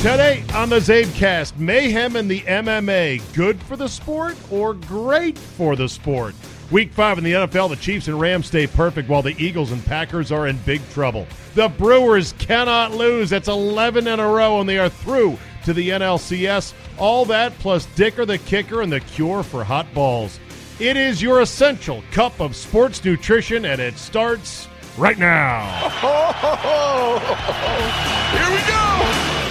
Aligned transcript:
Today 0.00 0.42
on 0.54 0.70
the 0.70 0.78
Zabecast, 0.78 1.58
mayhem 1.58 2.16
in 2.16 2.26
the 2.26 2.40
MMA, 2.40 3.20
good 3.34 3.62
for 3.64 3.76
the 3.76 3.86
sport 3.86 4.34
or 4.50 4.72
great 4.72 5.36
for 5.36 5.76
the 5.76 5.90
sport? 5.90 6.34
Week 6.70 6.90
five 6.90 7.18
in 7.18 7.24
the 7.24 7.34
NFL, 7.34 7.68
the 7.68 7.76
Chiefs 7.76 8.08
and 8.08 8.18
Rams 8.18 8.46
stay 8.46 8.66
perfect 8.66 9.10
while 9.10 9.20
the 9.20 9.36
Eagles 9.36 9.72
and 9.72 9.84
Packers 9.84 10.32
are 10.32 10.46
in 10.46 10.56
big 10.64 10.80
trouble. 10.88 11.26
The 11.54 11.68
Brewers 11.68 12.32
cannot 12.38 12.92
lose. 12.92 13.30
It's 13.30 13.48
11 13.48 14.06
in 14.06 14.18
a 14.18 14.26
row, 14.26 14.60
and 14.60 14.66
they 14.66 14.78
are 14.78 14.88
through 14.88 15.36
to 15.66 15.74
the 15.74 15.90
NLCS. 15.90 16.72
All 16.96 17.26
that 17.26 17.52
plus 17.58 17.84
Dicker 17.94 18.24
the 18.24 18.38
Kicker 18.38 18.80
and 18.80 18.90
the 18.90 19.00
cure 19.00 19.42
for 19.42 19.64
hot 19.64 19.92
balls. 19.92 20.40
It 20.78 20.96
is 20.96 21.20
your 21.20 21.42
essential 21.42 22.02
cup 22.10 22.40
of 22.40 22.56
sports 22.56 23.04
nutrition, 23.04 23.66
and 23.66 23.78
it 23.78 23.98
starts 23.98 24.66
right 24.96 25.18
now. 25.18 25.90
Here 28.30 28.50
we 28.50 28.60
go. 28.66 29.49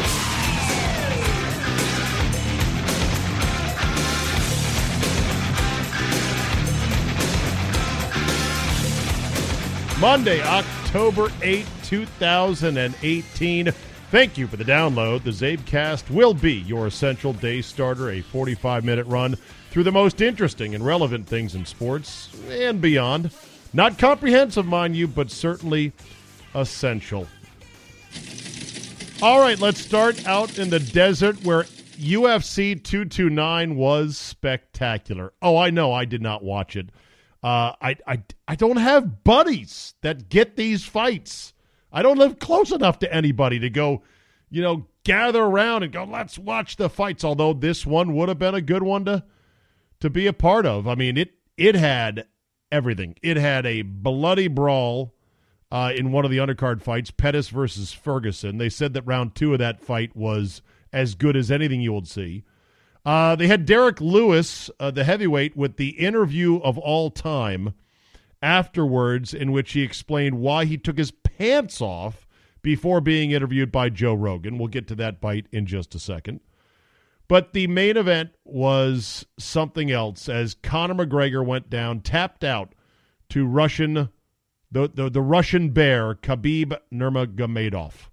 Monday, 10.00 10.42
October 10.42 11.28
8, 11.42 11.66
2018. 11.84 13.72
Thank 14.12 14.38
you 14.38 14.48
for 14.48 14.56
the 14.56 14.64
download. 14.64 15.24
The 15.26 15.32
Zabecast 15.32 16.10
will 16.10 16.34
be 16.34 16.54
your 16.54 16.88
essential 16.88 17.34
day 17.34 17.62
starter, 17.62 18.10
a 18.10 18.22
45 18.22 18.86
minute 18.86 19.06
run 19.08 19.36
through 19.72 19.84
the 19.84 19.92
most 19.92 20.22
interesting 20.22 20.74
and 20.74 20.86
relevant 20.86 21.28
things 21.28 21.54
in 21.54 21.66
sports 21.66 22.30
and 22.50 22.80
beyond. 22.80 23.32
Not 23.74 24.00
comprehensive, 24.00 24.66
mind 24.66 24.96
you, 24.96 25.06
but 25.06 25.30
certainly 25.30 25.92
essential. 26.56 27.28
All 29.22 29.42
right, 29.42 29.60
let's 29.60 29.82
start 29.82 30.26
out 30.26 30.60
in 30.60 30.70
the 30.70 30.80
desert 30.80 31.44
where 31.44 31.64
UFC 31.98 32.82
229 32.82 33.76
was 33.76 34.18
spectacular. 34.18 35.34
Oh, 35.42 35.58
I 35.58 35.72
know 35.72 35.92
I 35.92 36.06
did 36.06 36.22
not 36.22 36.42
watch 36.42 36.78
it. 36.78 36.88
Uh, 37.42 37.74
I, 37.82 37.96
I, 38.06 38.24
I 38.48 38.56
don't 38.56 38.78
have 38.78 39.24
buddies 39.24 39.94
that 40.02 40.30
get 40.30 40.56
these 40.56 40.84
fights. 40.84 41.54
I 41.92 42.02
don't 42.02 42.18
live 42.18 42.40
close 42.40 42.72
enough 42.72 43.00
to 43.00 43.14
anybody 43.14 43.60
to 43.60 43.70
go, 43.70 44.04
you 44.50 44.62
know, 44.62 44.88
gather 45.04 45.44
around 45.44 45.84
and 45.84 45.92
go, 45.92 46.04
let's 46.04 46.38
watch 46.38 46.76
the 46.76 46.90
fights. 46.90 47.24
Although 47.24 47.54
this 47.54 47.86
one 47.86 48.14
would 48.16 48.30
have 48.30 48.40
been 48.40 48.56
a 48.56 48.62
good 48.62 48.84
one 48.84 49.06
to 49.06 49.24
to 50.02 50.10
be 50.10 50.28
a 50.28 50.34
part 50.34 50.66
of. 50.66 50.88
I 50.88 50.96
mean, 50.96 51.18
it 51.18 51.32
it 51.58 51.76
had 51.76 52.26
everything. 52.72 53.16
It 53.22 53.38
had 53.38 53.66
a 53.66 53.82
bloody 53.82 54.48
brawl 54.48 55.14
uh, 55.72 55.92
in 55.96 56.12
one 56.12 56.26
of 56.26 56.32
the 56.32 56.38
undercard 56.38 56.82
fights, 56.82 57.12
Pettis 57.12 57.50
versus 57.50 57.94
Ferguson. 57.94 58.58
They 58.58 58.70
said 58.70 58.94
that 58.94 59.06
round 59.06 59.36
two 59.36 59.54
of 59.54 59.60
that 59.60 59.82
fight 59.82 60.16
was 60.16 60.62
as 60.92 61.16
good 61.16 61.36
as 61.36 61.52
anything 61.52 61.82
you 61.82 61.94
would 61.94 62.08
see. 62.08 62.44
Uh, 63.10 63.36
they 63.36 63.48
had 63.48 63.66
Derek 63.66 64.00
Lewis, 64.00 64.70
uh, 64.80 64.92
the 64.92 65.04
heavyweight, 65.04 65.58
with 65.58 65.78
the 65.78 65.90
interview 65.98 66.58
of 66.58 66.78
all 66.78 67.10
time 67.10 67.74
afterwards, 68.40 69.34
in 69.34 69.52
which 69.52 69.72
he 69.72 69.82
explained 69.82 70.38
why 70.38 70.66
he 70.66 70.78
took 70.78 71.00
his 71.00 71.10
pants 71.10 71.82
off 71.82 72.28
before 72.62 73.02
being 73.02 73.32
interviewed 73.32 73.72
by 73.72 73.90
Joe 73.90 74.14
Rogan. 74.14 74.60
We'll 74.60 74.68
get 74.68 74.88
to 74.90 74.96
that 74.98 75.20
bite 75.20 75.48
in 75.52 75.66
just 75.66 75.96
a 75.96 76.00
second. 76.00 76.42
But 77.28 77.54
the 77.54 77.66
main 77.66 77.98
event 77.98 78.30
was 78.46 79.26
something 79.40 79.90
else 79.90 80.30
as 80.30 80.54
Conor 80.54 80.94
McGregor 80.94 81.44
went 81.44 81.68
down, 81.68 82.02
tapped 82.02 82.44
out 82.44 82.76
to 83.30 83.48
Russian, 83.48 84.10
the, 84.72 84.88
the, 84.88 85.10
the 85.10 85.24
Russian 85.24 85.72
bear, 85.72 86.14
Khabib 86.14 86.78
Nurmagomedov. 86.94 88.09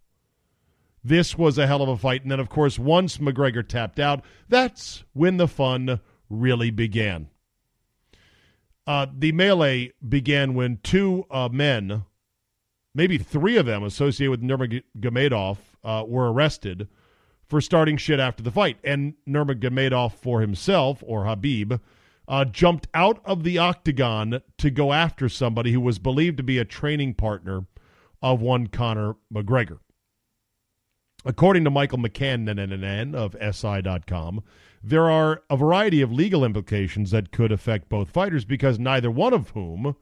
This 1.06 1.38
was 1.38 1.56
a 1.56 1.68
hell 1.68 1.82
of 1.82 1.88
a 1.88 1.96
fight. 1.96 2.22
And 2.22 2.32
then, 2.32 2.40
of 2.40 2.48
course, 2.48 2.80
once 2.80 3.18
McGregor 3.18 3.66
tapped 3.66 4.00
out, 4.00 4.24
that's 4.48 5.04
when 5.12 5.36
the 5.36 5.46
fun 5.46 6.00
really 6.28 6.70
began. 6.72 7.28
Uh, 8.88 9.06
the 9.16 9.30
melee 9.30 9.92
began 10.06 10.54
when 10.54 10.80
two 10.82 11.24
uh, 11.30 11.48
men, 11.48 12.04
maybe 12.92 13.18
three 13.18 13.56
of 13.56 13.66
them 13.66 13.84
associated 13.84 14.30
with 14.32 14.42
Nurmagomedov, 14.42 15.58
uh, 15.84 16.02
were 16.04 16.32
arrested 16.32 16.88
for 17.48 17.60
starting 17.60 17.96
shit 17.96 18.18
after 18.18 18.42
the 18.42 18.50
fight. 18.50 18.78
And 18.82 19.14
Nurmagomedov 19.28 20.12
for 20.12 20.40
himself, 20.40 21.04
or 21.06 21.24
Khabib, 21.24 21.78
uh, 22.26 22.44
jumped 22.46 22.88
out 22.94 23.20
of 23.24 23.44
the 23.44 23.58
octagon 23.58 24.42
to 24.58 24.70
go 24.72 24.92
after 24.92 25.28
somebody 25.28 25.70
who 25.70 25.80
was 25.80 26.00
believed 26.00 26.38
to 26.38 26.42
be 26.42 26.58
a 26.58 26.64
training 26.64 27.14
partner 27.14 27.66
of 28.20 28.40
one 28.40 28.66
Conor 28.66 29.14
McGregor. 29.32 29.78
According 31.26 31.64
to 31.64 31.70
Michael 31.70 31.98
McCann 31.98 33.12
of 33.12 33.34
SI.com, 33.54 34.44
there 34.80 35.10
are 35.10 35.42
a 35.50 35.56
variety 35.56 36.00
of 36.00 36.12
legal 36.12 36.44
implications 36.44 37.10
that 37.10 37.32
could 37.32 37.50
affect 37.50 37.88
both 37.88 38.10
fighters 38.10 38.44
because 38.44 38.78
neither 38.78 39.10
one 39.10 39.32
of 39.34 39.50
whom 39.50 39.96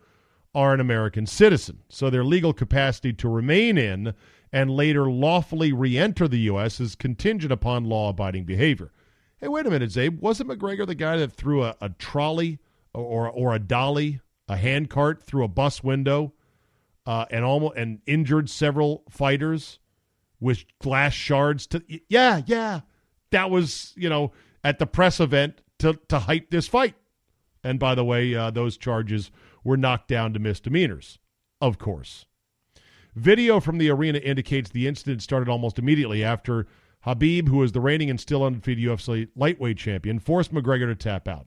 are 0.54 0.74
an 0.74 0.80
American 0.80 1.26
citizen. 1.26 1.78
So 1.88 2.10
their 2.10 2.24
legal 2.24 2.52
capacity 2.52 3.14
to 3.14 3.28
remain 3.30 3.78
in 3.78 4.12
and 4.52 4.70
later 4.70 5.10
lawfully 5.10 5.72
re 5.72 5.96
enter 5.96 6.28
the 6.28 6.40
U.S. 6.40 6.78
is 6.78 6.94
contingent 6.94 7.50
upon 7.50 7.86
law 7.86 8.10
abiding 8.10 8.44
behavior. 8.44 8.92
Hey, 9.38 9.48
wait 9.48 9.66
a 9.66 9.70
minute, 9.70 9.90
Zabe. 9.90 10.20
Wasn't 10.20 10.50
McGregor 10.50 10.86
the 10.86 10.94
guy 10.94 11.16
that 11.16 11.32
threw 11.32 11.64
a, 11.64 11.74
a 11.80 11.88
trolley 11.88 12.58
or, 12.92 13.30
or 13.30 13.54
a 13.54 13.58
dolly, 13.58 14.20
a 14.46 14.58
handcart 14.58 15.22
through 15.22 15.44
a 15.44 15.48
bus 15.48 15.82
window 15.82 16.34
uh, 17.06 17.24
and, 17.30 17.46
almost, 17.46 17.76
and 17.78 18.00
injured 18.06 18.50
several 18.50 19.04
fighters? 19.08 19.78
With 20.44 20.64
glass 20.78 21.14
shards 21.14 21.66
to 21.68 21.82
yeah 22.10 22.42
yeah. 22.44 22.80
That 23.30 23.50
was 23.50 23.94
you 23.96 24.10
know 24.10 24.32
at 24.62 24.78
the 24.78 24.86
press 24.86 25.18
event 25.18 25.62
to 25.78 25.98
to 26.08 26.18
hype 26.18 26.50
this 26.50 26.68
fight. 26.68 26.96
And 27.62 27.78
by 27.78 27.94
the 27.94 28.04
way 28.04 28.34
uh, 28.34 28.50
those 28.50 28.76
charges 28.76 29.30
were 29.64 29.78
knocked 29.78 30.08
down 30.08 30.34
to 30.34 30.38
misdemeanors 30.38 31.18
of 31.62 31.78
course. 31.78 32.26
Video 33.14 33.58
from 33.58 33.78
the 33.78 33.88
arena 33.88 34.18
indicates 34.18 34.68
the 34.68 34.86
incident 34.86 35.22
started 35.22 35.48
almost 35.48 35.78
immediately 35.78 36.22
after 36.22 36.66
Khabib 37.06 37.48
who 37.48 37.62
is 37.62 37.72
the 37.72 37.80
reigning 37.80 38.10
and 38.10 38.20
still 38.20 38.44
undefeated 38.44 38.84
UFC 38.84 39.28
lightweight 39.34 39.78
champion 39.78 40.18
forced 40.18 40.52
McGregor 40.52 40.86
to 40.86 40.94
tap 40.94 41.26
out. 41.26 41.46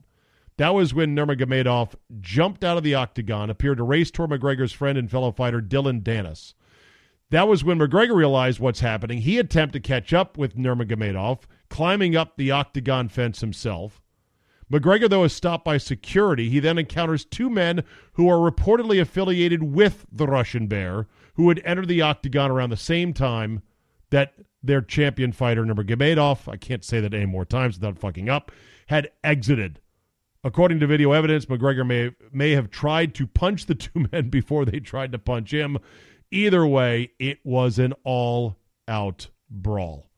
That 0.56 0.74
was 0.74 0.92
when 0.92 1.14
Nurmagomedov 1.14 1.94
jumped 2.20 2.64
out 2.64 2.76
of 2.76 2.82
the 2.82 2.96
octagon, 2.96 3.48
appeared 3.48 3.78
to 3.78 3.84
race 3.84 4.10
toward 4.10 4.30
McGregor's 4.30 4.72
friend 4.72 4.98
and 4.98 5.08
fellow 5.08 5.30
fighter 5.30 5.60
Dillon 5.60 6.00
Danis. 6.00 6.54
That 7.30 7.48
was 7.48 7.62
when 7.62 7.78
McGregor 7.78 8.14
realized 8.14 8.58
what's 8.58 8.80
happening. 8.80 9.18
He 9.18 9.38
attempted 9.38 9.82
to 9.82 9.88
catch 9.88 10.12
up 10.14 10.38
with 10.38 10.56
Nurmagomedov, 10.56 11.40
climbing 11.68 12.16
up 12.16 12.36
the 12.36 12.50
octagon 12.50 13.08
fence 13.08 13.40
himself. 13.40 14.00
McGregor, 14.72 15.08
though, 15.08 15.24
is 15.24 15.32
stopped 15.32 15.64
by 15.64 15.78
security. 15.78 16.48
He 16.48 16.60
then 16.60 16.78
encounters 16.78 17.24
two 17.24 17.48
men 17.48 17.84
who 18.14 18.28
are 18.28 18.50
reportedly 18.50 19.00
affiliated 19.00 19.62
with 19.62 20.06
the 20.10 20.26
Russian 20.26 20.66
Bear, 20.66 21.06
who 21.34 21.48
had 21.48 21.60
entered 21.64 21.88
the 21.88 22.02
octagon 22.02 22.50
around 22.50 22.70
the 22.70 22.76
same 22.76 23.12
time 23.12 23.62
that 24.10 24.34
their 24.62 24.80
champion 24.80 25.32
fighter, 25.32 25.64
Nurmagomedov, 25.64 26.48
I 26.48 26.56
can't 26.56 26.84
say 26.84 27.00
that 27.00 27.14
any 27.14 27.26
more 27.26 27.44
times 27.44 27.78
without 27.78 27.98
fucking 27.98 28.28
up, 28.28 28.50
had 28.88 29.10
exited. 29.22 29.80
According 30.44 30.80
to 30.80 30.86
video 30.86 31.12
evidence, 31.12 31.46
McGregor 31.46 31.86
may, 31.86 32.10
may 32.32 32.52
have 32.52 32.70
tried 32.70 33.14
to 33.16 33.26
punch 33.26 33.66
the 33.66 33.74
two 33.74 34.06
men 34.12 34.30
before 34.30 34.64
they 34.64 34.80
tried 34.80 35.12
to 35.12 35.18
punch 35.18 35.52
him. 35.52 35.78
Either 36.30 36.66
way, 36.66 37.12
it 37.18 37.38
was 37.44 37.78
an 37.78 37.94
all 38.04 38.56
out 38.86 39.28
brawl. 39.50 40.08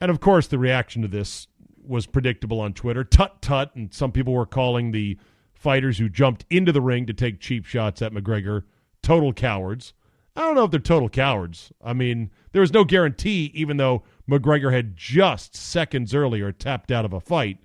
And 0.00 0.10
of 0.10 0.20
course, 0.20 0.48
the 0.48 0.58
reaction 0.58 1.02
to 1.02 1.08
this 1.08 1.46
was 1.82 2.06
predictable 2.06 2.60
on 2.60 2.72
Twitter. 2.72 3.04
Tut 3.04 3.40
tut. 3.40 3.74
And 3.74 3.92
some 3.92 4.12
people 4.12 4.32
were 4.32 4.46
calling 4.46 4.90
the 4.90 5.18
fighters 5.52 5.98
who 5.98 6.08
jumped 6.08 6.44
into 6.50 6.72
the 6.72 6.80
ring 6.80 7.06
to 7.06 7.12
take 7.12 7.40
cheap 7.40 7.64
shots 7.64 8.02
at 8.02 8.12
McGregor 8.12 8.64
total 9.02 9.32
cowards. 9.32 9.92
I 10.36 10.40
don't 10.40 10.56
know 10.56 10.64
if 10.64 10.70
they're 10.72 10.80
total 10.80 11.08
cowards. 11.08 11.72
I 11.82 11.92
mean, 11.92 12.30
there 12.52 12.60
was 12.60 12.72
no 12.72 12.84
guarantee, 12.84 13.52
even 13.54 13.76
though 13.76 14.02
McGregor 14.28 14.72
had 14.72 14.96
just 14.96 15.54
seconds 15.54 16.14
earlier 16.14 16.50
tapped 16.50 16.90
out 16.90 17.04
of 17.04 17.12
a 17.12 17.20
fight 17.20 17.58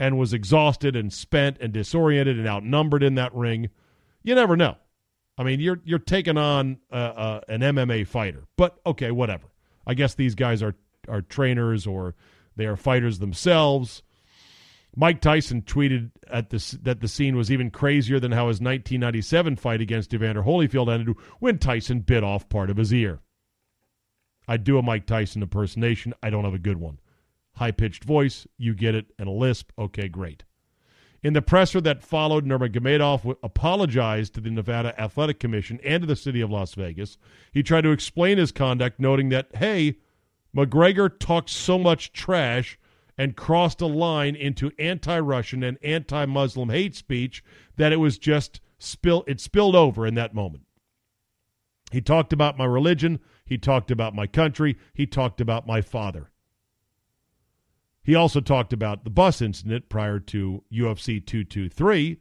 and 0.00 0.18
was 0.18 0.32
exhausted 0.32 0.96
and 0.96 1.12
spent 1.12 1.58
and 1.60 1.72
disoriented 1.72 2.38
and 2.38 2.48
outnumbered 2.48 3.02
in 3.02 3.14
that 3.14 3.34
ring. 3.34 3.68
You 4.22 4.34
never 4.34 4.56
know. 4.56 4.76
I 5.38 5.44
mean, 5.44 5.60
you're 5.60 5.80
you're 5.84 6.00
taking 6.00 6.36
on 6.36 6.78
uh, 6.92 6.94
uh, 6.94 7.40
an 7.48 7.60
MMA 7.60 8.06
fighter, 8.08 8.44
but 8.56 8.78
okay, 8.84 9.12
whatever. 9.12 9.46
I 9.86 9.94
guess 9.94 10.14
these 10.14 10.34
guys 10.34 10.62
are 10.62 10.74
are 11.08 11.22
trainers 11.22 11.86
or 11.86 12.16
they 12.56 12.66
are 12.66 12.76
fighters 12.76 13.20
themselves. 13.20 14.02
Mike 14.96 15.20
Tyson 15.20 15.62
tweeted 15.62 16.10
at 16.28 16.50
this 16.50 16.72
that 16.72 17.00
the 17.00 17.06
scene 17.06 17.36
was 17.36 17.52
even 17.52 17.70
crazier 17.70 18.18
than 18.18 18.32
how 18.32 18.48
his 18.48 18.56
1997 18.60 19.54
fight 19.56 19.80
against 19.80 20.12
Evander 20.12 20.42
Holyfield 20.42 20.92
ended 20.92 21.14
when 21.38 21.58
Tyson 21.58 22.00
bit 22.00 22.24
off 22.24 22.48
part 22.48 22.68
of 22.68 22.76
his 22.76 22.92
ear. 22.92 23.20
I 24.48 24.56
do 24.56 24.76
a 24.76 24.82
Mike 24.82 25.06
Tyson 25.06 25.42
impersonation. 25.42 26.14
I 26.20 26.30
don't 26.30 26.44
have 26.44 26.54
a 26.54 26.58
good 26.58 26.78
one. 26.78 26.98
High 27.54 27.70
pitched 27.70 28.02
voice, 28.04 28.46
you 28.56 28.74
get 28.74 28.94
it, 28.94 29.06
and 29.18 29.28
a 29.28 29.32
lisp. 29.32 29.70
Okay, 29.78 30.08
great. 30.08 30.44
In 31.22 31.32
the 31.32 31.42
presser 31.42 31.80
that 31.80 32.04
followed, 32.04 32.46
Nurmagomedov 32.46 33.36
apologized 33.42 34.34
to 34.34 34.40
the 34.40 34.50
Nevada 34.50 34.98
Athletic 35.00 35.40
Commission 35.40 35.80
and 35.84 36.02
to 36.02 36.06
the 36.06 36.14
city 36.14 36.40
of 36.40 36.50
Las 36.50 36.74
Vegas. 36.74 37.18
He 37.50 37.62
tried 37.62 37.82
to 37.82 37.90
explain 37.90 38.38
his 38.38 38.52
conduct, 38.52 39.00
noting 39.00 39.28
that, 39.30 39.48
hey, 39.56 39.96
McGregor 40.56 41.10
talked 41.18 41.50
so 41.50 41.76
much 41.76 42.12
trash 42.12 42.78
and 43.16 43.34
crossed 43.34 43.80
a 43.80 43.86
line 43.86 44.36
into 44.36 44.70
anti-Russian 44.78 45.64
and 45.64 45.76
anti-Muslim 45.82 46.68
hate 46.68 46.94
speech 46.94 47.42
that 47.76 47.92
it 47.92 47.96
was 47.96 48.16
just 48.16 48.60
spill 48.78 49.24
it 49.26 49.40
spilled 49.40 49.74
over 49.74 50.06
in 50.06 50.14
that 50.14 50.34
moment. 50.34 50.62
He 51.90 52.00
talked 52.00 52.32
about 52.32 52.56
my 52.56 52.64
religion, 52.64 53.18
he 53.44 53.58
talked 53.58 53.90
about 53.90 54.14
my 54.14 54.28
country, 54.28 54.78
he 54.94 55.04
talked 55.04 55.40
about 55.40 55.66
my 55.66 55.80
father. 55.80 56.30
He 58.08 58.14
also 58.14 58.40
talked 58.40 58.72
about 58.72 59.04
the 59.04 59.10
bus 59.10 59.42
incident 59.42 59.90
prior 59.90 60.18
to 60.18 60.64
UFC 60.72 61.22
223. 61.26 62.18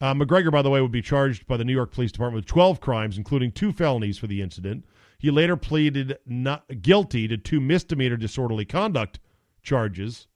Uh, 0.00 0.14
McGregor, 0.14 0.52
by 0.52 0.62
the 0.62 0.70
way, 0.70 0.80
would 0.80 0.92
be 0.92 1.02
charged 1.02 1.48
by 1.48 1.56
the 1.56 1.64
New 1.64 1.72
York 1.72 1.90
Police 1.90 2.12
Department 2.12 2.44
with 2.44 2.46
12 2.46 2.80
crimes, 2.80 3.18
including 3.18 3.50
two 3.50 3.72
felonies 3.72 4.18
for 4.18 4.28
the 4.28 4.40
incident. 4.40 4.84
He 5.18 5.32
later 5.32 5.56
pleaded 5.56 6.18
not 6.24 6.80
guilty 6.80 7.26
to 7.26 7.36
two 7.36 7.58
misdemeanor 7.58 8.16
disorderly 8.16 8.64
conduct 8.64 9.18
charges, 9.64 10.28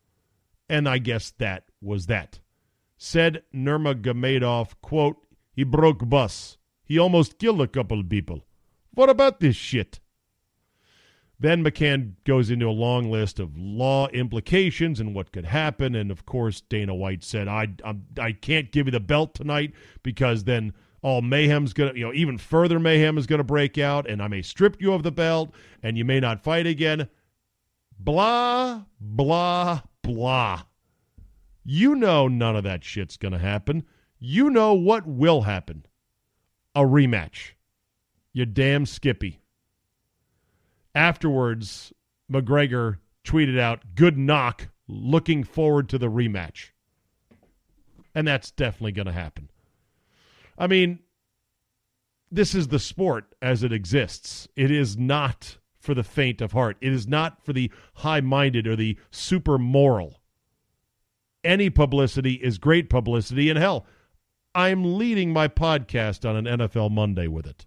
and 0.68 0.88
I 0.88 0.98
guess 0.98 1.30
that 1.38 1.66
was 1.80 2.06
that. 2.06 2.40
Said 2.96 3.44
Nurmagomedov, 3.54 4.72
quote, 4.82 5.18
he 5.52 5.62
broke 5.62 6.08
bus. 6.08 6.58
He 6.84 6.98
almost 6.98 7.38
killed 7.38 7.60
a 7.60 7.68
couple 7.68 8.00
of 8.00 8.08
people. 8.08 8.44
What 8.92 9.08
about 9.08 9.38
this 9.38 9.54
shit? 9.54 10.00
Then 11.40 11.62
McCann 11.62 12.14
goes 12.24 12.50
into 12.50 12.66
a 12.66 12.70
long 12.70 13.10
list 13.10 13.38
of 13.38 13.56
law 13.56 14.08
implications 14.08 14.98
and 14.98 15.14
what 15.14 15.30
could 15.30 15.44
happen. 15.44 15.94
And 15.94 16.10
of 16.10 16.26
course, 16.26 16.60
Dana 16.62 16.94
White 16.94 17.22
said, 17.22 17.46
I, 17.46 17.68
I'm, 17.84 18.06
I 18.18 18.32
can't 18.32 18.72
give 18.72 18.86
you 18.86 18.90
the 18.90 19.00
belt 19.00 19.34
tonight 19.34 19.72
because 20.02 20.44
then 20.44 20.72
all 21.00 21.22
mayhem's 21.22 21.72
going 21.72 21.92
to, 21.92 21.98
you 21.98 22.06
know, 22.06 22.12
even 22.12 22.38
further 22.38 22.80
mayhem 22.80 23.16
is 23.18 23.26
going 23.26 23.38
to 23.38 23.44
break 23.44 23.78
out 23.78 24.08
and 24.08 24.20
I 24.20 24.26
may 24.26 24.42
strip 24.42 24.82
you 24.82 24.92
of 24.92 25.04
the 25.04 25.12
belt 25.12 25.50
and 25.80 25.96
you 25.96 26.04
may 26.04 26.18
not 26.18 26.42
fight 26.42 26.66
again. 26.66 27.08
Blah, 28.00 28.82
blah, 29.00 29.82
blah. 30.02 30.62
You 31.64 31.94
know 31.94 32.26
none 32.26 32.56
of 32.56 32.64
that 32.64 32.82
shit's 32.82 33.16
going 33.16 33.32
to 33.32 33.38
happen. 33.38 33.84
You 34.18 34.50
know 34.50 34.74
what 34.74 35.06
will 35.06 35.42
happen 35.42 35.84
a 36.74 36.82
rematch. 36.82 37.52
You 38.32 38.46
damn 38.46 38.86
Skippy. 38.86 39.40
Afterwards, 40.98 41.92
McGregor 42.28 42.96
tweeted 43.22 43.56
out, 43.56 43.94
Good 43.94 44.18
knock. 44.18 44.66
Looking 44.88 45.44
forward 45.44 45.88
to 45.90 45.98
the 45.98 46.10
rematch. 46.10 46.70
And 48.16 48.26
that's 48.26 48.50
definitely 48.50 48.90
going 48.90 49.06
to 49.06 49.12
happen. 49.12 49.48
I 50.58 50.66
mean, 50.66 50.98
this 52.32 52.52
is 52.52 52.66
the 52.66 52.80
sport 52.80 53.32
as 53.40 53.62
it 53.62 53.72
exists. 53.72 54.48
It 54.56 54.72
is 54.72 54.96
not 54.96 55.58
for 55.78 55.94
the 55.94 56.02
faint 56.02 56.40
of 56.40 56.50
heart, 56.50 56.76
it 56.80 56.92
is 56.92 57.06
not 57.06 57.44
for 57.44 57.52
the 57.52 57.70
high 57.94 58.20
minded 58.20 58.66
or 58.66 58.74
the 58.74 58.98
super 59.12 59.56
moral. 59.56 60.20
Any 61.44 61.70
publicity 61.70 62.34
is 62.34 62.58
great 62.58 62.90
publicity, 62.90 63.50
and 63.50 63.58
hell, 63.58 63.86
I'm 64.52 64.98
leading 64.98 65.32
my 65.32 65.46
podcast 65.46 66.28
on 66.28 66.34
an 66.34 66.58
NFL 66.58 66.90
Monday 66.90 67.28
with 67.28 67.46
it. 67.46 67.66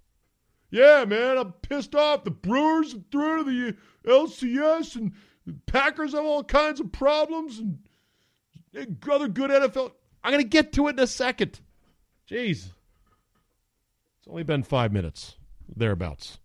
Yeah, 0.71 1.03
man, 1.05 1.37
I'm 1.37 1.51
pissed 1.51 1.93
off. 1.95 2.23
The 2.23 2.31
Brewers 2.31 2.95
through 3.11 3.43
to 3.43 3.43
the 3.43 4.09
LCS, 4.09 4.95
and 4.95 5.11
the 5.45 5.53
Packers 5.67 6.13
have 6.13 6.23
all 6.23 6.43
kinds 6.43 6.79
of 6.79 6.91
problems, 6.93 7.59
and 7.59 7.79
other 9.11 9.27
good 9.27 9.51
NFL. 9.51 9.91
I'm 10.23 10.31
going 10.31 10.43
to 10.43 10.49
get 10.49 10.71
to 10.73 10.87
it 10.87 10.91
in 10.91 10.99
a 10.99 11.07
second. 11.07 11.59
Jeez. 12.29 12.69
It's 14.19 14.27
only 14.29 14.43
been 14.43 14.63
five 14.63 14.93
minutes, 14.93 15.35
thereabouts. 15.75 16.37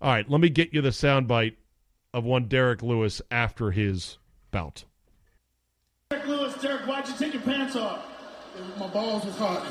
All 0.00 0.10
right, 0.10 0.28
let 0.28 0.40
me 0.40 0.48
get 0.48 0.72
you 0.72 0.80
the 0.80 0.88
soundbite 0.88 1.56
of 2.14 2.24
one 2.24 2.46
Derek 2.46 2.82
Lewis 2.82 3.20
after 3.30 3.70
his 3.70 4.16
bout. 4.50 4.84
Derek 6.10 6.26
Lewis, 6.26 6.54
Derek, 6.62 6.86
why'd 6.86 7.06
you 7.08 7.14
take 7.18 7.34
your 7.34 7.42
pants 7.42 7.76
off? 7.76 8.06
My 8.78 8.86
balls 8.86 9.24
was 9.24 9.36
hot. 9.36 9.66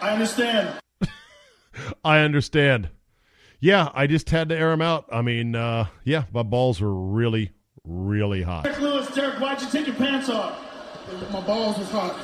I 0.00 0.10
understand. 0.10 0.80
I 2.08 2.20
understand. 2.20 2.88
Yeah, 3.60 3.90
I 3.92 4.06
just 4.06 4.30
had 4.30 4.48
to 4.48 4.56
air 4.56 4.70
them 4.70 4.80
out. 4.80 5.04
I 5.12 5.20
mean, 5.20 5.54
uh, 5.54 5.88
yeah, 6.04 6.24
my 6.32 6.42
balls 6.42 6.80
were 6.80 6.94
really, 6.94 7.50
really 7.84 8.40
hot. 8.40 8.64
Derek 8.64 8.80
Lewis, 8.80 9.14
Derek, 9.14 9.38
why'd 9.38 9.60
you 9.60 9.68
take 9.68 9.86
your 9.86 9.96
pants 9.96 10.30
off? 10.30 10.58
My 11.30 11.42
balls 11.42 11.76
was 11.76 11.90
hot. 11.90 12.18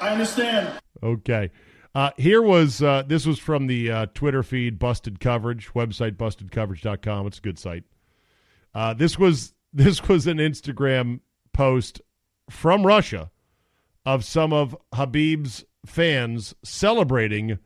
I 0.00 0.08
understand. 0.08 0.80
Okay. 1.02 1.50
Uh, 1.94 2.12
here 2.16 2.40
was 2.40 2.82
uh, 2.82 3.02
this 3.06 3.26
was 3.26 3.38
from 3.38 3.66
the 3.66 3.90
uh, 3.90 4.06
Twitter 4.14 4.42
feed, 4.42 4.78
Busted 4.78 5.20
Coverage 5.20 5.74
website, 5.74 6.12
bustedcoverage.com. 6.12 7.26
It's 7.26 7.36
a 7.38 7.42
good 7.42 7.58
site. 7.58 7.84
Uh, 8.74 8.94
this 8.94 9.18
was 9.18 9.52
this 9.74 10.08
was 10.08 10.26
an 10.26 10.38
Instagram 10.38 11.20
post 11.52 12.00
from 12.48 12.86
Russia 12.86 13.30
of 14.06 14.24
some 14.24 14.54
of 14.54 14.74
Khabib's 14.90 15.66
fans 15.84 16.54
celebrating 16.64 17.58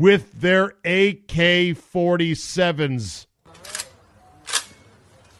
with 0.00 0.40
their 0.40 0.68
AK 0.82 1.76
47s. 1.76 3.26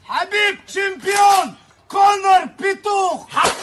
Khabib 0.06 0.66
Champion! 0.66 1.56
Conor 1.88 2.52
Pitouk! 2.58 3.26
Ha- 3.30 3.56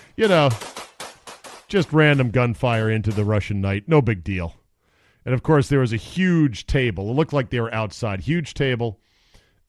you 0.16 0.26
know, 0.26 0.48
just 1.68 1.92
random 1.92 2.30
gunfire 2.30 2.90
into 2.90 3.10
the 3.10 3.26
Russian 3.26 3.60
night. 3.60 3.84
No 3.86 4.00
big 4.00 4.24
deal. 4.24 4.54
And 5.26 5.34
of 5.34 5.42
course, 5.42 5.68
there 5.68 5.80
was 5.80 5.92
a 5.92 5.98
huge 5.98 6.66
table. 6.66 7.10
It 7.10 7.14
looked 7.14 7.34
like 7.34 7.50
they 7.50 7.60
were 7.60 7.74
outside. 7.74 8.20
Huge 8.20 8.54
table 8.54 8.98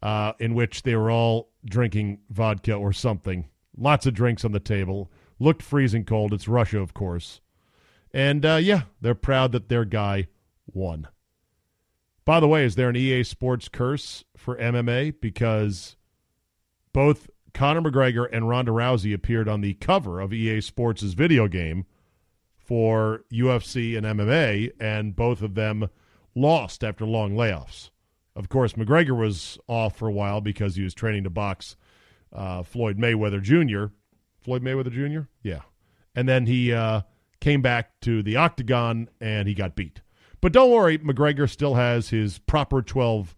uh, 0.02 0.34
in 0.40 0.54
which 0.54 0.84
they 0.84 0.96
were 0.96 1.12
all 1.12 1.50
drinking 1.66 2.20
vodka 2.30 2.74
or 2.74 2.92
something. 2.94 3.48
Lots 3.78 4.06
of 4.06 4.14
drinks 4.14 4.44
on 4.44 4.52
the 4.52 4.60
table. 4.60 5.12
Looked 5.40 5.62
freezing 5.62 6.06
cold. 6.06 6.34
It's 6.34 6.48
Russia, 6.48 6.80
of 6.80 6.94
course. 6.94 7.42
And 8.14 8.46
uh, 8.46 8.56
yeah, 8.62 8.84
they're 9.00 9.16
proud 9.16 9.52
that 9.54 9.70
their 9.70 9.86
guy 9.86 10.28
won. 10.74 11.08
By 12.26 12.40
the 12.40 12.48
way, 12.48 12.66
is 12.66 12.76
there 12.76 12.90
an 12.90 12.96
EA 12.96 13.24
Sports 13.24 13.68
curse 13.68 14.24
for 14.38 14.58
MMA? 14.58 15.16
Because 15.20 15.96
both 16.94 17.30
Conor 17.54 17.82
McGregor 17.82 18.28
and 18.32 18.48
Ronda 18.48 18.72
Rousey 18.72 19.14
appeared 19.14 19.48
on 19.48 19.62
the 19.62 19.74
cover 19.76 20.20
of 20.20 20.34
EA 20.34 20.62
Sports' 20.62 21.04
video 21.04 21.48
game 21.48 21.86
for 22.58 23.24
UFC 23.32 23.98
and 23.98 24.06
MMA, 24.06 24.72
and 24.80 25.16
both 25.16 25.42
of 25.42 25.56
them 25.56 25.90
lost 26.36 26.84
after 26.84 27.06
long 27.06 27.34
layoffs. 27.34 27.90
Of 28.36 28.50
course, 28.50 28.74
McGregor 28.74 29.18
was 29.18 29.58
off 29.68 29.98
for 29.98 30.08
a 30.08 30.12
while 30.12 30.42
because 30.42 30.76
he 30.76 30.84
was 30.84 30.94
training 30.94 31.24
to 31.26 31.30
box 31.30 31.76
uh, 32.34 32.64
Floyd 32.64 32.98
Mayweather 32.98 33.42
Jr. 33.42 33.94
Floyd 34.40 34.64
Mayweather 34.64 34.92
Jr. 34.92 35.28
Yeah, 35.44 35.62
and 36.16 36.28
then 36.28 36.46
he 36.46 36.74
uh, 36.74 37.02
came 37.40 37.62
back 37.62 38.00
to 38.02 38.24
the 38.24 38.38
octagon 38.38 39.10
and 39.20 39.48
he 39.48 39.54
got 39.54 39.76
beat. 39.76 40.02
But 40.40 40.54
don't 40.54 40.72
worry, 40.72 40.98
McGregor 40.98 41.50
still 41.50 41.76
has 41.76 42.10
his 42.10 42.40
proper 42.40 42.82
twelve 42.82 43.36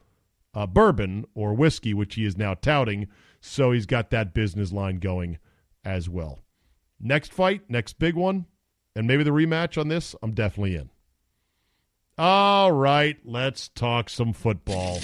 uh, 0.54 0.68
bourbon 0.68 1.26
or 1.34 1.54
whiskey, 1.54 1.94
which 1.94 2.16
he 2.16 2.26
is 2.26 2.38
now 2.38 2.54
touting. 2.54 3.08
So 3.42 3.72
he's 3.72 3.86
got 3.86 4.12
that 4.12 4.34
business 4.34 4.72
line 4.72 5.00
going 5.00 5.38
as 5.84 6.08
well. 6.08 6.40
Next 7.00 7.34
fight, 7.34 7.70
next 7.70 8.00
big 8.00 8.16
one, 8.16 8.46
and 8.96 9.08
maybe 9.08 9.24
the 9.24 9.32
rematch 9.32 9.78
on 9.78 9.90
this, 9.90 10.16
I'm 10.22 10.32
definitely 10.32 10.76
in. 10.76 10.90
All 12.25 12.72
right, 12.72 13.18
let's 13.25 13.68
talk 13.68 14.10
some 14.10 14.32
football. 14.32 15.00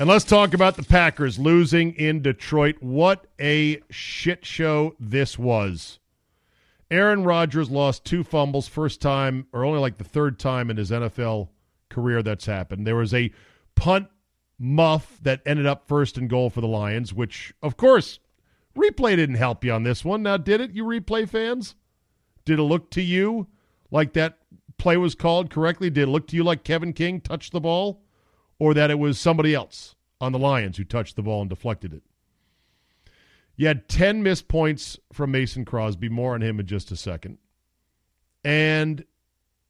And 0.00 0.08
let's 0.08 0.24
talk 0.24 0.54
about 0.54 0.76
the 0.76 0.84
Packers 0.88 1.38
losing 1.38 1.92
in 1.96 2.22
Detroit. 2.22 2.76
What 2.80 3.26
a 3.38 3.82
shit 3.90 4.46
show 4.46 4.94
this 4.98 5.38
was. 5.38 5.98
Aaron 6.90 7.24
Rodgers 7.24 7.68
lost 7.68 8.06
two 8.06 8.24
fumbles, 8.24 8.68
first 8.68 9.02
time, 9.02 9.48
or 9.52 9.66
only 9.66 9.80
like 9.80 9.98
the 9.98 10.04
third 10.04 10.38
time 10.38 10.70
in 10.70 10.78
his 10.78 10.90
NFL 10.90 11.50
career 11.90 12.22
that's 12.22 12.46
happened. 12.46 12.86
There 12.86 12.96
was 12.96 13.12
a 13.12 13.30
punt 13.74 14.08
muff 14.58 15.18
that 15.20 15.42
ended 15.44 15.66
up 15.66 15.86
first 15.86 16.16
and 16.16 16.30
goal 16.30 16.48
for 16.48 16.62
the 16.62 16.66
Lions, 16.66 17.12
which, 17.12 17.52
of 17.62 17.76
course, 17.76 18.18
replay 18.74 19.14
didn't 19.14 19.34
help 19.34 19.62
you 19.62 19.72
on 19.72 19.82
this 19.82 20.06
one. 20.06 20.22
Now, 20.22 20.38
did 20.38 20.62
it, 20.62 20.70
you 20.70 20.84
replay 20.84 21.28
fans? 21.28 21.74
Did 22.46 22.58
it 22.58 22.62
look 22.62 22.90
to 22.92 23.02
you 23.02 23.48
like 23.92 24.14
that 24.14 24.38
play 24.78 24.96
was 24.96 25.14
called 25.14 25.50
correctly? 25.50 25.90
Did 25.90 26.08
it 26.08 26.10
look 26.10 26.26
to 26.28 26.36
you 26.36 26.42
like 26.42 26.64
Kevin 26.64 26.92
King 26.92 27.20
touched 27.20 27.52
the 27.52 27.60
ball? 27.60 28.02
Or 28.58 28.74
that 28.74 28.90
it 28.90 28.98
was 28.98 29.18
somebody 29.18 29.54
else 29.54 29.94
on 30.20 30.32
the 30.32 30.38
Lions 30.38 30.76
who 30.76 30.84
touched 30.84 31.16
the 31.16 31.22
ball 31.22 31.40
and 31.40 31.50
deflected 31.50 31.92
it? 31.92 32.02
You 33.56 33.66
had 33.66 33.88
10 33.88 34.22
missed 34.22 34.48
points 34.48 34.98
from 35.12 35.30
Mason 35.30 35.64
Crosby. 35.64 36.08
More 36.08 36.34
on 36.34 36.42
him 36.42 36.58
in 36.58 36.66
just 36.66 36.90
a 36.90 36.96
second. 36.96 37.38
And 38.44 39.04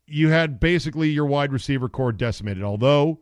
you 0.06 0.28
had 0.28 0.60
basically 0.60 1.10
your 1.10 1.26
wide 1.26 1.52
receiver 1.52 1.88
core 1.88 2.12
decimated. 2.12 2.62
Although, 2.62 3.20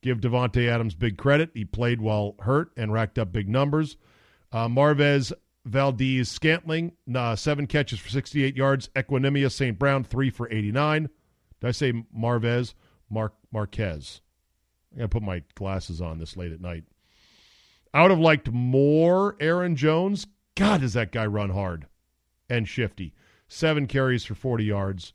give 0.00 0.20
Davante 0.20 0.68
Adams 0.68 0.94
big 0.94 1.16
credit, 1.16 1.50
he 1.54 1.64
played 1.64 2.00
while 2.00 2.34
hurt 2.40 2.70
and 2.76 2.92
racked 2.92 3.18
up 3.18 3.32
big 3.32 3.48
numbers. 3.48 3.96
Uh, 4.52 4.68
Marvez 4.68 5.32
Valdes 5.64 6.28
Scantling, 6.28 6.92
seven 7.36 7.66
catches 7.66 7.98
for 7.98 8.08
68 8.08 8.56
yards. 8.56 8.88
Equanimeous 8.96 9.52
St. 9.52 9.78
Brown, 9.78 10.04
three 10.04 10.30
for 10.30 10.50
89. 10.50 11.02
Did 11.60 11.68
I 11.68 11.70
say 11.72 11.92
Marvez? 12.16 12.74
Mark 13.10 13.34
Marquez. 13.52 14.20
I 14.94 14.98
got 14.98 15.02
to 15.04 15.08
put 15.08 15.22
my 15.22 15.42
glasses 15.54 16.00
on 16.00 16.18
this 16.18 16.36
late 16.36 16.52
at 16.52 16.60
night. 16.60 16.84
I 17.92 18.02
would 18.02 18.10
have 18.10 18.20
liked 18.20 18.50
more 18.50 19.36
Aaron 19.40 19.76
Jones. 19.76 20.26
God, 20.54 20.80
does 20.80 20.92
that 20.94 21.12
guy 21.12 21.26
run 21.26 21.50
hard 21.50 21.86
and 22.48 22.68
shifty. 22.68 23.14
Seven 23.48 23.86
carries 23.86 24.24
for 24.24 24.34
40 24.34 24.64
yards, 24.64 25.12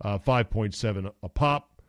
uh, 0.00 0.18
5.7 0.18 1.12
a 1.22 1.28
pop. 1.28 1.82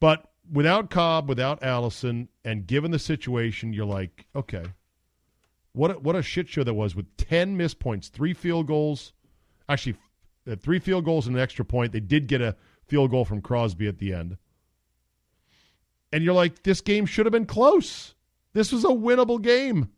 But 0.00 0.30
without 0.50 0.90
Cobb, 0.90 1.28
without 1.28 1.62
Allison, 1.62 2.28
and 2.44 2.66
given 2.66 2.90
the 2.90 2.98
situation, 2.98 3.72
you're 3.72 3.84
like, 3.84 4.26
okay, 4.34 4.64
what 5.78 5.92
a, 5.92 5.94
what 5.94 6.16
a 6.16 6.22
shit 6.22 6.48
show 6.48 6.64
that 6.64 6.74
was 6.74 6.96
with 6.96 7.16
10 7.18 7.56
missed 7.56 7.78
points, 7.78 8.08
three 8.08 8.34
field 8.34 8.66
goals. 8.66 9.12
Actually, 9.68 9.96
uh, 10.50 10.56
three 10.56 10.80
field 10.80 11.04
goals 11.04 11.28
and 11.28 11.36
an 11.36 11.42
extra 11.42 11.64
point. 11.64 11.92
They 11.92 12.00
did 12.00 12.26
get 12.26 12.40
a 12.40 12.56
field 12.86 13.12
goal 13.12 13.24
from 13.24 13.40
Crosby 13.40 13.86
at 13.86 13.98
the 13.98 14.12
end. 14.12 14.36
And 16.12 16.24
you're 16.24 16.34
like, 16.34 16.64
this 16.64 16.80
game 16.80 17.06
should 17.06 17.26
have 17.26 17.32
been 17.32 17.46
close. 17.46 18.14
This 18.54 18.72
was 18.72 18.84
a 18.84 18.88
winnable 18.88 19.40
game. 19.40 19.90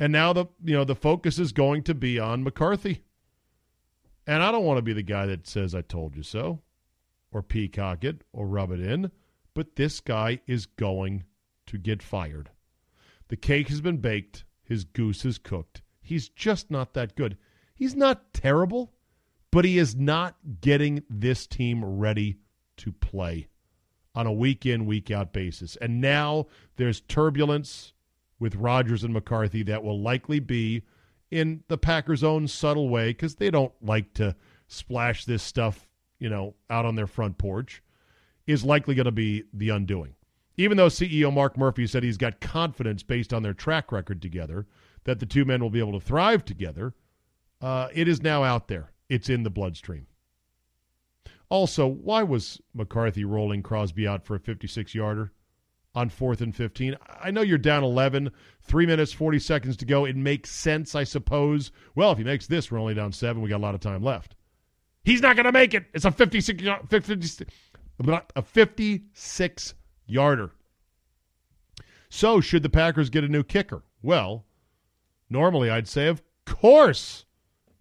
And 0.00 0.10
now 0.10 0.32
the 0.32 0.46
you 0.64 0.74
know 0.74 0.84
the 0.84 0.94
focus 0.94 1.38
is 1.38 1.52
going 1.52 1.82
to 1.84 1.94
be 1.94 2.18
on 2.18 2.42
McCarthy. 2.42 3.04
And 4.26 4.42
I 4.42 4.50
don't 4.50 4.64
want 4.64 4.78
to 4.78 4.82
be 4.82 4.94
the 4.94 5.02
guy 5.02 5.26
that 5.26 5.46
says 5.46 5.74
I 5.74 5.82
told 5.82 6.16
you 6.16 6.22
so 6.22 6.60
or 7.30 7.42
peacock 7.42 8.04
it 8.04 8.22
or 8.32 8.46
rub 8.46 8.70
it 8.70 8.80
in, 8.80 9.10
but 9.54 9.76
this 9.76 10.00
guy 10.00 10.40
is 10.46 10.66
going 10.66 11.24
to 11.66 11.78
get 11.78 12.02
fired. 12.02 12.50
The 13.32 13.38
cake 13.38 13.68
has 13.68 13.80
been 13.80 13.96
baked, 13.96 14.44
his 14.62 14.84
goose 14.84 15.24
is 15.24 15.38
cooked. 15.38 15.80
He's 16.02 16.28
just 16.28 16.70
not 16.70 16.92
that 16.92 17.16
good. 17.16 17.38
He's 17.74 17.96
not 17.96 18.34
terrible, 18.34 18.92
but 19.50 19.64
he 19.64 19.78
is 19.78 19.96
not 19.96 20.36
getting 20.60 21.02
this 21.08 21.46
team 21.46 21.82
ready 21.82 22.36
to 22.76 22.92
play 22.92 23.48
on 24.14 24.26
a 24.26 24.32
week 24.34 24.66
in, 24.66 24.84
week 24.84 25.10
out 25.10 25.32
basis. 25.32 25.76
And 25.76 25.98
now 25.98 26.48
there's 26.76 27.00
turbulence 27.00 27.94
with 28.38 28.54
Rodgers 28.54 29.02
and 29.02 29.14
McCarthy 29.14 29.62
that 29.62 29.82
will 29.82 29.98
likely 29.98 30.38
be 30.38 30.82
in 31.30 31.64
the 31.68 31.78
Packers' 31.78 32.22
own 32.22 32.46
subtle 32.46 32.90
way 32.90 33.12
because 33.12 33.36
they 33.36 33.50
don't 33.50 33.72
like 33.80 34.12
to 34.12 34.36
splash 34.68 35.24
this 35.24 35.42
stuff, 35.42 35.88
you 36.18 36.28
know, 36.28 36.54
out 36.68 36.84
on 36.84 36.96
their 36.96 37.06
front 37.06 37.38
porch, 37.38 37.82
is 38.46 38.62
likely 38.62 38.94
going 38.94 39.06
to 39.06 39.10
be 39.10 39.44
the 39.54 39.70
undoing. 39.70 40.16
Even 40.56 40.76
though 40.76 40.88
CEO 40.88 41.32
Mark 41.32 41.56
Murphy 41.56 41.86
said 41.86 42.02
he's 42.02 42.18
got 42.18 42.40
confidence 42.40 43.02
based 43.02 43.32
on 43.32 43.42
their 43.42 43.54
track 43.54 43.90
record 43.90 44.20
together 44.20 44.66
that 45.04 45.18
the 45.18 45.26
two 45.26 45.44
men 45.44 45.60
will 45.60 45.70
be 45.70 45.80
able 45.80 45.98
to 45.98 46.04
thrive 46.04 46.44
together, 46.44 46.94
uh, 47.60 47.88
it 47.94 48.08
is 48.08 48.22
now 48.22 48.44
out 48.44 48.68
there. 48.68 48.92
It's 49.08 49.28
in 49.28 49.42
the 49.42 49.50
bloodstream. 49.50 50.06
Also, 51.48 51.86
why 51.86 52.22
was 52.22 52.60
McCarthy 52.74 53.24
rolling 53.24 53.62
Crosby 53.62 54.06
out 54.08 54.24
for 54.24 54.34
a 54.34 54.40
56 54.40 54.94
yarder 54.94 55.32
on 55.94 56.08
fourth 56.08 56.40
and 56.40 56.56
15? 56.56 56.96
I 57.22 57.30
know 57.30 57.42
you're 57.42 57.58
down 57.58 57.84
11, 57.84 58.30
three 58.62 58.86
minutes, 58.86 59.12
40 59.12 59.38
seconds 59.38 59.76
to 59.78 59.84
go. 59.84 60.04
It 60.06 60.16
makes 60.16 60.50
sense, 60.50 60.94
I 60.94 61.04
suppose. 61.04 61.70
Well, 61.94 62.12
if 62.12 62.18
he 62.18 62.24
makes 62.24 62.46
this, 62.46 62.70
we're 62.70 62.78
only 62.78 62.94
down 62.94 63.12
seven. 63.12 63.42
We 63.42 63.50
got 63.50 63.58
a 63.58 63.66
lot 63.66 63.74
of 63.74 63.80
time 63.80 64.02
left. 64.02 64.34
He's 65.04 65.20
not 65.20 65.36
going 65.36 65.44
to 65.44 65.52
make 65.52 65.74
it. 65.74 65.84
It's 65.92 66.04
a 66.04 66.10
56, 66.10 66.62
56, 66.88 67.50
a 68.36 68.42
56 68.42 69.74
yarder. 70.12 70.52
So, 72.08 72.40
should 72.40 72.62
the 72.62 72.68
Packers 72.68 73.10
get 73.10 73.24
a 73.24 73.28
new 73.28 73.42
kicker? 73.42 73.84
Well, 74.02 74.44
normally 75.30 75.70
I'd 75.70 75.88
say, 75.88 76.08
of 76.08 76.22
course. 76.44 77.24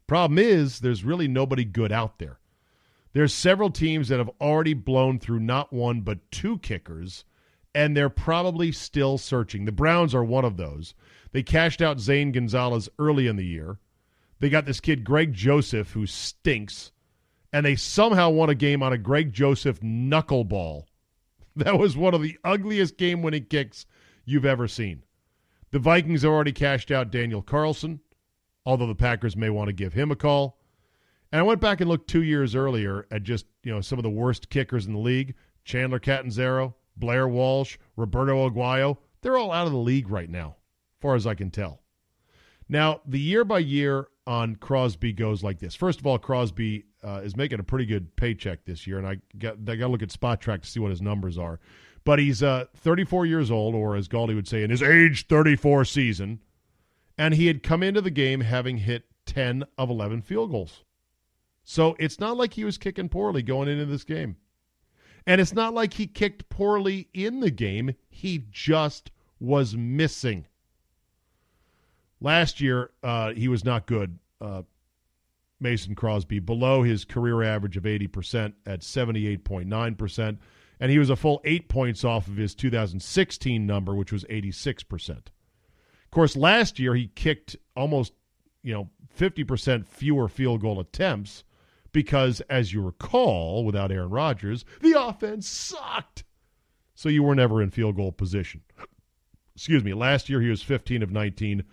Problem 0.07 0.39
is, 0.39 0.79
there's 0.79 1.03
really 1.03 1.27
nobody 1.27 1.65
good 1.65 1.91
out 1.91 2.19
there. 2.19 2.39
There's 3.13 3.33
several 3.33 3.69
teams 3.69 4.07
that 4.07 4.19
have 4.19 4.31
already 4.39 4.73
blown 4.73 5.19
through 5.19 5.41
not 5.41 5.73
one 5.73 6.01
but 6.01 6.31
two 6.31 6.59
kickers, 6.59 7.25
and 7.75 7.95
they're 7.95 8.09
probably 8.09 8.71
still 8.71 9.17
searching. 9.17 9.65
The 9.65 9.71
Browns 9.71 10.15
are 10.15 10.23
one 10.23 10.45
of 10.45 10.57
those. 10.57 10.93
They 11.33 11.43
cashed 11.43 11.81
out 11.81 11.99
Zane 11.99 12.31
Gonzalez 12.31 12.89
early 12.99 13.27
in 13.27 13.35
the 13.35 13.45
year. 13.45 13.79
They 14.39 14.49
got 14.49 14.65
this 14.65 14.79
kid 14.79 15.03
Greg 15.03 15.33
Joseph 15.33 15.91
who 15.91 16.05
stinks, 16.05 16.91
and 17.53 17.65
they 17.65 17.75
somehow 17.75 18.29
won 18.29 18.49
a 18.49 18.55
game 18.55 18.81
on 18.81 18.93
a 18.93 18.97
Greg 18.97 19.33
Joseph 19.33 19.81
knuckleball. 19.81 20.85
That 21.55 21.77
was 21.77 21.97
one 21.97 22.13
of 22.13 22.21
the 22.21 22.37
ugliest 22.43 22.97
game-winning 22.97 23.45
kicks 23.45 23.85
you've 24.25 24.45
ever 24.45 24.67
seen. 24.67 25.03
The 25.71 25.79
Vikings 25.79 26.25
already 26.25 26.51
cashed 26.51 26.91
out 26.91 27.11
Daniel 27.11 27.41
Carlson, 27.41 28.01
although 28.65 28.87
the 28.87 28.95
Packers 28.95 29.35
may 29.35 29.49
want 29.49 29.67
to 29.67 29.73
give 29.73 29.93
him 29.93 30.11
a 30.11 30.15
call. 30.15 30.59
And 31.31 31.39
I 31.39 31.43
went 31.43 31.61
back 31.61 31.79
and 31.79 31.89
looked 31.89 32.09
two 32.09 32.23
years 32.23 32.55
earlier 32.55 33.07
at 33.09 33.23
just 33.23 33.45
you 33.63 33.71
know 33.71 33.81
some 33.81 33.99
of 33.99 34.03
the 34.03 34.09
worst 34.09 34.49
kickers 34.49 34.85
in 34.85 34.93
the 34.93 34.99
league: 34.99 35.35
Chandler 35.63 35.99
Catanzaro, 35.99 36.75
Blair 36.97 37.27
Walsh, 37.27 37.77
Roberto 37.95 38.49
Aguayo. 38.49 38.97
They're 39.21 39.37
all 39.37 39.51
out 39.51 39.67
of 39.67 39.71
the 39.71 39.79
league 39.79 40.09
right 40.09 40.29
now, 40.29 40.57
far 40.99 41.15
as 41.15 41.25
I 41.25 41.35
can 41.35 41.51
tell. 41.51 41.81
Now, 42.67 43.01
the 43.05 43.19
year 43.19 43.45
by 43.45 43.59
year 43.59 44.07
on 44.27 44.55
Crosby 44.55 45.13
goes 45.13 45.43
like 45.43 45.59
this. 45.59 45.75
First 45.75 45.99
of 45.99 46.07
all, 46.07 46.17
Crosby 46.17 46.85
uh, 47.03 47.21
is 47.23 47.35
making 47.35 47.59
a 47.59 47.63
pretty 47.63 47.85
good 47.85 48.15
paycheck 48.15 48.65
this 48.65 48.85
year, 48.85 48.97
and 48.97 49.07
I 49.07 49.17
got 49.37 49.57
I 49.67 49.75
got 49.75 49.85
to 49.85 49.91
look 49.91 50.03
at 50.03 50.09
Spotrac 50.09 50.61
to 50.61 50.67
see 50.67 50.79
what 50.79 50.91
his 50.91 51.01
numbers 51.01 51.37
are. 51.37 51.59
But 52.03 52.19
he's 52.19 52.41
uh, 52.41 52.65
34 52.77 53.27
years 53.27 53.51
old, 53.51 53.75
or 53.75 53.95
as 53.95 54.07
Galdi 54.07 54.33
would 54.33 54.47
say, 54.47 54.63
in 54.63 54.71
his 54.71 54.81
age 54.81 55.27
34 55.27 55.85
season, 55.85 56.39
and 57.17 57.35
he 57.35 57.47
had 57.47 57.61
come 57.61 57.83
into 57.83 58.01
the 58.01 58.09
game 58.09 58.41
having 58.41 58.77
hit 58.77 59.05
10 59.27 59.63
of 59.77 59.89
11 59.89 60.21
field 60.23 60.51
goals. 60.51 60.83
So 61.63 61.95
it's 61.99 62.19
not 62.19 62.37
like 62.37 62.53
he 62.53 62.63
was 62.63 62.77
kicking 62.77 63.09
poorly 63.09 63.43
going 63.43 63.67
into 63.67 63.85
this 63.85 64.03
game. 64.03 64.37
And 65.27 65.39
it's 65.39 65.53
not 65.53 65.73
like 65.75 65.93
he 65.93 66.07
kicked 66.07 66.49
poorly 66.49 67.07
in 67.13 67.39
the 67.39 67.51
game. 67.51 67.93
He 68.09 68.45
just 68.49 69.11
was 69.39 69.75
missing. 69.75 70.47
Last 72.19 72.59
year, 72.59 72.91
uh, 73.03 73.33
he 73.33 73.47
was 73.47 73.63
not 73.63 73.85
good. 73.85 74.17
Uh, 74.39 74.63
Mason 75.61 75.95
Crosby 75.95 76.39
below 76.39 76.83
his 76.83 77.05
career 77.05 77.43
average 77.43 77.77
of 77.77 77.83
80% 77.83 78.53
at 78.65 78.81
78.9%. 78.81 80.37
And 80.79 80.91
he 80.91 80.97
was 80.97 81.11
a 81.11 81.15
full 81.15 81.41
eight 81.45 81.69
points 81.69 82.03
off 82.03 82.27
of 82.27 82.37
his 82.37 82.55
2016 82.55 83.67
number, 83.67 83.93
which 83.93 84.11
was 84.11 84.23
86%. 84.25 85.09
Of 85.09 85.25
course, 86.11 86.35
last 86.35 86.79
year 86.79 86.95
he 86.95 87.07
kicked 87.07 87.55
almost, 87.75 88.13
you 88.63 88.73
know, 88.73 88.89
50% 89.17 89.87
fewer 89.87 90.27
field 90.27 90.61
goal 90.61 90.79
attempts 90.79 91.43
because, 91.91 92.41
as 92.49 92.73
you 92.73 92.81
recall, 92.81 93.63
without 93.63 93.91
Aaron 93.91 94.09
Rodgers, 94.09 94.65
the 94.81 94.99
offense 94.99 95.47
sucked. 95.47 96.23
So 96.95 97.09
you 97.09 97.23
were 97.23 97.35
never 97.35 97.61
in 97.61 97.69
field 97.69 97.95
goal 97.95 98.11
position. 98.11 98.61
Excuse 99.55 99.83
me. 99.83 99.93
Last 99.93 100.29
year 100.29 100.41
he 100.41 100.49
was 100.49 100.63
15 100.63 101.03
of 101.03 101.11
19. 101.11 101.63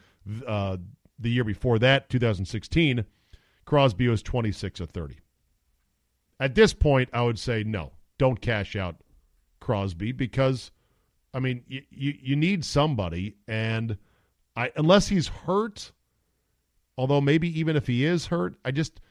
Uh, 0.46 0.76
the 1.18 1.30
year 1.30 1.44
before 1.44 1.78
that, 1.78 2.10
2016, 2.10 3.04
Crosby 3.68 4.08
was 4.08 4.22
26 4.22 4.80
or 4.80 4.86
30. 4.86 5.18
At 6.40 6.54
this 6.54 6.72
point, 6.72 7.10
I 7.12 7.20
would 7.20 7.38
say 7.38 7.64
no, 7.64 7.92
don't 8.16 8.40
cash 8.40 8.74
out 8.76 8.96
Crosby 9.60 10.12
because, 10.12 10.70
I 11.34 11.40
mean, 11.40 11.62
you, 11.68 11.82
you, 11.90 12.14
you 12.18 12.34
need 12.34 12.64
somebody, 12.64 13.36
and 13.46 13.98
I 14.56 14.72
unless 14.74 15.08
he's 15.08 15.28
hurt, 15.28 15.92
although 16.96 17.20
maybe 17.20 17.60
even 17.60 17.76
if 17.76 17.86
he 17.86 18.06
is 18.06 18.24
hurt, 18.24 18.54
I 18.64 18.70
just 18.70 19.02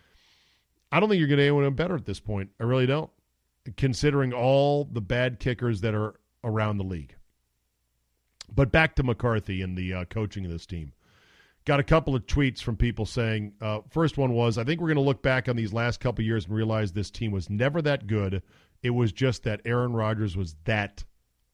I 0.91 0.99
don't 0.99 1.07
think 1.07 1.19
you're 1.19 1.27
going 1.27 1.37
to 1.37 1.43
anyone 1.43 1.71
better 1.75 1.93
at 1.93 2.05
this 2.05 2.19
point. 2.19 2.49
I 2.59 2.63
really 2.63 2.87
don't, 2.87 3.11
considering 3.75 4.33
all 4.33 4.85
the 4.85 5.01
bad 5.01 5.39
kickers 5.39 5.81
that 5.81 5.93
are 5.93 6.15
around 6.43 6.77
the 6.77 6.83
league. 6.83 7.13
But 8.51 8.71
back 8.71 8.95
to 8.95 9.03
McCarthy 9.03 9.61
and 9.61 9.77
the 9.77 9.93
uh, 9.93 10.05
coaching 10.05 10.45
of 10.45 10.51
this 10.51 10.65
team. 10.65 10.93
Got 11.67 11.81
a 11.81 11.83
couple 11.83 12.15
of 12.15 12.25
tweets 12.25 12.62
from 12.62 12.77
people 12.77 13.05
saying, 13.05 13.51
uh, 13.59 13.81
first 13.89 14.17
one 14.17 14.31
was, 14.31 14.57
I 14.57 14.63
think 14.63 14.79
we're 14.79 14.88
going 14.88 14.95
to 14.95 15.01
look 15.01 15.21
back 15.21 15.50
on 15.50 15.57
these 15.57 15.74
last 15.74 16.00
couple 16.00 16.24
years 16.24 16.45
and 16.45 16.55
realize 16.55 16.93
this 16.93 17.12
team 17.12 17.29
was 17.29 17.50
never 17.50 17.81
that 17.81 18.07
good. 18.07 18.41
It 18.81 18.91
was 18.91 19.12
just 19.12 19.43
that 19.43 19.59
Aaron 19.65 19.91
Rodgers 19.91 20.38
was 20.38 20.55
that 20.63 21.03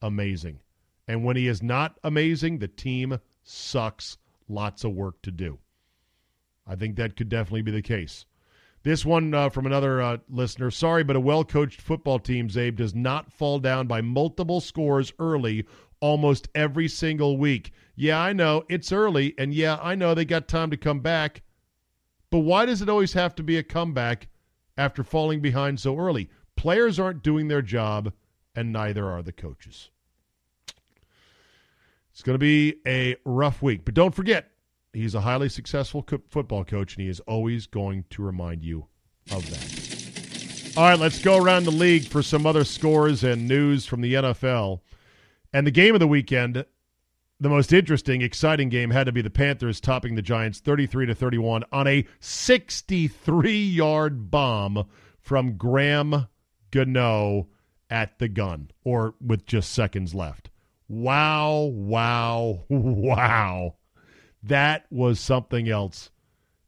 amazing. 0.04 0.60
And 1.08 1.26
when 1.26 1.36
he 1.36 1.48
is 1.48 1.64
not 1.64 1.98
amazing, 2.04 2.60
the 2.60 2.68
team 2.68 3.18
sucks. 3.42 4.20
Lots 4.48 4.84
of 4.84 4.94
work 4.94 5.20
to 5.24 5.32
do. 5.32 5.58
I 6.68 6.76
think 6.76 6.96
that 6.98 7.16
could 7.16 7.30
definitely 7.30 7.64
be 7.64 7.72
the 7.72 7.82
case. 7.82 8.28
This 8.84 9.04
one 9.04 9.34
uh, 9.34 9.50
from 9.50 9.66
another 9.66 10.00
uh, 10.00 10.18
listener. 10.30 10.70
Sorry, 10.70 11.04
but 11.04 11.16
a 11.16 11.20
well 11.20 11.44
coached 11.44 11.82
football 11.82 12.20
team, 12.20 12.50
Zabe, 12.50 12.76
does 12.76 12.94
not 12.94 13.34
fall 13.34 13.58
down 13.58 13.88
by 13.88 14.02
multiple 14.02 14.62
scores 14.62 15.12
early 15.18 15.66
almost 16.02 16.50
every 16.54 16.88
single 16.88 17.38
week. 17.38 17.72
Yeah, 17.96 18.20
I 18.20 18.34
know 18.34 18.64
it's 18.70 18.92
early, 18.92 19.36
and 19.38 19.54
yeah, 19.54 19.78
I 19.82 19.96
know 19.96 20.14
they 20.14 20.26
got 20.26 20.48
time 20.48 20.72
to 20.72 20.78
come 20.78 21.00
back. 21.00 21.44
But 22.32 22.40
why 22.40 22.66
does 22.66 22.82
it 22.82 22.90
always 22.90 23.14
have 23.14 23.36
to 23.36 23.44
be 23.44 23.58
a 23.58 23.64
comeback 23.64 24.28
after 24.78 25.04
falling 25.04 25.42
behind 25.42 25.80
so 25.80 25.98
early? 25.98 26.30
Players 26.56 27.00
aren't 27.00 27.24
doing 27.24 27.48
their 27.48 27.62
job, 27.62 28.12
and 28.56 28.74
neither 28.74 29.08
are 29.08 29.22
the 29.22 29.32
coaches. 29.32 29.92
It's 32.12 32.24
going 32.24 32.36
to 32.36 32.40
be 32.40 32.76
a 32.88 33.16
rough 33.26 33.62
week. 33.62 33.86
But 33.86 33.94
don't 33.94 34.14
forget, 34.14 34.52
he's 34.94 35.16
a 35.16 35.22
highly 35.22 35.50
successful 35.50 36.04
co- 36.04 36.22
football 36.30 36.64
coach, 36.64 36.96
and 36.96 37.04
he 37.04 37.10
is 37.10 37.20
always 37.22 37.68
going 37.68 38.06
to 38.12 38.24
remind 38.24 38.64
you 38.64 38.88
of 39.32 39.48
that. 39.50 40.78
All 40.78 40.90
right, 40.90 41.00
let's 41.00 41.22
go 41.22 41.38
around 41.38 41.66
the 41.66 41.72
league 41.72 42.08
for 42.08 42.24
some 42.24 42.48
other 42.48 42.64
scores 42.64 43.24
and 43.24 43.48
news 43.48 43.86
from 43.86 44.02
the 44.02 44.16
NFL. 44.16 44.82
And 45.54 45.68
the 45.68 45.72
game 45.72 45.94
of 45.94 46.00
the 46.00 46.08
weekend, 46.08 46.66
the 47.44 47.50
most 47.50 47.74
interesting, 47.74 48.22
exciting 48.22 48.70
game 48.70 48.92
had 48.92 49.06
to 49.06 49.12
be 49.12 49.22
the 49.22 49.30
Panthers 49.30 49.82
topping 49.82 50.16
the 50.16 50.22
Giants 50.22 50.60
33 50.60 51.08
to 51.08 51.16
31 51.16 51.66
on 51.74 51.88
a 51.88 52.06
63-yard 52.22 54.32
bomb 54.32 54.86
from 55.20 55.58
Graham 55.58 56.28
Gano 56.72 57.50
at 57.90 58.18
the 58.18 58.30
gun 58.30 58.72
or 58.86 59.16
with 59.20 59.46
just 59.46 59.74
seconds 59.74 60.16
left. 60.16 60.50
Wow, 60.88 61.70
wow, 61.74 62.64
wow. 62.70 63.76
That 64.42 64.86
was 64.90 65.20
something 65.20 65.68
else. 65.68 66.12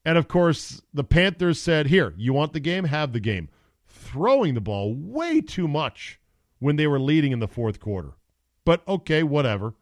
And 0.04 0.18
of 0.18 0.28
course, 0.28 0.82
the 0.94 1.06
Panthers 1.06 1.62
said, 1.62 1.88
Here, 1.88 2.14
you 2.18 2.34
want 2.34 2.52
the 2.52 2.60
game? 2.60 2.84
Have 2.84 3.14
the 3.14 3.22
game. 3.22 3.48
Throwing 3.88 4.54
the 4.54 4.62
ball 4.62 4.94
way 4.94 5.40
too 5.40 5.70
much 5.70 6.20
when 6.60 6.76
they 6.76 6.86
were 6.86 7.00
leading 7.00 7.32
in 7.32 7.40
the 7.40 7.48
fourth 7.48 7.80
quarter. 7.80 8.12
But 8.66 8.86
okay, 8.88 9.24
whatever. 9.24 9.74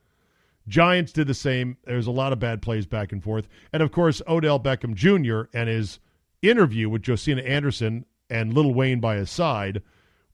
Giants 0.68 1.12
did 1.12 1.28
the 1.28 1.34
same. 1.34 1.78
There's 1.86 2.08
a 2.08 2.12
lot 2.12 2.34
of 2.34 2.40
bad 2.40 2.62
plays 2.62 2.86
back 2.86 3.12
and 3.12 3.24
forth. 3.24 3.48
And 3.72 3.84
of 3.84 3.92
course, 3.92 4.22
Odell 4.28 4.60
Beckham 4.60 4.96
Jr. 4.96 5.50
and 5.58 5.68
his 5.70 6.00
interview 6.42 6.90
with 6.90 7.04
Josina 7.04 7.42
Anderson 7.42 8.06
and 8.30 8.54
Lil 8.54 8.74
Wayne 8.74 9.00
by 9.00 9.16
his 9.16 9.30
side 9.30 9.82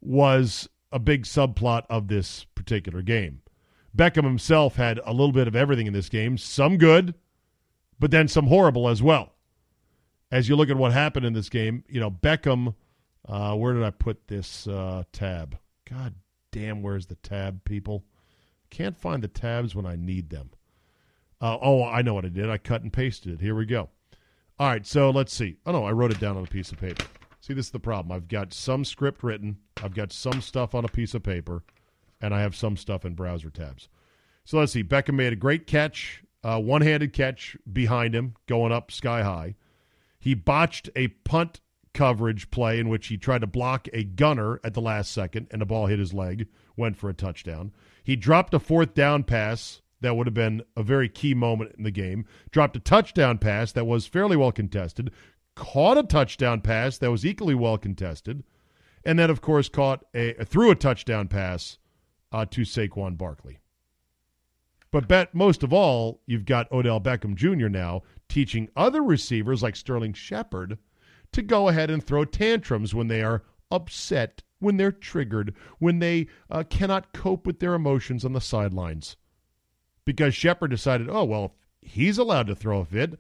was 0.02 0.70
a 0.92 1.00
big 1.00 1.24
subplot 1.24 1.84
of 1.90 2.08
this 2.08 2.46
particular 2.56 3.02
game. 3.02 3.42
Beckham 3.96 4.24
himself 4.24 4.76
had 4.76 5.00
a 5.04 5.12
little 5.12 5.32
bit 5.32 5.48
of 5.48 5.56
everything 5.56 5.88
in 5.88 5.94
this 5.94 6.10
game, 6.10 6.38
some 6.38 6.78
good, 6.78 7.16
but 8.00 8.12
then 8.12 8.28
some 8.28 8.48
horrible 8.48 8.88
as 8.88 9.02
well. 9.02 9.34
As 10.32 10.48
you 10.48 10.56
look 10.56 10.70
at 10.70 10.78
what 10.78 10.94
happened 10.94 11.26
in 11.26 11.34
this 11.34 11.50
game, 11.50 11.84
you 11.90 12.00
know, 12.00 12.12
Beckham, 12.12 12.76
uh, 13.28 13.56
where 13.56 13.74
did 13.74 13.84
I 13.84 13.90
put 13.90 14.28
this 14.28 14.68
uh, 14.68 15.04
tab? 15.12 15.58
God 15.90 16.14
damn, 16.52 16.82
where's 16.84 17.08
the 17.08 17.16
tab, 17.16 17.64
people? 17.66 18.04
Can't 18.70 18.98
find 18.98 19.24
the 19.24 19.28
tabs 19.28 19.76
when 19.76 19.86
I 19.86 19.96
need 19.96 20.30
them. 20.30 20.52
Uh, 21.42 21.58
oh, 21.62 21.84
I 21.84 22.02
know 22.02 22.14
what 22.14 22.26
I 22.26 22.30
did. 22.30 22.50
I 22.50 22.58
cut 22.58 22.82
and 22.82 22.92
pasted 22.92 23.34
it. 23.34 23.42
Here 23.42 23.56
we 23.56 23.66
go. 23.66 23.90
All 24.60 24.68
right, 24.68 24.86
so 24.86 25.10
let's 25.10 25.34
see. 25.34 25.58
Oh, 25.66 25.72
no, 25.72 25.86
I 25.86 25.92
wrote 25.92 26.12
it 26.12 26.20
down 26.20 26.36
on 26.36 26.44
a 26.44 26.48
piece 26.48 26.72
of 26.72 26.80
paper. 26.80 27.06
See, 27.40 27.54
this 27.54 27.68
is 27.68 27.72
the 27.72 27.80
problem. 27.80 28.12
I've 28.12 28.28
got 28.28 28.54
some 28.54 28.84
script 28.84 29.24
written, 29.24 29.58
I've 29.82 29.96
got 29.96 30.12
some 30.12 30.42
stuff 30.42 30.76
on 30.76 30.84
a 30.84 30.90
piece 30.90 31.14
of 31.14 31.24
paper, 31.24 31.64
and 32.20 32.34
I 32.34 32.42
have 32.42 32.56
some 32.56 32.76
stuff 32.76 33.06
in 33.06 33.14
browser 33.14 33.50
tabs. 33.50 33.88
So 34.44 34.60
let's 34.60 34.74
see. 34.74 34.84
Beckham 34.84 35.16
made 35.16 35.32
a 35.32 35.38
great 35.38 35.66
catch, 35.66 36.24
uh, 36.44 36.60
one 36.60 36.82
handed 36.82 37.14
catch 37.14 37.56
behind 37.72 38.14
him, 38.14 38.36
going 38.48 38.74
up 38.74 38.92
sky 38.92 39.24
high. 39.24 39.56
He 40.20 40.34
botched 40.34 40.90
a 40.96 41.08
punt 41.08 41.62
coverage 41.94 42.52
play 42.52 42.80
in 42.80 42.90
which 42.90 43.08
he 43.08 43.18
tried 43.18 43.42
to 43.42 43.48
block 43.48 43.88
a 43.94 44.04
gunner 44.04 44.60
at 44.64 44.74
the 44.74 44.82
last 44.82 45.12
second, 45.12 45.48
and 45.52 45.62
the 45.62 45.66
ball 45.66 45.88
hit 45.88 46.00
his 46.00 46.14
leg, 46.14 46.48
went 46.76 46.98
for 46.98 47.10
a 47.10 47.14
touchdown. 47.14 47.72
He 48.04 48.16
dropped 48.16 48.54
a 48.54 48.60
fourth 48.60 48.94
down 48.94 49.24
pass 49.24 49.82
that 50.02 50.16
would 50.16 50.28
have 50.28 50.34
been 50.34 50.64
a 50.76 50.84
very 50.84 51.10
key 51.10 51.34
moment 51.34 51.76
in 51.78 51.84
the 51.84 51.92
game, 51.92 52.26
dropped 52.52 52.76
a 52.76 52.80
touchdown 52.80 53.38
pass 53.38 53.72
that 53.74 53.86
was 53.86 54.08
fairly 54.08 54.38
well 54.38 54.52
contested, 54.52 55.12
caught 55.56 55.98
a 55.98 56.04
touchdown 56.04 56.62
pass 56.62 56.98
that 56.98 57.12
was 57.12 57.26
equally 57.26 57.56
well 57.56 57.78
contested, 57.78 58.44
and 59.04 59.20
then, 59.20 59.30
of 59.30 59.42
course, 59.42 59.70
caught 59.70 60.06
a 60.14 60.34
threw 60.46 60.72
a 60.72 60.76
touchdown 60.76 61.28
pass 61.28 61.78
uh, 62.32 62.46
to 62.46 62.62
Saquon 62.62 63.18
Barkley. 63.18 63.60
But 64.92 65.08
bet 65.08 65.36
most 65.36 65.64
of 65.64 65.72
all, 65.72 66.22
you've 66.26 66.46
got 66.46 66.72
Odell 66.72 67.00
Beckham 67.00 67.36
Jr. 67.36 67.68
now 67.68 68.02
teaching 68.28 68.70
other 68.76 69.04
receivers 69.04 69.62
like 69.62 69.76
Sterling 69.76 70.14
Shepard 70.14 70.78
to 71.32 71.42
go 71.42 71.68
ahead 71.68 71.90
and 71.90 72.04
throw 72.04 72.26
tantrums 72.26 72.94
when 72.94 73.08
they 73.08 73.22
are 73.22 73.44
upset, 73.72 74.44
when 74.60 74.78
they're 74.78 74.92
triggered, 74.92 75.54
when 75.78 76.00
they 76.00 76.28
uh, 76.50 76.64
cannot 76.70 77.14
cope 77.14 77.46
with 77.46 77.60
their 77.60 77.74
emotions 77.74 78.26
on 78.26 78.34
the 78.34 78.42
sidelines. 78.42 79.16
Because 80.06 80.34
Shepard 80.34 80.72
decided, 80.72 81.10
oh, 81.10 81.24
well, 81.24 81.46
if 81.46 81.92
he's 81.92 82.18
allowed 82.18 82.48
to 82.48 82.56
throw 82.56 82.80
a 82.80 82.86
fit, 82.86 83.20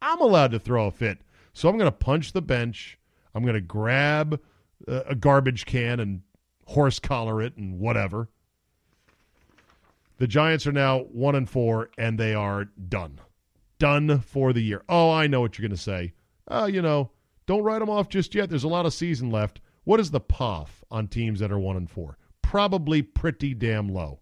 I'm 0.00 0.20
allowed 0.20 0.50
to 0.52 0.58
throw 0.58 0.86
a 0.86 0.90
fit. 0.90 1.18
So 1.52 1.68
I'm 1.68 1.78
going 1.78 1.90
to 1.90 1.96
punch 1.96 2.32
the 2.32 2.42
bench. 2.42 2.98
I'm 3.34 3.42
going 3.42 3.54
to 3.54 3.60
grab 3.60 4.40
uh, 4.86 5.02
a 5.06 5.14
garbage 5.14 5.64
can 5.64 6.00
and 6.00 6.20
horse 6.66 6.98
collar 6.98 7.40
it 7.40 7.56
and 7.56 7.78
whatever. 7.78 8.28
The 10.18 10.26
Giants 10.26 10.66
are 10.66 10.72
now 10.72 11.00
one 11.00 11.34
and 11.34 11.48
four, 11.48 11.90
and 11.98 12.18
they 12.18 12.34
are 12.34 12.64
done, 12.64 13.20
done 13.78 14.20
for 14.20 14.52
the 14.52 14.62
year. 14.62 14.82
Oh, 14.88 15.10
I 15.10 15.26
know 15.26 15.40
what 15.40 15.58
you're 15.58 15.68
going 15.68 15.76
to 15.76 15.82
say. 15.82 16.12
Oh, 16.48 16.66
you 16.66 16.80
know, 16.80 17.10
don't 17.46 17.62
write 17.62 17.78
them 17.78 17.90
off 17.90 18.08
just 18.08 18.34
yet. 18.34 18.50
There's 18.50 18.64
a 18.64 18.68
lot 18.68 18.86
of 18.86 18.94
season 18.94 19.30
left. 19.30 19.60
What 19.84 20.00
is 20.00 20.10
the 20.10 20.20
POF 20.20 20.68
on 20.90 21.08
teams 21.08 21.40
that 21.40 21.52
are 21.52 21.58
one 21.58 21.76
and 21.76 21.88
four? 21.88 22.18
Probably 22.42 23.02
pretty 23.02 23.54
damn 23.54 23.88
low. 23.88 24.20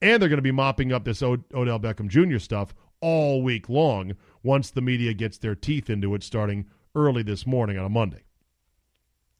And 0.00 0.20
they're 0.20 0.28
going 0.28 0.38
to 0.38 0.42
be 0.42 0.52
mopping 0.52 0.92
up 0.92 1.04
this 1.04 1.22
Od- 1.22 1.44
Odell 1.52 1.80
Beckham 1.80 2.08
Jr. 2.08 2.38
stuff 2.38 2.74
all 3.00 3.42
week 3.42 3.68
long 3.68 4.12
once 4.42 4.70
the 4.70 4.80
media 4.80 5.14
gets 5.14 5.38
their 5.38 5.54
teeth 5.54 5.90
into 5.90 6.14
it 6.14 6.22
starting 6.22 6.66
early 6.94 7.22
this 7.22 7.46
morning 7.46 7.78
on 7.78 7.84
a 7.84 7.90
Monday. 7.90 8.22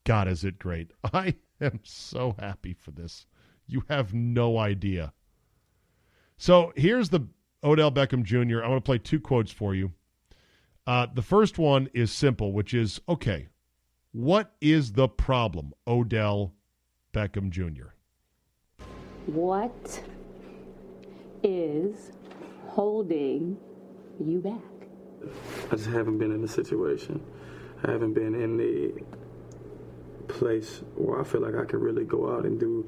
God, 0.03 0.27
is 0.27 0.43
it 0.43 0.59
great. 0.59 0.91
I 1.13 1.35
am 1.61 1.79
so 1.83 2.35
happy 2.37 2.73
for 2.73 2.91
this. 2.91 3.25
You 3.67 3.83
have 3.89 4.13
no 4.13 4.57
idea. 4.57 5.13
So 6.37 6.73
here's 6.75 7.09
the 7.09 7.27
Odell 7.63 7.91
Beckham 7.91 8.23
Jr. 8.23 8.63
I 8.63 8.67
want 8.67 8.83
to 8.83 8.87
play 8.87 8.97
two 8.97 9.19
quotes 9.19 9.51
for 9.51 9.73
you. 9.73 9.93
Uh, 10.87 11.07
the 11.13 11.21
first 11.21 11.57
one 11.57 11.89
is 11.93 12.11
simple, 12.11 12.51
which 12.51 12.73
is 12.73 13.01
okay, 13.09 13.47
what 14.11 14.53
is 14.61 14.93
the 14.93 15.07
problem, 15.07 15.73
Odell 15.87 16.53
Beckham 17.13 17.49
Jr.? 17.49 17.89
What 19.25 20.03
is 21.41 22.11
holding 22.67 23.57
you 24.23 24.39
back? 24.39 24.61
I 25.71 25.75
just 25.75 25.89
haven't 25.89 26.19
been 26.19 26.31
in 26.31 26.41
the 26.41 26.47
situation. 26.47 27.19
I 27.83 27.91
haven't 27.91 28.13
been 28.13 28.35
in 28.35 28.57
the 28.57 28.93
place 30.27 30.83
where 30.95 31.19
I 31.19 31.23
feel 31.23 31.41
like 31.41 31.55
I 31.55 31.65
can 31.65 31.79
really 31.79 32.03
go 32.03 32.31
out 32.31 32.45
and 32.45 32.59
do 32.59 32.87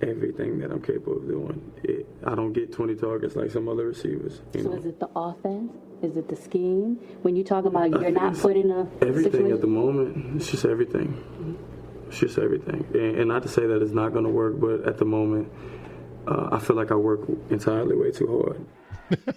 everything 0.00 0.58
that 0.60 0.70
I'm 0.70 0.80
capable 0.80 1.18
of 1.18 1.28
doing. 1.28 1.72
It, 1.84 2.06
I 2.24 2.34
don't 2.34 2.54
get 2.54 2.72
20 2.72 2.94
targets 2.94 3.36
like 3.36 3.50
some 3.50 3.68
other 3.68 3.86
receivers. 3.86 4.40
so 4.54 4.60
know? 4.60 4.72
is 4.72 4.86
it 4.86 4.98
the 4.98 5.10
offense? 5.14 5.72
Is 6.02 6.16
it 6.16 6.28
the 6.28 6.36
scheme? 6.36 6.96
When 7.22 7.36
you 7.36 7.44
talk 7.44 7.66
about 7.66 7.90
you're 7.90 8.10
not 8.10 8.34
put 8.36 8.56
in 8.56 8.70
a 8.70 8.88
everything 9.02 9.32
situation? 9.32 9.52
at 9.52 9.60
the 9.60 9.66
moment, 9.66 10.36
it's 10.36 10.50
just 10.50 10.64
everything. 10.64 11.58
It's 12.08 12.18
just 12.18 12.38
everything. 12.38 12.86
And, 12.94 13.18
and 13.18 13.28
not 13.28 13.42
to 13.42 13.48
say 13.48 13.66
that 13.66 13.82
it's 13.82 13.92
not 13.92 14.12
going 14.12 14.24
to 14.24 14.30
work, 14.30 14.58
but 14.58 14.88
at 14.88 14.98
the 14.98 15.04
moment, 15.04 15.52
uh, 16.26 16.48
I 16.52 16.58
feel 16.58 16.76
like 16.76 16.90
I 16.90 16.94
work 16.94 17.20
entirely 17.50 17.96
way 17.96 18.10
too 18.12 18.56
hard. 19.10 19.36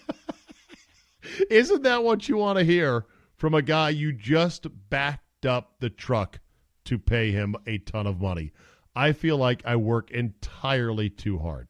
Isn't 1.50 1.84
that 1.84 2.04
what 2.04 2.30
you 2.30 2.38
want 2.38 2.60
to 2.60 2.66
hear 2.66 3.06
from 3.36 3.54
a 3.54 3.62
guy 3.62 3.90
you 3.90 4.14
just 4.14 4.68
backed 4.90 5.46
up 5.46 5.80
the 5.80 5.90
truck 5.90 6.40
to 6.86 6.98
pay 6.98 7.32
him 7.32 7.56
a 7.68 7.78
ton 7.80 8.08
of 8.08 8.22
money? 8.22 8.52
I 8.96 9.12
feel 9.12 9.38
like 9.38 9.64
I 9.66 9.76
work 9.76 10.12
entirely 10.12 11.10
too 11.10 11.40
hard. 11.40 11.68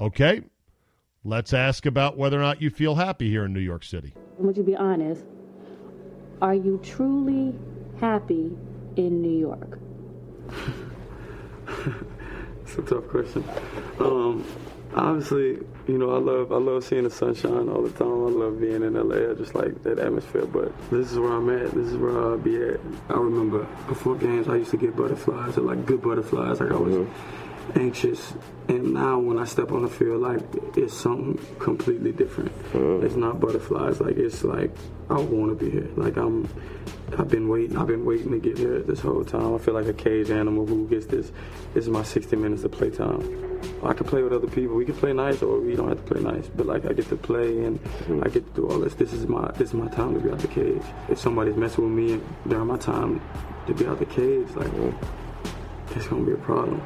Okay? 0.00 0.42
Let's 1.24 1.52
ask 1.52 1.84
about 1.84 2.16
whether 2.16 2.38
or 2.38 2.42
not 2.42 2.62
you 2.62 2.70
feel 2.70 2.94
happy 2.94 3.28
here 3.28 3.44
in 3.44 3.52
New 3.52 3.60
York 3.60 3.84
City. 3.84 4.14
Would 4.38 4.56
you 4.56 4.62
be 4.62 4.74
honest? 4.74 5.22
Are 6.40 6.54
you 6.54 6.80
truly 6.82 7.54
happy 8.00 8.50
in 8.96 9.20
New 9.20 9.38
York? 9.38 9.78
it's 12.62 12.78
a 12.78 12.82
tough 12.82 13.06
question. 13.08 13.44
Um, 13.98 14.46
obviously, 14.94 15.58
you 15.86 15.98
know, 15.98 16.12
I 16.12 16.18
love 16.20 16.52
I 16.52 16.56
love 16.56 16.84
seeing 16.84 17.04
the 17.04 17.10
sunshine 17.10 17.68
all 17.68 17.82
the 17.82 17.90
time. 17.90 18.08
I 18.08 18.30
love 18.30 18.58
being 18.58 18.82
in 18.82 18.94
LA. 18.94 19.30
I 19.30 19.34
just 19.34 19.54
like 19.54 19.82
that 19.82 19.98
atmosphere. 19.98 20.46
But 20.46 20.72
this 20.90 21.12
is 21.12 21.18
where 21.18 21.32
I'm 21.32 21.50
at. 21.50 21.72
This 21.72 21.88
is 21.88 21.98
where 21.98 22.18
I'll 22.18 22.38
be 22.38 22.56
at. 22.62 22.80
I 23.10 23.18
remember 23.18 23.66
before 23.88 24.16
games, 24.16 24.48
I 24.48 24.56
used 24.56 24.70
to 24.70 24.78
get 24.78 24.96
butterflies, 24.96 25.58
or 25.58 25.60
like 25.60 25.84
good 25.84 26.00
butterflies. 26.00 26.60
Like 26.60 26.72
I 26.72 26.76
was 26.76 26.94
mm-hmm. 26.94 27.49
Anxious, 27.74 28.34
and 28.68 28.94
now 28.94 29.18
when 29.18 29.38
I 29.38 29.44
step 29.44 29.72
on 29.72 29.82
the 29.82 29.88
field, 29.88 30.22
like 30.22 30.40
it's 30.76 30.94
something 30.94 31.38
completely 31.58 32.12
different. 32.12 32.52
Mm-hmm. 32.72 33.06
It's 33.06 33.16
not 33.16 33.40
butterflies. 33.40 34.00
Like 34.00 34.16
it's 34.16 34.44
like 34.44 34.70
I 35.08 35.14
want 35.14 35.58
to 35.58 35.64
be 35.64 35.70
here. 35.70 35.88
Like 35.96 36.16
I'm. 36.16 36.48
I've 37.18 37.28
been 37.28 37.48
waiting. 37.48 37.76
I've 37.76 37.88
been 37.88 38.04
waiting 38.04 38.30
to 38.30 38.38
get 38.38 38.56
here 38.56 38.78
this 38.80 39.00
whole 39.00 39.24
time. 39.24 39.54
I 39.54 39.58
feel 39.58 39.74
like 39.74 39.86
a 39.86 39.92
cage 39.92 40.30
animal 40.30 40.64
who 40.64 40.86
gets 40.86 41.06
this. 41.06 41.32
This 41.74 41.84
is 41.84 41.90
my 41.90 42.04
60 42.04 42.36
minutes 42.36 42.62
of 42.62 42.70
playtime. 42.70 43.50
I 43.82 43.92
can 43.92 44.06
play 44.06 44.22
with 44.22 44.32
other 44.32 44.46
people. 44.46 44.76
We 44.76 44.84
can 44.84 44.94
play 44.94 45.12
nice, 45.12 45.42
or 45.42 45.58
we 45.58 45.74
don't 45.74 45.88
have 45.88 46.04
to 46.04 46.14
play 46.14 46.22
nice. 46.22 46.46
But 46.48 46.66
like 46.66 46.86
I 46.86 46.92
get 46.92 47.08
to 47.08 47.16
play 47.16 47.64
and 47.64 47.82
mm-hmm. 47.82 48.22
I 48.24 48.28
get 48.28 48.46
to 48.46 48.52
do 48.54 48.68
all 48.68 48.78
this. 48.78 48.94
This 48.94 49.12
is 49.12 49.26
my 49.26 49.50
this 49.52 49.70
is 49.70 49.74
my 49.74 49.88
time 49.88 50.14
to 50.14 50.20
be 50.20 50.30
out 50.30 50.38
the 50.38 50.48
cage. 50.48 50.82
If 51.08 51.18
somebody's 51.18 51.56
messing 51.56 51.84
with 51.84 51.92
me 51.92 52.20
during 52.48 52.68
my 52.68 52.78
time 52.78 53.20
to 53.66 53.74
be 53.74 53.86
out 53.86 53.98
the 53.98 54.06
cage, 54.06 54.48
like 54.54 54.68
mm-hmm. 54.68 55.98
it's 55.98 56.06
gonna 56.06 56.24
be 56.24 56.32
a 56.32 56.36
problem. 56.36 56.80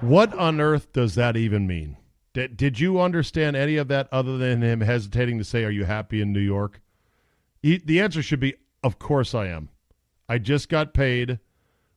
What 0.00 0.32
on 0.34 0.60
earth 0.60 0.92
does 0.94 1.14
that 1.16 1.36
even 1.36 1.66
mean? 1.66 1.98
Did, 2.32 2.56
did 2.56 2.80
you 2.80 3.00
understand 3.00 3.54
any 3.54 3.76
of 3.76 3.88
that 3.88 4.08
other 4.10 4.38
than 4.38 4.62
him 4.62 4.80
hesitating 4.80 5.36
to 5.38 5.44
say, 5.44 5.64
Are 5.64 5.70
you 5.70 5.84
happy 5.84 6.22
in 6.22 6.32
New 6.32 6.40
York? 6.40 6.80
He, 7.62 7.76
the 7.78 8.00
answer 8.00 8.22
should 8.22 8.40
be, 8.40 8.54
Of 8.82 8.98
course 8.98 9.34
I 9.34 9.48
am. 9.48 9.68
I 10.26 10.38
just 10.38 10.70
got 10.70 10.94
paid. 10.94 11.38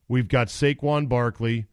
We've 0.06 0.28
got 0.28 0.48
Saquon 0.48 1.08
Barkley. 1.08 1.66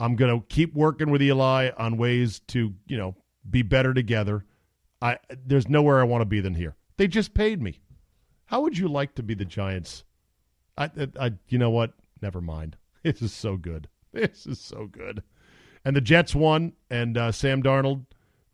I'm 0.00 0.16
going 0.16 0.40
to 0.40 0.44
keep 0.48 0.74
working 0.74 1.10
with 1.10 1.22
Eli 1.22 1.70
on 1.76 1.98
ways 1.98 2.40
to, 2.48 2.74
you 2.86 2.96
know, 2.96 3.14
be 3.48 3.62
better 3.62 3.94
together. 3.94 4.44
I 5.00 5.18
there's 5.46 5.68
nowhere 5.68 6.00
I 6.00 6.04
want 6.04 6.22
to 6.22 6.26
be 6.26 6.40
than 6.40 6.54
here. 6.54 6.74
They 6.96 7.06
just 7.06 7.32
paid 7.32 7.62
me. 7.62 7.80
How 8.46 8.62
would 8.62 8.76
you 8.76 8.88
like 8.88 9.14
to 9.14 9.22
be 9.22 9.34
the 9.34 9.44
Giants? 9.44 10.04
I, 10.76 10.84
I, 10.84 11.08
I 11.26 11.32
you 11.48 11.58
know 11.58 11.70
what? 11.70 11.92
Never 12.20 12.40
mind. 12.40 12.76
This 13.02 13.22
is 13.22 13.32
so 13.32 13.56
good. 13.56 13.88
This 14.12 14.46
is 14.46 14.60
so 14.60 14.86
good. 14.86 15.22
And 15.84 15.96
the 15.96 16.00
Jets 16.00 16.34
won, 16.34 16.74
and 16.90 17.16
uh, 17.16 17.32
Sam 17.32 17.62
Darnold 17.62 18.04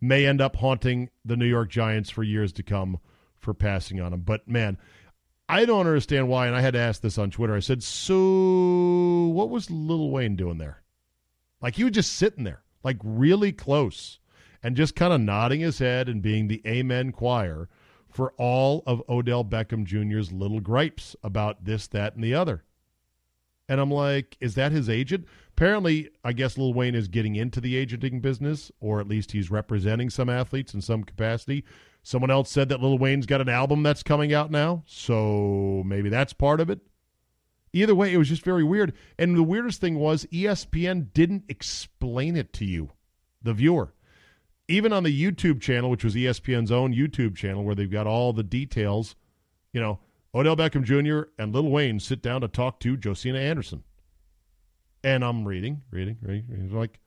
may 0.00 0.26
end 0.26 0.40
up 0.40 0.56
haunting 0.56 1.10
the 1.24 1.36
New 1.36 1.46
York 1.46 1.70
Giants 1.70 2.10
for 2.10 2.22
years 2.22 2.52
to 2.52 2.62
come 2.62 2.98
for 3.38 3.54
passing 3.54 4.00
on 4.00 4.12
him. 4.12 4.20
But 4.20 4.48
man, 4.48 4.78
I 5.48 5.64
don't 5.64 5.86
understand 5.86 6.28
why. 6.28 6.46
And 6.46 6.56
I 6.56 6.60
had 6.60 6.74
to 6.74 6.80
ask 6.80 7.00
this 7.00 7.18
on 7.18 7.30
Twitter. 7.30 7.54
I 7.54 7.60
said, 7.60 7.82
"So, 7.82 9.28
what 9.32 9.50
was 9.50 9.70
Lil 9.70 10.10
Wayne 10.10 10.36
doing 10.36 10.58
there?" 10.58 10.82
Like 11.60 11.76
he 11.76 11.84
was 11.84 11.92
just 11.92 12.12
sitting 12.12 12.44
there, 12.44 12.62
like 12.84 12.98
really 13.02 13.52
close, 13.52 14.18
and 14.62 14.76
just 14.76 14.96
kind 14.96 15.12
of 15.12 15.20
nodding 15.20 15.60
his 15.60 15.78
head 15.78 16.08
and 16.08 16.22
being 16.22 16.48
the 16.48 16.62
amen 16.66 17.12
choir 17.12 17.68
for 18.08 18.32
all 18.38 18.82
of 18.86 19.02
Odell 19.08 19.44
Beckham 19.44 19.84
Jr.'s 19.84 20.32
little 20.32 20.60
gripes 20.60 21.14
about 21.22 21.64
this, 21.64 21.86
that, 21.88 22.14
and 22.14 22.24
the 22.24 22.34
other. 22.34 22.64
And 23.68 23.80
I'm 23.80 23.90
like, 23.90 24.36
is 24.40 24.54
that 24.54 24.72
his 24.72 24.88
agent? 24.88 25.26
Apparently, 25.56 26.10
I 26.22 26.34
guess 26.34 26.58
Lil 26.58 26.74
Wayne 26.74 26.94
is 26.94 27.08
getting 27.08 27.34
into 27.34 27.62
the 27.62 27.78
agenting 27.78 28.20
business, 28.20 28.70
or 28.78 29.00
at 29.00 29.08
least 29.08 29.32
he's 29.32 29.50
representing 29.50 30.10
some 30.10 30.28
athletes 30.28 30.74
in 30.74 30.82
some 30.82 31.02
capacity. 31.02 31.64
Someone 32.02 32.30
else 32.30 32.50
said 32.50 32.68
that 32.68 32.82
Lil 32.82 32.98
Wayne's 32.98 33.24
got 33.24 33.40
an 33.40 33.48
album 33.48 33.82
that's 33.82 34.02
coming 34.02 34.34
out 34.34 34.50
now, 34.50 34.82
so 34.86 35.82
maybe 35.86 36.10
that's 36.10 36.34
part 36.34 36.60
of 36.60 36.68
it. 36.68 36.80
Either 37.72 37.94
way, 37.94 38.12
it 38.12 38.18
was 38.18 38.28
just 38.28 38.44
very 38.44 38.64
weird. 38.64 38.92
And 39.18 39.34
the 39.34 39.42
weirdest 39.42 39.80
thing 39.80 39.98
was 39.98 40.26
ESPN 40.26 41.14
didn't 41.14 41.44
explain 41.48 42.36
it 42.36 42.52
to 42.52 42.66
you, 42.66 42.90
the 43.42 43.54
viewer. 43.54 43.94
Even 44.68 44.92
on 44.92 45.04
the 45.04 45.22
YouTube 45.22 45.62
channel, 45.62 45.88
which 45.88 46.04
was 46.04 46.14
ESPN's 46.14 46.70
own 46.70 46.94
YouTube 46.94 47.34
channel, 47.34 47.64
where 47.64 47.74
they've 47.74 47.90
got 47.90 48.06
all 48.06 48.34
the 48.34 48.42
details, 48.42 49.16
you 49.72 49.80
know, 49.80 50.00
Odell 50.34 50.54
Beckham 50.54 50.84
Jr. 50.84 51.30
and 51.38 51.54
Lil 51.54 51.70
Wayne 51.70 51.98
sit 51.98 52.20
down 52.20 52.42
to 52.42 52.48
talk 52.48 52.78
to 52.80 52.98
Josina 52.98 53.38
Anderson. 53.38 53.84
And 55.06 55.24
I'm 55.24 55.46
reading, 55.46 55.82
reading, 55.92 56.18
reading. 56.20 56.46
reading. 56.48 56.76
Like, 56.76 56.98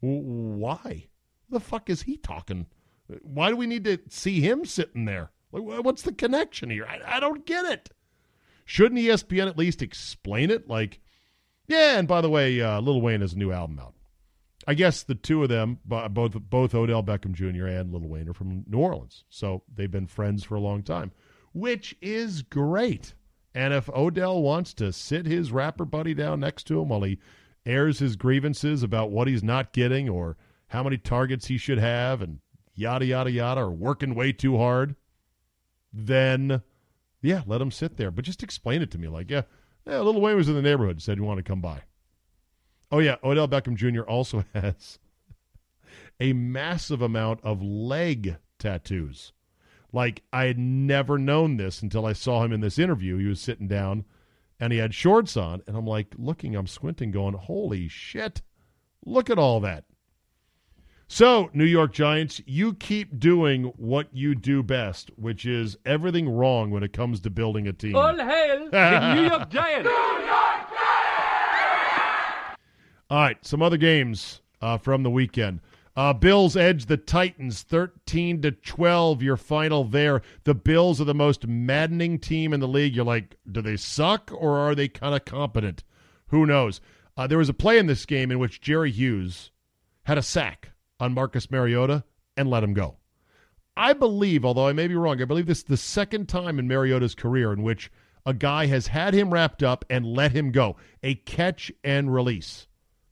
why? 0.00 1.08
The 1.50 1.60
fuck 1.60 1.90
is 1.90 2.00
he 2.00 2.16
talking? 2.16 2.64
Why 3.20 3.50
do 3.50 3.56
we 3.56 3.66
need 3.66 3.84
to 3.84 3.98
see 4.08 4.40
him 4.40 4.64
sitting 4.64 5.04
there? 5.04 5.32
Like, 5.52 5.84
what's 5.84 6.00
the 6.00 6.14
connection 6.14 6.70
here? 6.70 6.86
I, 6.86 7.16
I 7.16 7.20
don't 7.20 7.44
get 7.44 7.66
it. 7.66 7.90
Shouldn't 8.64 9.02
ESPN 9.02 9.48
at 9.48 9.58
least 9.58 9.82
explain 9.82 10.50
it? 10.50 10.66
Like, 10.66 11.00
yeah, 11.68 11.98
and 11.98 12.08
by 12.08 12.22
the 12.22 12.30
way, 12.30 12.58
uh, 12.58 12.80
Lil 12.80 13.02
Wayne 13.02 13.20
has 13.20 13.34
a 13.34 13.38
new 13.38 13.52
album 13.52 13.78
out. 13.78 13.92
I 14.66 14.72
guess 14.72 15.02
the 15.02 15.14
two 15.14 15.42
of 15.42 15.50
them, 15.50 15.78
both 15.84 16.32
both 16.32 16.74
Odell 16.74 17.02
Beckham 17.02 17.32
Jr. 17.32 17.66
and 17.66 17.92
Lil 17.92 18.08
Wayne, 18.08 18.30
are 18.30 18.34
from 18.34 18.64
New 18.66 18.78
Orleans, 18.78 19.24
so 19.28 19.62
they've 19.70 19.90
been 19.90 20.06
friends 20.06 20.42
for 20.42 20.54
a 20.54 20.60
long 20.60 20.82
time, 20.82 21.12
which 21.52 21.94
is 22.00 22.40
great. 22.40 23.12
And 23.54 23.74
if 23.74 23.90
Odell 23.90 24.40
wants 24.40 24.72
to 24.74 24.90
sit 24.90 25.26
his 25.26 25.52
rapper 25.52 25.84
buddy 25.84 26.14
down 26.14 26.40
next 26.40 26.64
to 26.68 26.80
him 26.80 26.88
while 26.88 27.02
he 27.02 27.18
airs 27.64 27.98
his 27.98 28.16
grievances 28.16 28.82
about 28.82 29.10
what 29.10 29.28
he's 29.28 29.42
not 29.42 29.72
getting 29.72 30.08
or 30.08 30.36
how 30.68 30.82
many 30.82 30.96
targets 30.96 31.46
he 31.46 31.58
should 31.58 31.78
have 31.78 32.22
and 32.22 32.40
yada 32.74 33.04
yada 33.04 33.30
yada, 33.30 33.60
or 33.60 33.70
working 33.70 34.14
way 34.14 34.32
too 34.32 34.56
hard, 34.56 34.96
then 35.92 36.62
yeah, 37.20 37.42
let 37.46 37.60
him 37.60 37.70
sit 37.70 37.96
there. 37.96 38.10
But 38.10 38.24
just 38.24 38.42
explain 38.42 38.82
it 38.82 38.90
to 38.92 38.98
me. 38.98 39.08
Like, 39.08 39.30
yeah, 39.30 39.42
yeah, 39.86 40.00
Little 40.00 40.20
Wayne 40.20 40.36
was 40.36 40.48
in 40.48 40.54
the 40.54 40.62
neighborhood, 40.62 41.00
said 41.00 41.18
you 41.18 41.24
want 41.24 41.38
to 41.38 41.44
come 41.44 41.60
by. 41.60 41.82
Oh, 42.90 42.98
yeah, 42.98 43.16
Odell 43.24 43.48
Beckham 43.48 43.76
Jr. 43.76 44.02
also 44.02 44.44
has 44.54 44.98
a 46.20 46.32
massive 46.32 47.00
amount 47.00 47.40
of 47.42 47.62
leg 47.62 48.36
tattoos. 48.58 49.32
Like, 49.92 50.22
I 50.32 50.46
had 50.46 50.58
never 50.58 51.18
known 51.18 51.56
this 51.56 51.82
until 51.82 52.06
I 52.06 52.12
saw 52.12 52.44
him 52.44 52.52
in 52.52 52.60
this 52.60 52.78
interview. 52.78 53.18
He 53.18 53.26
was 53.26 53.40
sitting 53.40 53.68
down 53.68 54.04
and 54.62 54.72
he 54.72 54.78
had 54.78 54.94
shorts 54.94 55.36
on. 55.36 55.60
And 55.66 55.76
I'm 55.76 55.88
like, 55.88 56.14
looking, 56.16 56.54
I'm 56.54 56.68
squinting, 56.68 57.10
going, 57.10 57.34
holy 57.34 57.88
shit, 57.88 58.42
look 59.04 59.28
at 59.28 59.36
all 59.36 59.58
that. 59.58 59.82
So, 61.08 61.50
New 61.52 61.64
York 61.64 61.92
Giants, 61.92 62.40
you 62.46 62.72
keep 62.74 63.18
doing 63.18 63.64
what 63.76 64.06
you 64.12 64.36
do 64.36 64.62
best, 64.62 65.10
which 65.16 65.44
is 65.46 65.76
everything 65.84 66.28
wrong 66.28 66.70
when 66.70 66.84
it 66.84 66.92
comes 66.92 67.18
to 67.20 67.28
building 67.28 67.66
a 67.66 67.72
team. 67.72 67.96
All 67.96 68.16
hail 68.16 68.70
the 68.70 69.14
New 69.14 69.22
York 69.22 69.50
Giants! 69.50 69.84
New 69.84 69.90
York 69.90 70.20
Giants! 70.20 70.72
All 73.10 73.18
right, 73.18 73.44
some 73.44 73.62
other 73.62 73.76
games 73.76 74.42
uh, 74.62 74.78
from 74.78 75.02
the 75.02 75.10
weekend. 75.10 75.58
Uh, 75.94 76.12
Bills 76.12 76.56
edge 76.56 76.86
the 76.86 76.96
Titans 76.96 77.62
13 77.62 78.40
to 78.42 78.52
12. 78.52 79.22
Your 79.22 79.36
final 79.36 79.84
there. 79.84 80.22
The 80.44 80.54
Bills 80.54 81.00
are 81.00 81.04
the 81.04 81.14
most 81.14 81.46
maddening 81.46 82.18
team 82.18 82.54
in 82.54 82.60
the 82.60 82.68
league. 82.68 82.96
You're 82.96 83.04
like, 83.04 83.36
do 83.50 83.60
they 83.60 83.76
suck 83.76 84.30
or 84.32 84.58
are 84.58 84.74
they 84.74 84.88
kind 84.88 85.14
of 85.14 85.24
competent? 85.26 85.84
Who 86.28 86.46
knows? 86.46 86.80
Uh, 87.14 87.26
there 87.26 87.38
was 87.38 87.50
a 87.50 87.54
play 87.54 87.76
in 87.76 87.86
this 87.86 88.06
game 88.06 88.30
in 88.30 88.38
which 88.38 88.62
Jerry 88.62 88.90
Hughes 88.90 89.50
had 90.04 90.16
a 90.16 90.22
sack 90.22 90.70
on 90.98 91.12
Marcus 91.12 91.50
Mariota 91.50 92.04
and 92.38 92.48
let 92.48 92.64
him 92.64 92.72
go. 92.72 92.96
I 93.76 93.92
believe, 93.92 94.44
although 94.44 94.68
I 94.68 94.72
may 94.72 94.88
be 94.88 94.94
wrong, 94.94 95.20
I 95.20 95.26
believe 95.26 95.46
this 95.46 95.58
is 95.58 95.64
the 95.64 95.76
second 95.76 96.28
time 96.28 96.58
in 96.58 96.68
Mariota's 96.68 97.14
career 97.14 97.52
in 97.52 97.62
which 97.62 97.90
a 98.24 98.32
guy 98.32 98.66
has 98.66 98.86
had 98.86 99.12
him 99.12 99.32
wrapped 99.32 99.62
up 99.62 99.84
and 99.90 100.06
let 100.06 100.32
him 100.32 100.52
go. 100.52 100.76
A 101.02 101.16
catch 101.16 101.70
and 101.84 102.12
release. 102.12 102.66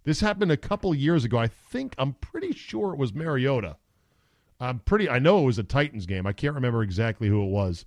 This 0.05 0.21
happened 0.21 0.51
a 0.51 0.57
couple 0.57 0.95
years 0.95 1.25
ago. 1.25 1.39
I 1.39 1.47
think 1.47 1.95
I'm 1.99 2.15
pretty 2.15 2.53
sure 2.53 2.93
it 2.93 2.99
was 2.99 3.15
Mariota. 3.15 3.77
I'm 4.59 4.81
pretty 4.81 5.09
I 5.09 5.19
know 5.19 5.43
it 5.43 5.47
was 5.47 5.59
a 5.59 5.63
Titans 5.63 6.07
game. 6.07 6.27
I 6.27 6.33
can't 6.33 6.55
remember 6.55 6.83
exactly 6.83 7.29
who 7.29 7.43
it 7.43 7.51
was. 7.51 7.85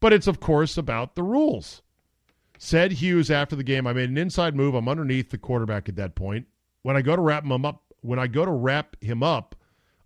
But 0.00 0.12
it's 0.12 0.26
of 0.26 0.40
course 0.40 0.76
about 0.76 1.14
the 1.14 1.22
rules. 1.22 1.82
Said 2.58 2.92
Hughes 2.92 3.30
after 3.30 3.54
the 3.54 3.64
game, 3.64 3.86
I 3.86 3.92
made 3.92 4.10
an 4.10 4.18
inside 4.18 4.56
move. 4.56 4.74
I'm 4.74 4.88
underneath 4.88 5.30
the 5.30 5.38
quarterback 5.38 5.88
at 5.88 5.96
that 5.96 6.14
point. 6.14 6.46
When 6.82 6.96
I 6.96 7.02
go 7.02 7.14
to 7.14 7.22
wrap 7.22 7.44
him 7.44 7.64
up, 7.64 7.82
when 8.00 8.18
I 8.18 8.26
go 8.26 8.44
to 8.44 8.50
wrap 8.50 8.96
him 9.02 9.22
up, 9.22 9.54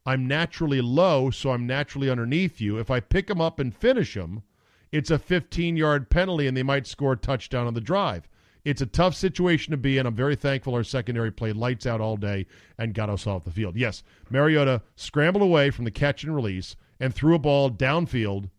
I'm 0.04 0.26
naturally 0.26 0.80
low, 0.80 1.30
so 1.30 1.52
I'm 1.52 1.66
naturally 1.66 2.10
underneath 2.10 2.60
you. 2.60 2.78
If 2.78 2.90
I 2.90 3.00
pick 3.00 3.30
him 3.30 3.40
up 3.40 3.58
and 3.58 3.74
finish 3.74 4.16
him, 4.16 4.42
it's 4.90 5.10
a 5.10 5.18
15 5.18 5.76
yard 5.76 6.10
penalty 6.10 6.46
and 6.46 6.56
they 6.56 6.62
might 6.62 6.86
score 6.86 7.12
a 7.12 7.16
touchdown 7.16 7.66
on 7.66 7.74
the 7.74 7.80
drive. 7.80 8.28
It's 8.64 8.82
a 8.82 8.86
tough 8.86 9.14
situation 9.14 9.72
to 9.72 9.76
be 9.76 9.98
in. 9.98 10.06
I'm 10.06 10.14
very 10.14 10.36
thankful 10.36 10.74
our 10.74 10.84
secondary 10.84 11.32
played 11.32 11.56
lights 11.56 11.86
out 11.86 12.00
all 12.00 12.16
day 12.16 12.46
and 12.78 12.94
got 12.94 13.10
us 13.10 13.26
off 13.26 13.44
the 13.44 13.50
field. 13.50 13.76
Yes, 13.76 14.02
Mariota 14.30 14.82
scrambled 14.94 15.42
away 15.42 15.70
from 15.70 15.84
the 15.84 15.90
catch 15.90 16.22
and 16.22 16.34
release 16.34 16.76
and 17.00 17.12
threw 17.12 17.34
a 17.34 17.40
ball 17.40 17.70
downfield 17.70 18.50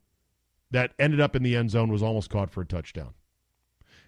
that 0.71 0.93
ended 0.99 1.21
up 1.21 1.35
in 1.35 1.43
the 1.43 1.55
end 1.55 1.71
zone, 1.71 1.91
was 1.91 2.03
almost 2.03 2.29
caught 2.29 2.49
for 2.49 2.61
a 2.61 2.65
touchdown. 2.65 3.13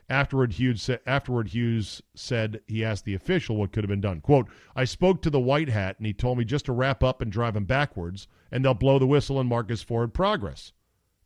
Afterward, 0.09 0.53
Hughes, 0.53 0.81
sa- 0.81 0.97
afterward, 1.07 1.49
Hughes 1.49 2.01
said 2.13 2.61
he 2.67 2.83
asked 2.83 3.05
the 3.05 3.15
official 3.15 3.55
what 3.55 3.71
could 3.71 3.83
have 3.83 3.89
been 3.89 4.01
done. 4.01 4.21
Quote, 4.21 4.47
I 4.75 4.83
spoke 4.83 5.21
to 5.21 5.29
the 5.29 5.39
white 5.39 5.69
hat 5.69 5.95
and 5.97 6.05
he 6.05 6.13
told 6.13 6.37
me 6.37 6.45
just 6.45 6.65
to 6.65 6.73
wrap 6.73 7.03
up 7.03 7.21
and 7.21 7.31
drive 7.31 7.55
him 7.55 7.65
backwards 7.65 8.27
and 8.51 8.63
they'll 8.63 8.73
blow 8.73 8.99
the 8.99 9.07
whistle 9.07 9.39
and 9.39 9.49
mark 9.49 9.69
his 9.69 9.81
forward 9.81 10.13
progress. 10.13 10.73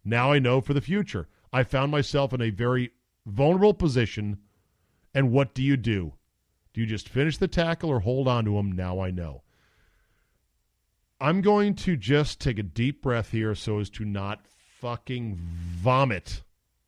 Now 0.06 0.32
I 0.32 0.40
know 0.40 0.62
for 0.62 0.74
the 0.74 0.82
future. 0.82 1.28
I 1.52 1.64
found 1.64 1.92
myself 1.92 2.32
in 2.32 2.42
a 2.42 2.52
very 2.52 2.92
vulnerable 3.26 3.74
position. 3.74 4.38
And 5.14 5.32
what 5.32 5.54
do 5.54 5.64
you 5.64 5.78
do? 5.78 6.14
Do 6.74 6.82
you 6.82 6.88
just 6.88 7.10
finish 7.10 7.38
the 7.38 7.48
tackle 7.48 7.90
or 7.90 8.00
hold 8.00 8.28
on 8.28 8.46
to 8.46 8.58
him? 8.58 8.72
Now 8.72 9.00
I 9.00 9.12
know. 9.12 9.44
I'm 11.20 11.42
going 11.42 11.76
to 11.76 11.98
just 11.98 12.40
take 12.40 12.58
a 12.58 12.64
deep 12.64 13.02
breath 13.02 13.32
here 13.32 13.54
so 13.54 13.80
as 13.80 13.90
to 13.92 14.06
not 14.06 14.46
fucking 14.80 15.36
vomit 15.36 16.44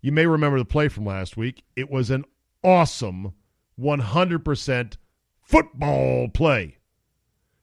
You 0.00 0.10
may 0.10 0.26
remember 0.26 0.58
the 0.58 0.64
play 0.64 0.88
from 0.88 1.06
last 1.06 1.36
week. 1.36 1.62
It 1.76 1.88
was 1.88 2.10
an 2.10 2.24
awesome 2.64 3.34
100% 3.80 4.96
football 5.40 6.28
play. 6.30 6.77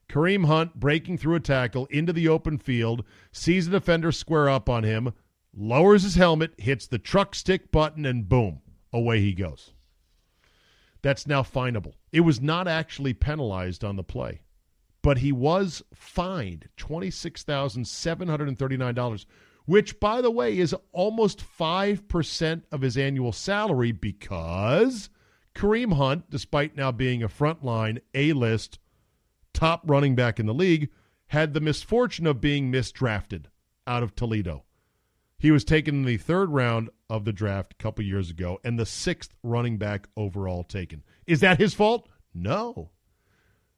Kareem 0.09 0.45
Hunt 0.45 0.79
breaking 0.79 1.17
through 1.17 1.35
a 1.35 1.39
tackle 1.39 1.85
into 1.87 2.13
the 2.13 2.27
open 2.27 2.57
field, 2.57 3.03
sees 3.31 3.67
a 3.67 3.71
defender 3.71 4.11
square 4.11 4.49
up 4.49 4.69
on 4.69 4.83
him, 4.83 5.13
lowers 5.53 6.03
his 6.03 6.15
helmet, 6.15 6.53
hits 6.57 6.87
the 6.87 6.99
truck 6.99 7.35
stick 7.35 7.71
button, 7.71 8.05
and 8.05 8.29
boom, 8.29 8.61
away 8.93 9.21
he 9.21 9.33
goes. 9.33 9.71
That's 11.01 11.27
now 11.27 11.43
finable. 11.43 11.95
It 12.11 12.21
was 12.21 12.41
not 12.41 12.67
actually 12.67 13.13
penalized 13.13 13.83
on 13.83 13.95
the 13.95 14.03
play, 14.03 14.41
but 15.01 15.19
he 15.19 15.31
was 15.31 15.83
fined 15.93 16.69
$26,739, 16.77 19.25
which, 19.65 19.99
by 19.99 20.21
the 20.21 20.31
way, 20.31 20.57
is 20.57 20.75
almost 20.91 21.43
5% 21.59 22.63
of 22.71 22.81
his 22.81 22.97
annual 22.97 23.31
salary 23.31 23.91
because 23.91 25.09
Kareem 25.55 25.93
Hunt, 25.93 26.29
despite 26.29 26.75
now 26.75 26.91
being 26.91 27.23
a 27.23 27.29
frontline 27.29 27.99
A 28.13 28.33
list 28.33 28.77
top 29.55 29.81
running 29.85 30.13
back 30.13 30.39
in 30.39 30.45
the 30.45 30.53
league, 30.53 30.89
had 31.27 31.53
the 31.53 31.59
misfortune 31.59 32.27
of 32.27 32.39
being 32.39 32.71
misdrafted 32.71 33.45
out 33.87 34.03
of 34.03 34.15
Toledo. 34.15 34.63
He 35.37 35.51
was 35.51 35.63
taken 35.63 35.95
in 35.95 36.05
the 36.05 36.17
third 36.17 36.49
round 36.51 36.89
of 37.09 37.25
the 37.25 37.33
draft 37.33 37.73
a 37.73 37.83
couple 37.83 38.03
years 38.05 38.29
ago 38.29 38.59
and 38.63 38.79
the 38.79 38.85
sixth 38.85 39.33
running 39.43 39.77
back 39.77 40.07
overall 40.15 40.63
taken. 40.63 41.03
Is 41.25 41.39
that 41.41 41.59
his 41.59 41.73
fault? 41.73 42.07
No. 42.33 42.91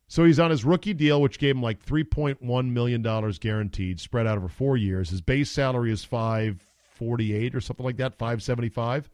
So 0.08 0.24
he's 0.24 0.40
on 0.40 0.52
his 0.52 0.64
rookie 0.64 0.94
deal, 0.94 1.22
which 1.22 1.40
gave 1.40 1.56
him 1.56 1.62
like 1.62 1.86
$3.1 1.86 2.72
million 2.72 3.02
guaranteed, 3.40 4.00
spread 4.00 4.28
out 4.28 4.38
over 4.38 4.48
four 4.48 4.78
years. 4.78 5.10
His 5.10 5.22
base 5.22 5.52
salary 5.52 5.92
is 5.92 6.06
548 6.06 7.56
or 7.56 7.62
something 7.62 7.86
like 7.86 7.98
that, 7.98 8.18
575 8.18 9.10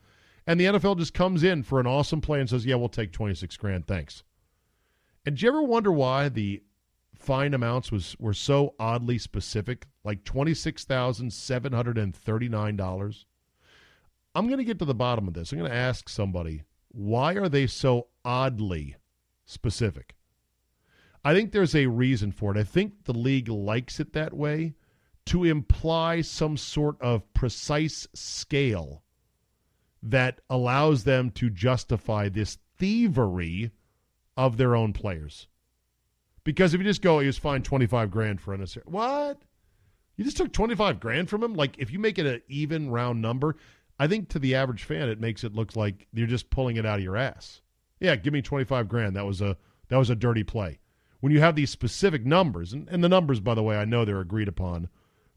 And 0.45 0.59
the 0.59 0.65
NFL 0.65 0.99
just 0.99 1.13
comes 1.13 1.43
in 1.43 1.63
for 1.63 1.79
an 1.79 1.87
awesome 1.87 2.21
play 2.21 2.39
and 2.39 2.49
says, 2.49 2.65
yeah, 2.65 2.75
we'll 2.75 2.89
take 2.89 3.11
26 3.11 3.57
grand. 3.57 3.87
Thanks. 3.87 4.23
And 5.25 5.37
do 5.37 5.45
you 5.45 5.51
ever 5.51 5.63
wonder 5.63 5.91
why 5.91 6.29
the 6.29 6.63
fine 7.15 7.53
amounts 7.53 7.91
was 7.91 8.15
were 8.19 8.33
so 8.33 8.75
oddly 8.79 9.17
specific, 9.17 9.87
like 10.03 10.23
twenty 10.23 10.53
six 10.53 10.83
thousand 10.83 11.31
seven 11.31 11.71
hundred 11.71 11.97
and 11.97 12.15
thirty 12.15 12.49
nine 12.49 12.75
dollars? 12.75 13.25
I'm 14.35 14.47
going 14.47 14.57
to 14.57 14.65
get 14.65 14.79
to 14.79 14.85
the 14.85 14.95
bottom 14.95 15.27
of 15.27 15.33
this. 15.33 15.51
I'm 15.51 15.59
going 15.59 15.69
to 15.71 15.77
ask 15.77 16.09
somebody 16.09 16.63
why 16.89 17.33
are 17.35 17.49
they 17.49 17.67
so 17.67 18.07
oddly 18.25 18.95
specific. 19.45 20.15
I 21.23 21.33
think 21.33 21.51
there's 21.51 21.75
a 21.75 21.87
reason 21.87 22.31
for 22.31 22.51
it. 22.55 22.59
I 22.59 22.63
think 22.63 23.05
the 23.05 23.13
league 23.13 23.47
likes 23.47 23.99
it 23.99 24.13
that 24.13 24.33
way 24.33 24.75
to 25.27 25.45
imply 25.45 26.21
some 26.21 26.57
sort 26.57 27.01
of 27.01 27.33
precise 27.33 28.07
scale 28.13 29.03
that 30.01 30.41
allows 30.49 31.05
them 31.05 31.29
to 31.31 31.49
justify 31.49 32.27
this 32.27 32.57
thievery 32.77 33.71
of 34.35 34.57
their 34.57 34.75
own 34.75 34.93
players. 34.93 35.47
Because 36.43 36.73
if 36.73 36.79
you 36.79 36.85
just 36.85 37.01
go, 37.01 37.19
he 37.19 37.27
was 37.27 37.37
fined 37.37 37.65
25 37.65 38.11
grand 38.11 38.41
for 38.41 38.51
an 38.51 38.59
unnecessary. 38.59 38.85
What? 38.87 39.41
You 40.17 40.25
just 40.25 40.37
took 40.37 40.51
25 40.51 40.99
grand 40.99 41.29
from 41.29 41.43
him? 41.43 41.53
Like, 41.53 41.77
if 41.79 41.91
you 41.91 41.99
make 41.99 42.19
it 42.19 42.25
an 42.25 42.41
even 42.47 42.89
round 42.89 43.21
number, 43.21 43.55
I 43.99 44.07
think 44.07 44.29
to 44.29 44.39
the 44.39 44.55
average 44.55 44.83
fan, 44.83 45.09
it 45.09 45.19
makes 45.19 45.43
it 45.43 45.55
look 45.55 45.75
like 45.75 46.07
you're 46.13 46.27
just 46.27 46.49
pulling 46.49 46.77
it 46.77 46.85
out 46.85 46.99
of 46.99 47.03
your 47.03 47.17
ass. 47.17 47.61
Yeah, 47.99 48.15
give 48.15 48.33
me 48.33 48.41
25 48.41 48.89
grand. 48.89 49.15
That 49.15 49.25
was 49.25 49.41
a 49.41 49.57
that 49.87 49.97
was 49.97 50.09
a 50.09 50.15
dirty 50.15 50.43
play. 50.43 50.79
When 51.19 51.31
you 51.31 51.39
have 51.39 51.55
these 51.55 51.69
specific 51.69 52.25
numbers, 52.25 52.73
and, 52.73 52.89
and 52.89 53.03
the 53.03 53.09
numbers, 53.09 53.39
by 53.39 53.55
the 53.55 53.63
way, 53.63 53.77
I 53.77 53.85
know 53.85 54.03
they're 54.03 54.19
agreed 54.19 54.49
upon 54.49 54.89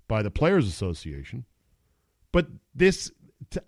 by 0.09 0.23
the 0.23 0.31
Players 0.31 0.67
Association, 0.67 1.45
but 2.33 2.49
this, 2.75 3.13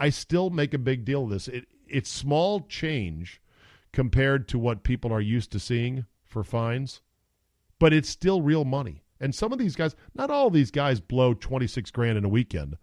I 0.00 0.10
still 0.10 0.50
make 0.50 0.74
a 0.74 0.78
big 0.78 1.04
deal 1.04 1.24
of 1.24 1.30
this. 1.30 1.46
It, 1.46 1.66
it's 1.86 2.10
small 2.10 2.62
change 2.62 3.40
compared 3.92 4.48
to 4.48 4.58
what 4.58 4.82
people 4.82 5.12
are 5.12 5.20
used 5.20 5.50
to 5.52 5.60
seeing 5.60 6.06
for 6.24 6.44
fines, 6.44 7.00
but 7.78 7.92
it's 7.92 8.08
still 8.08 8.42
real 8.42 8.64
money. 8.64 9.02
And 9.20 9.34
some 9.34 9.52
of 9.52 9.58
these 9.58 9.74
guys, 9.74 9.96
not 10.14 10.30
all 10.30 10.50
these 10.50 10.70
guys 10.70 11.00
blow 11.00 11.34
26 11.34 11.90
grand 11.90 12.18
in 12.18 12.24
a 12.24 12.28
weekend 12.28 12.76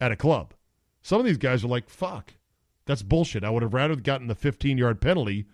at 0.00 0.12
a 0.12 0.16
club. 0.16 0.54
Some 1.02 1.18
of 1.18 1.26
these 1.26 1.38
guys 1.38 1.64
are 1.64 1.68
like, 1.68 1.88
fuck, 1.88 2.34
that's 2.86 3.02
bullshit. 3.02 3.44
I 3.44 3.50
would 3.50 3.62
have 3.62 3.74
rather 3.74 3.96
gotten 3.96 4.28
the 4.28 4.34
15 4.34 4.78
yard 4.78 5.00
penalty 5.00 5.46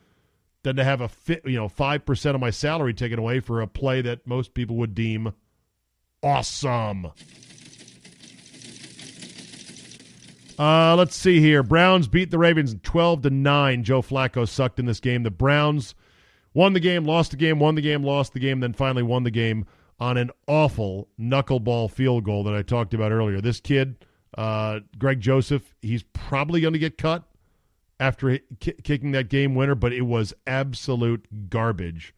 than 0.62 0.76
to 0.76 0.84
have 0.84 1.00
a 1.00 1.08
fit, 1.08 1.42
you 1.46 1.56
know, 1.56 1.68
5% 1.68 2.34
of 2.34 2.40
my 2.40 2.50
salary 2.50 2.92
taken 2.92 3.18
away 3.18 3.40
for 3.40 3.60
a 3.60 3.66
play 3.66 4.02
that 4.02 4.26
most 4.26 4.54
people 4.54 4.76
would 4.76 4.94
deem 4.94 5.32
awesome. 6.22 7.08
Uh, 10.58 10.96
let's 10.96 11.14
see 11.14 11.40
here. 11.40 11.62
Browns 11.62 12.08
beat 12.08 12.30
the 12.30 12.38
Ravens 12.38 12.74
12 12.82 13.22
to 13.22 13.30
9. 13.30 13.84
Joe 13.84 14.02
Flacco 14.02 14.48
sucked 14.48 14.80
in 14.80 14.86
this 14.86 15.00
game. 15.00 15.22
The 15.22 15.30
Browns 15.30 15.94
won 16.52 16.72
the 16.72 16.80
game, 16.80 17.04
lost 17.04 17.30
the 17.30 17.36
game, 17.36 17.60
won 17.60 17.76
the 17.76 17.82
game, 17.82 18.02
lost 18.02 18.32
the 18.32 18.40
game, 18.40 18.60
then 18.60 18.72
finally 18.72 19.04
won 19.04 19.22
the 19.22 19.30
game 19.30 19.66
on 20.00 20.16
an 20.16 20.30
awful 20.46 21.08
knuckleball 21.18 21.90
field 21.90 22.24
goal 22.24 22.42
that 22.44 22.54
I 22.54 22.62
talked 22.62 22.94
about 22.94 23.12
earlier. 23.12 23.40
This 23.40 23.60
kid, 23.60 24.04
uh, 24.36 24.80
Greg 24.98 25.20
Joseph, 25.20 25.74
he's 25.80 26.02
probably 26.02 26.60
going 26.60 26.72
to 26.72 26.78
get 26.78 26.98
cut 26.98 27.24
after 28.00 28.38
k- 28.60 28.74
kicking 28.82 29.12
that 29.12 29.28
game 29.28 29.54
winner, 29.54 29.74
but 29.74 29.92
it 29.92 30.02
was 30.02 30.34
absolute 30.46 31.50
garbage. 31.50 32.14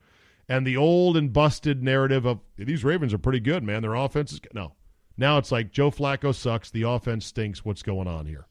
And 0.48 0.66
the 0.66 0.76
old 0.76 1.16
and 1.16 1.32
busted 1.32 1.82
narrative 1.82 2.24
of 2.24 2.40
these 2.56 2.84
Ravens 2.84 3.14
are 3.14 3.18
pretty 3.18 3.40
good, 3.40 3.62
man. 3.62 3.82
Their 3.82 3.94
offense 3.94 4.32
is 4.32 4.40
no. 4.52 4.72
Now 5.20 5.38
it's 5.38 5.52
like 5.52 5.70
Joe 5.70 5.90
Flacco 5.90 6.34
sucks. 6.34 6.70
The 6.70 6.82
offense 6.82 7.26
stinks. 7.26 7.64
What's 7.64 7.82
going 7.82 8.08
on 8.08 8.26
here? 8.26 8.46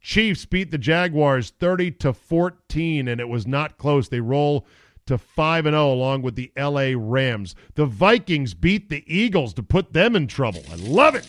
Chiefs 0.00 0.44
beat 0.44 0.70
the 0.70 0.78
Jaguars 0.78 1.50
30 1.60 1.92
to 1.92 2.12
14, 2.12 3.08
and 3.08 3.20
it 3.20 3.28
was 3.28 3.46
not 3.46 3.78
close. 3.78 4.08
They 4.08 4.20
roll 4.20 4.66
to 5.06 5.16
5 5.18 5.66
and 5.66 5.74
0 5.74 5.92
along 5.92 6.22
with 6.22 6.34
the 6.34 6.52
LA 6.56 6.92
Rams. 6.96 7.54
The 7.74 7.86
Vikings 7.86 8.54
beat 8.54 8.88
the 8.88 9.04
Eagles 9.06 9.54
to 9.54 9.62
put 9.62 9.92
them 9.92 10.16
in 10.16 10.26
trouble. 10.26 10.62
I 10.72 10.74
love 10.76 11.14
it. 11.14 11.28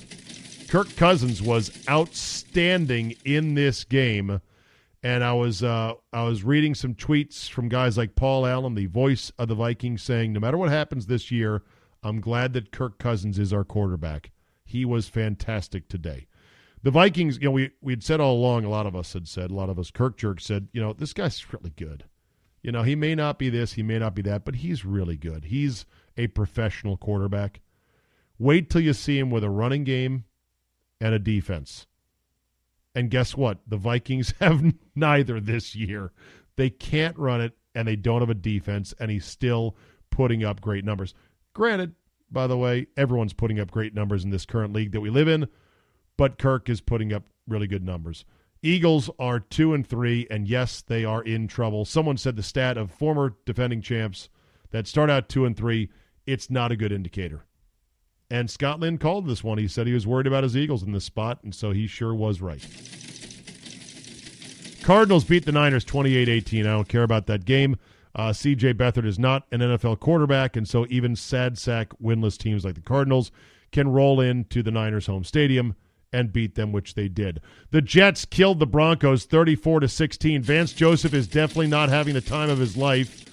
Kirk 0.68 0.96
Cousins 0.96 1.42
was 1.42 1.72
outstanding 1.90 3.16
in 3.26 3.56
this 3.56 3.84
game 3.84 4.42
And 5.04 5.24
I 5.24 5.34
was 5.34 5.64
uh, 5.64 5.94
I 6.14 6.24
was 6.24 6.44
reading 6.44 6.76
some 6.76 6.96
tweets 6.96 7.50
from 7.50 7.70
guys 7.70 7.98
like 7.98 8.16
Paul 8.16 8.48
Allen, 8.48 8.76
the 8.76 8.86
voice 8.88 9.32
of 9.38 9.48
the 9.48 9.56
Vikings, 9.56 10.02
saying 10.02 10.34
no 10.34 10.40
matter 10.40 10.58
what 10.58 10.70
happens 10.70 11.08
this 11.08 11.32
year, 11.32 11.64
I'm 12.04 12.22
glad 12.22 12.54
that 12.54 12.72
Kirk 12.72 12.98
Cousins 13.00 13.38
is 13.38 13.54
our 13.54 13.64
quarterback. 13.64 14.32
He 14.72 14.86
was 14.86 15.10
fantastic 15.10 15.90
today. 15.90 16.28
The 16.82 16.92
Vikings, 16.92 17.38
you 17.38 17.44
know, 17.44 17.52
we 17.52 17.72
we 17.82 17.92
had 17.92 18.04
said 18.04 18.22
all 18.22 18.36
along. 18.38 18.64
A 18.64 18.70
lot 18.70 18.86
of 18.86 18.96
us 18.96 19.12
had 19.12 19.28
said, 19.28 19.52
a 19.52 19.54
lot 19.54 19.70
of 19.70 19.78
us 19.78 19.92
Kirk 19.92 20.18
jerk 20.18 20.40
said, 20.40 20.70
you 20.72 20.82
know, 20.82 20.94
this 20.94 21.12
guy's 21.12 21.54
really 21.54 21.72
good. 21.76 22.06
You 22.64 22.72
know, 22.72 22.84
he 22.84 22.96
may 22.96 23.14
not 23.14 23.38
be 23.38 23.50
this, 23.50 23.74
he 23.74 23.84
may 23.84 24.00
not 24.00 24.16
be 24.16 24.22
that, 24.24 24.46
but 24.46 24.56
he's 24.56 24.86
really 24.86 25.18
good. 25.18 25.46
He's 25.46 25.86
a 26.16 26.28
professional 26.28 26.96
quarterback. 26.96 27.60
Wait 28.40 28.70
till 28.70 28.82
you 28.82 28.94
see 28.94 29.20
him 29.20 29.30
with 29.30 29.44
a 29.44 29.50
running 29.50 29.84
game 29.84 30.24
and 31.02 31.14
a 31.14 31.20
defense. 31.20 31.86
And 32.96 33.10
guess 33.10 33.36
what? 33.36 33.60
The 33.68 33.78
Vikings 33.78 34.34
have 34.40 34.64
neither 34.96 35.40
this 35.42 35.76
year. 35.76 36.12
They 36.56 36.70
can't 36.70 37.18
run 37.18 37.42
it, 37.42 37.54
and 37.76 37.88
they 37.88 37.96
don't 37.98 38.22
have 38.22 38.30
a 38.30 38.36
defense, 38.36 38.94
and 39.00 39.12
he's 39.12 39.26
still 39.26 39.76
putting 40.12 40.44
up 40.44 40.62
great 40.62 40.86
numbers. 40.86 41.14
Granted, 41.54 41.96
by 42.32 42.48
the 42.48 42.58
way, 42.58 42.88
everyone's 42.96 43.34
putting 43.34 43.60
up 43.60 43.72
great 43.72 43.94
numbers 43.94 44.24
in 44.24 44.30
this 44.30 44.46
current 44.46 44.74
league 44.74 44.92
that 44.92 45.02
we 45.02 45.10
live 45.10 45.28
in, 45.28 45.48
but 46.18 46.38
Kirk 46.38 46.70
is 46.70 46.82
putting 46.82 47.12
up 47.12 47.24
really 47.48 47.68
good 47.68 47.84
numbers. 47.84 48.26
Eagles 48.64 49.10
are 49.18 49.40
two 49.40 49.74
and 49.74 49.86
three, 49.86 50.28
and 50.30 50.48
yes, 50.48 50.82
they 50.82 51.04
are 51.04 51.24
in 51.24 51.48
trouble. 51.48 51.84
Someone 51.84 52.18
said 52.18 52.36
the 52.36 52.44
stat 52.44 52.78
of 52.78 52.92
former 52.92 53.36
defending 53.46 53.82
champs 53.82 54.30
that 54.70 54.88
start 54.88 55.10
out 55.10 55.30
two 55.30 55.46
and 55.46 55.58
three, 55.58 55.90
it's 56.26 56.50
not 56.50 56.72
a 56.72 56.76
good 56.76 56.92
indicator. 56.92 57.46
And 58.30 58.50
Scott 58.50 58.80
Lynn 58.80 58.98
called 58.98 59.28
this 59.28 59.44
one. 59.44 59.58
He 59.58 59.68
said 59.68 59.88
he 59.88 59.94
was 59.94 60.08
worried 60.08 60.28
about 60.28 60.44
his 60.44 60.56
Eagles 60.56 60.84
in 60.84 60.94
this 60.94 61.04
spot, 61.04 61.40
and 61.44 61.54
so 61.54 61.72
he 61.72 61.88
sure 61.88 62.14
was 62.14 62.40
right. 62.40 62.66
Cardinals 64.84 65.26
beat 65.26 65.46
the 65.46 65.52
Niners 65.52 65.84
28 65.84 66.30
18. 66.30 66.66
I 66.66 66.72
don't 66.72 66.88
care 66.88 67.04
about 67.04 67.28
that 67.28 67.46
game. 67.46 67.78
Uh, 68.16 68.30
CJ 68.30 68.74
Beathard 68.74 69.06
is 69.06 69.20
not 69.20 69.48
an 69.52 69.62
NFL 69.62 70.00
quarterback, 70.00 70.56
and 70.56 70.68
so 70.68 70.86
even 70.90 71.16
sad 71.16 71.58
sack 71.58 71.90
winless 72.02 72.38
teams 72.38 72.66
like 72.66 72.76
the 72.76 72.82
Cardinals 72.82 73.32
can 73.72 73.88
roll 73.88 74.20
into 74.20 74.62
the 74.62 74.72
Niners' 74.72 75.06
home 75.06 75.24
stadium 75.24 75.76
and 76.14 76.34
beat 76.34 76.56
them, 76.56 76.72
which 76.72 76.96
they 76.96 77.08
did. 77.08 77.40
The 77.72 77.82
Jets 77.82 78.26
killed 78.26 78.60
the 78.60 78.68
Broncos 78.68 79.26
34 79.26 79.82
to 79.82 79.88
16. 79.88 80.42
Vance 80.42 80.74
Joseph 80.74 81.14
is 81.14 81.28
definitely 81.28 81.68
not 81.68 81.90
having 81.90 82.14
the 82.14 82.22
time 82.22 82.50
of 82.50 82.58
his 82.58 82.76
life. 82.76 83.26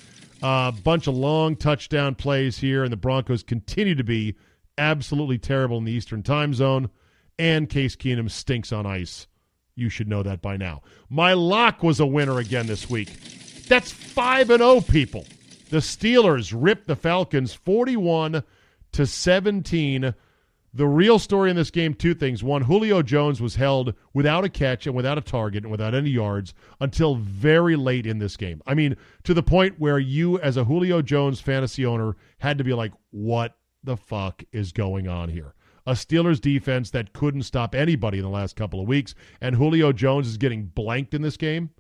A 0.42 0.46
uh, 0.46 0.70
bunch 0.70 1.08
of 1.08 1.16
long 1.16 1.56
touchdown 1.56 2.14
plays 2.14 2.58
here, 2.58 2.84
and 2.84 2.92
the 2.92 2.96
Broncos 2.96 3.42
continue 3.42 3.96
to 3.96 4.04
be 4.04 4.36
absolutely 4.76 5.38
terrible 5.38 5.78
in 5.78 5.84
the 5.84 5.92
Eastern 5.92 6.22
time 6.22 6.54
zone. 6.54 6.90
And 7.40 7.68
Case 7.68 7.96
Keenum 7.96 8.30
stinks 8.30 8.72
on 8.72 8.86
ice. 8.86 9.26
You 9.74 9.88
should 9.88 10.08
know 10.08 10.22
that 10.22 10.40
by 10.40 10.56
now. 10.56 10.82
My 11.08 11.32
lock 11.32 11.82
was 11.82 11.98
a 12.00 12.06
winner 12.06 12.38
again 12.38 12.66
this 12.66 12.88
week. 12.88 13.08
That's 13.68 13.90
5 13.90 14.50
and 14.50 14.61
0 14.61 14.81
people. 14.83 15.26
The 15.70 15.78
Steelers 15.78 16.54
ripped 16.57 16.87
the 16.87 16.96
Falcons 16.96 17.52
41 17.52 18.42
to 18.92 19.07
17 19.07 20.14
the 20.74 20.87
real 20.87 21.18
story 21.18 21.50
in 21.50 21.57
this 21.57 21.70
game, 21.70 21.94
two 21.94 22.14
things. 22.14 22.44
One, 22.44 22.62
Julio 22.62 23.02
Jones 23.02 23.40
was 23.40 23.57
held 23.57 23.94
without 24.12 24.44
a 24.44 24.48
catch 24.48 24.87
and 24.87 24.94
without 24.94 25.18
a 25.18 25.22
target 25.22 25.64
and 25.64 25.70
without 25.70 25.94
any 25.94 26.11
yards 26.11 26.54
until 26.81 27.16
very 27.16 27.74
late 27.74 28.07
in 28.07 28.18
this 28.18 28.37
game. 28.37 28.62
I 28.66 28.74
mean, 28.74 28.96
to 29.24 29.35
the 29.35 29.42
point 29.42 29.78
where 29.78 29.98
you, 29.98 30.38
as 30.40 30.57
a 30.57 30.64
Julio 30.64 31.00
Jones 31.02 31.40
fantasy 31.40 31.87
owner, 31.87 32.16
had 32.38 32.59
to 32.59 32.64
be 32.64 32.74
like, 32.74 32.92
what 33.11 33.57
the 33.83 33.96
fuck 33.96 34.42
is 34.52 34.72
going 34.72 35.09
on 35.09 35.31
here? 35.31 35.54
A 35.87 35.92
Steelers 35.92 36.40
defense 36.40 36.90
that 36.90 37.14
couldn't 37.14 37.42
stop 37.44 37.74
anybody 37.74 38.18
in 38.18 38.24
the 38.24 38.31
last 38.31 38.57
couple 38.57 38.81
of 38.81 38.87
weeks, 38.87 39.14
and 39.40 39.57
Julio 39.57 39.90
Jones 39.92 40.28
is 40.28 40.37
getting 40.37 40.66
blanked 40.66 41.14
in 41.14 41.22
this 41.22 41.38
game. 41.38 41.70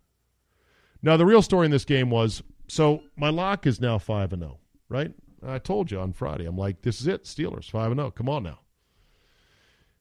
Now, 1.02 1.16
the 1.16 1.26
real 1.26 1.42
story 1.42 1.64
in 1.64 1.70
this 1.70 1.84
game 1.84 2.10
was 2.10 2.42
so 2.66 3.02
my 3.16 3.30
lock 3.30 3.66
is 3.66 3.80
now 3.80 3.98
5 3.98 4.32
and 4.32 4.42
0, 4.42 4.58
right? 4.88 5.12
I 5.46 5.58
told 5.58 5.90
you 5.90 6.00
on 6.00 6.12
Friday. 6.12 6.46
I'm 6.46 6.58
like, 6.58 6.82
this 6.82 7.00
is 7.00 7.06
it, 7.06 7.24
Steelers 7.24 7.70
5 7.70 7.92
and 7.92 8.00
0. 8.00 8.10
Come 8.10 8.28
on 8.28 8.42
now. 8.42 8.60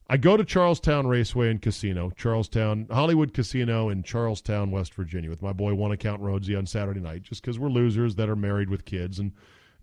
I 0.10 0.16
go 0.16 0.38
to 0.38 0.46
Charlestown 0.46 1.06
Raceway 1.06 1.52
and 1.52 1.62
Casino, 1.62 2.12
Charlestown 2.12 2.88
Hollywood 2.90 3.34
Casino 3.34 3.90
in 3.90 4.04
Charlestown, 4.04 4.72
West 4.72 4.94
Virginia, 4.94 5.30
with 5.30 5.42
my 5.42 5.52
boy 5.52 5.74
One 5.74 5.92
Account 5.92 6.22
Rhodesy 6.22 6.56
on 6.58 6.66
Saturday 6.66 7.02
night, 7.02 7.24
just 7.24 7.42
because 7.42 7.60
we're 7.60 7.68
losers 7.68 8.16
that 8.16 8.30
are 8.30 8.36
married 8.36 8.70
with 8.70 8.86
kids, 8.86 9.20
and 9.20 9.34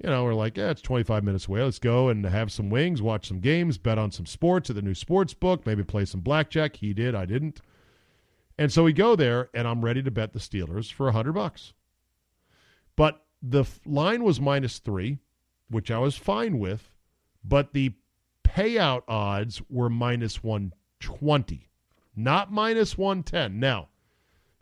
you 0.03 0.09
know 0.09 0.25
we're 0.25 0.33
like, 0.33 0.57
yeah, 0.57 0.71
it's 0.71 0.81
25 0.81 1.25
minutes 1.25 1.47
away. 1.47 1.63
Let's 1.63 1.79
go 1.79 2.09
and 2.09 2.25
have 2.25 2.51
some 2.51 2.71
wings, 2.71 3.03
watch 3.03 3.29
some 3.29 3.41
games, 3.41 3.77
bet 3.77 3.99
on 3.99 4.11
some 4.11 4.25
sports 4.25 4.71
at 4.71 4.77
the 4.77 4.83
new 4.83 4.95
sports 4.95 5.35
book, 5.35 5.67
maybe 5.67 5.85
play 5.85 6.07
some 6.07 6.21
blackjack. 6.21 6.77
He 6.77 6.95
did, 6.95 7.15
I 7.15 7.27
didn't, 7.27 7.61
and 8.59 8.73
so 8.73 8.85
we 8.85 8.93
go 8.93 9.17
there, 9.17 9.51
and 9.55 9.67
I'm 9.67 9.85
ready 9.85 10.03
to 10.03 10.11
bet 10.11 10.33
the 10.33 10.39
Steelers 10.39 10.93
for 10.93 11.09
a 11.09 11.13
hundred 11.13 11.33
bucks, 11.33 11.73
but 12.97 13.25
the 13.43 13.65
line 13.85 14.25
was 14.25 14.41
minus 14.41 14.79
three, 14.79 15.19
which 15.69 15.91
I 15.91 15.99
was 15.99 16.17
fine 16.17 16.59
with, 16.59 16.93
but 17.45 17.73
the 17.73 17.95
payout 18.45 19.03
odds 19.09 19.61
were 19.69 19.91
minus 19.91 20.43
120, 20.43 21.69
not 22.15 22.53
minus 22.53 22.97
110. 22.97 23.59
Now, 23.59 23.89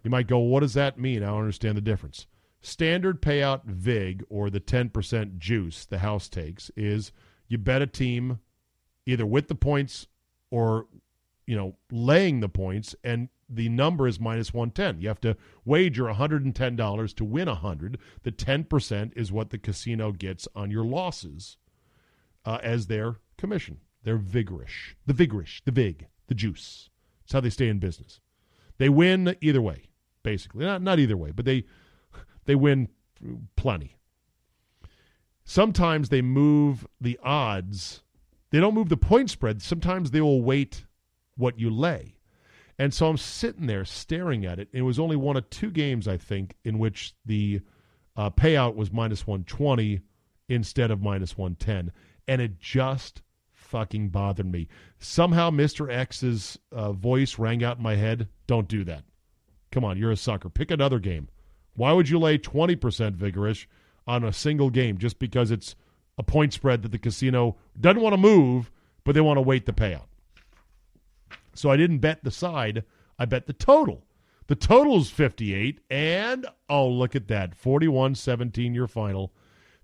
you 0.02 0.11
might 0.11 0.26
go, 0.26 0.38
what 0.38 0.61
does 0.61 0.74
that 0.74 0.98
mean? 0.98 1.22
I 1.22 1.26
don't 1.26 1.40
understand 1.40 1.76
the 1.76 1.83
difference. 1.83 2.26
Standard 2.61 3.20
payout 3.20 3.64
VIG, 3.64 4.24
or 4.28 4.48
the 4.48 4.61
10% 4.61 5.38
juice 5.38 5.85
the 5.85 5.98
house 5.98 6.28
takes, 6.28 6.70
is 6.76 7.12
you 7.48 7.59
bet 7.59 7.83
a 7.83 7.87
team 7.87 8.40
either 9.05 9.26
with 9.26 9.48
the 9.48 9.55
points 9.55 10.07
or, 10.50 10.87
you 11.46 11.57
know, 11.57 11.76
laying 11.90 12.40
the 12.40 12.48
points, 12.48 12.94
and 13.05 13.28
the 13.54 13.68
number 13.68 14.06
is 14.06 14.18
minus 14.18 14.54
110. 14.54 15.00
You 15.00 15.08
have 15.08 15.20
to 15.20 15.36
wager 15.64 16.04
$110 16.04 17.14
to 17.14 17.24
win 17.24 17.48
100. 17.48 17.98
The 18.22 18.32
10% 18.32 19.12
is 19.16 19.32
what 19.32 19.50
the 19.50 19.58
casino 19.58 20.12
gets 20.12 20.48
on 20.54 20.70
your 20.70 20.84
losses 20.84 21.56
uh, 22.44 22.58
as 22.62 22.86
their 22.86 23.16
commission. 23.36 23.78
They're 24.02 24.18
vigorish. 24.18 24.94
The 25.06 25.14
vigorish, 25.14 25.62
the 25.64 25.72
vig, 25.72 26.06
the 26.26 26.34
juice. 26.34 26.90
It's 27.24 27.32
how 27.32 27.40
they 27.40 27.50
stay 27.50 27.68
in 27.68 27.78
business. 27.78 28.20
They 28.78 28.88
win 28.88 29.36
either 29.40 29.62
way, 29.62 29.84
basically. 30.22 30.64
Not 30.64 30.82
not 30.82 30.98
either 30.98 31.16
way, 31.16 31.30
but 31.30 31.44
they 31.44 31.64
they 32.46 32.54
win 32.54 32.88
plenty. 33.56 33.96
Sometimes 35.44 36.08
they 36.08 36.22
move 36.22 36.86
the 37.00 37.18
odds. 37.22 38.02
They 38.50 38.60
don't 38.60 38.74
move 38.74 38.88
the 38.88 38.96
point 38.96 39.30
spread. 39.30 39.62
Sometimes 39.62 40.10
they 40.10 40.20
will 40.20 40.42
weight 40.42 40.84
what 41.36 41.58
you 41.58 41.70
lay. 41.70 42.16
And 42.78 42.92
so 42.92 43.08
I'm 43.08 43.16
sitting 43.16 43.66
there 43.66 43.85
staring 43.85 44.44
at 44.44 44.58
it. 44.58 44.68
It 44.72 44.82
was 44.82 44.98
only 44.98 45.16
one 45.16 45.37
of 45.37 45.48
two 45.50 45.70
games, 45.70 46.08
I 46.08 46.16
think, 46.16 46.56
in 46.64 46.78
which 46.78 47.14
the 47.24 47.61
uh, 48.16 48.30
payout 48.30 48.74
was 48.74 48.92
minus 48.92 49.26
120 49.26 50.00
instead 50.48 50.90
of 50.90 51.00
minus 51.00 51.37
110 51.37 51.92
and 52.28 52.40
it 52.40 52.58
just 52.58 53.22
fucking 53.52 54.08
bothered 54.11 54.50
me. 54.50 54.68
Somehow 54.98 55.50
Mr. 55.50 55.92
X's 55.92 56.58
uh, 56.70 56.92
voice 56.92 57.38
rang 57.38 57.64
out 57.64 57.78
in 57.78 57.82
my 57.82 57.96
head. 57.96 58.28
Don't 58.46 58.68
do 58.68 58.85
that. 58.85 59.04
Come 59.70 59.85
on, 59.85 59.96
you're 59.96 60.11
a 60.11 60.16
sucker. 60.16 60.48
Pick 60.48 60.70
another 60.70 60.98
game. 60.98 61.28
Why 61.74 61.92
would 61.92 62.08
you 62.08 62.18
lay 62.18 62.38
20% 62.38 62.76
vigorish 63.16 63.66
on 64.06 64.24
a 64.24 64.32
single 64.32 64.68
game 64.68 64.98
just 64.98 65.18
because 65.18 65.50
it's 65.50 65.74
a 66.18 66.22
point 66.22 66.52
spread 66.52 66.82
that 66.82 66.92
the 66.92 66.98
casino 66.98 67.56
doesn't 67.80 68.02
want 68.02 68.12
to 68.12 68.18
move, 68.18 68.70
but 69.04 69.14
they 69.14 69.20
want 69.20 69.38
to 69.38 69.42
wait 69.42 69.64
the 69.64 69.72
payout? 69.72 70.06
So 71.54 71.70
I 71.70 71.76
didn't 71.76 71.98
bet 71.98 72.24
the 72.24 72.30
side, 72.30 72.84
I 73.18 73.24
bet 73.24 73.46
the 73.46 73.52
total. 73.52 74.04
The 74.48 74.56
total 74.56 74.98
is 74.98 75.10
58, 75.10 75.80
and 75.88 76.46
oh, 76.68 76.88
look 76.88 77.14
at 77.14 77.28
that 77.28 77.54
41 77.54 78.14
17 78.14 78.74
your 78.74 78.88
final 78.88 79.32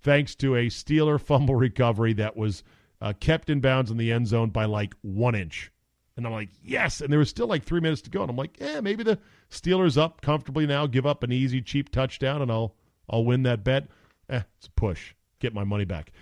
thanks 0.01 0.35
to 0.37 0.57
a 0.57 0.67
Steeler 0.67 1.21
fumble 1.21 1.57
recovery 1.57 2.13
that 2.15 2.37
was 2.37 2.63
uh, 3.01 3.13
kept 3.21 3.51
in 3.51 3.61
bounds 3.61 3.91
in 3.91 3.97
the 3.97 4.13
end 4.13 4.27
zone 4.27 4.51
by 4.51 4.65
like 4.65 4.95
one 5.03 5.35
inch. 5.35 5.71
And 6.17 6.27
I'm 6.27 6.33
like, 6.33 6.51
yes. 6.63 7.01
And 7.01 7.13
there 7.13 7.19
was 7.19 7.29
still 7.29 7.47
like 7.47 7.63
three 7.63 7.81
minutes 7.81 8.03
to 8.03 8.11
go. 8.11 8.23
And 8.23 8.31
I'm 8.31 8.37
like, 8.37 8.59
yeah, 8.59 8.81
maybe 8.81 9.05
the 9.05 9.19
Steelers 9.51 9.97
up 9.97 10.21
comfortably 10.21 10.67
now, 10.67 10.87
give 10.87 11.07
up 11.07 11.23
an 11.23 11.33
easy, 11.33 11.63
cheap 11.63 11.91
touchdown, 11.91 12.43
and 12.43 12.51
I'll 12.51 12.75
I'll 13.09 13.25
win 13.25 13.45
that 13.45 13.65
bet. 13.65 13.87
Eh, 14.29 14.43
it's 14.59 14.67
a 14.67 14.71
push. 14.73 15.15
Get 15.39 15.55
my 15.55 15.65
money 15.65 15.85
back. 15.85 16.13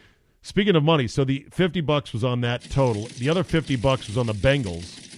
Speaking 0.43 0.77
of 0.77 0.85
money, 0.85 1.09
so 1.09 1.25
the 1.25 1.47
50 1.51 1.81
bucks 1.81 2.13
was 2.13 2.23
on 2.23 2.43
that 2.43 2.63
total. 2.71 3.07
The 3.19 3.29
other 3.29 3.43
50 3.43 3.75
bucks 3.77 4.07
was 4.07 4.17
on 4.17 4.27
the 4.27 4.33
Bengals. 4.33 5.16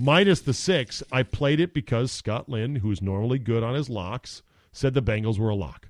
Minus 0.00 0.40
the 0.40 0.54
six, 0.54 1.02
I 1.10 1.22
played 1.22 1.60
it 1.60 1.74
because 1.74 2.12
Scott 2.12 2.48
Lynn, 2.48 2.76
who's 2.76 3.02
normally 3.02 3.38
good 3.38 3.62
on 3.62 3.74
his 3.74 3.90
locks, 3.90 4.42
said 4.72 4.94
the 4.94 5.02
Bengals 5.02 5.38
were 5.38 5.48
a 5.48 5.54
lock. 5.54 5.88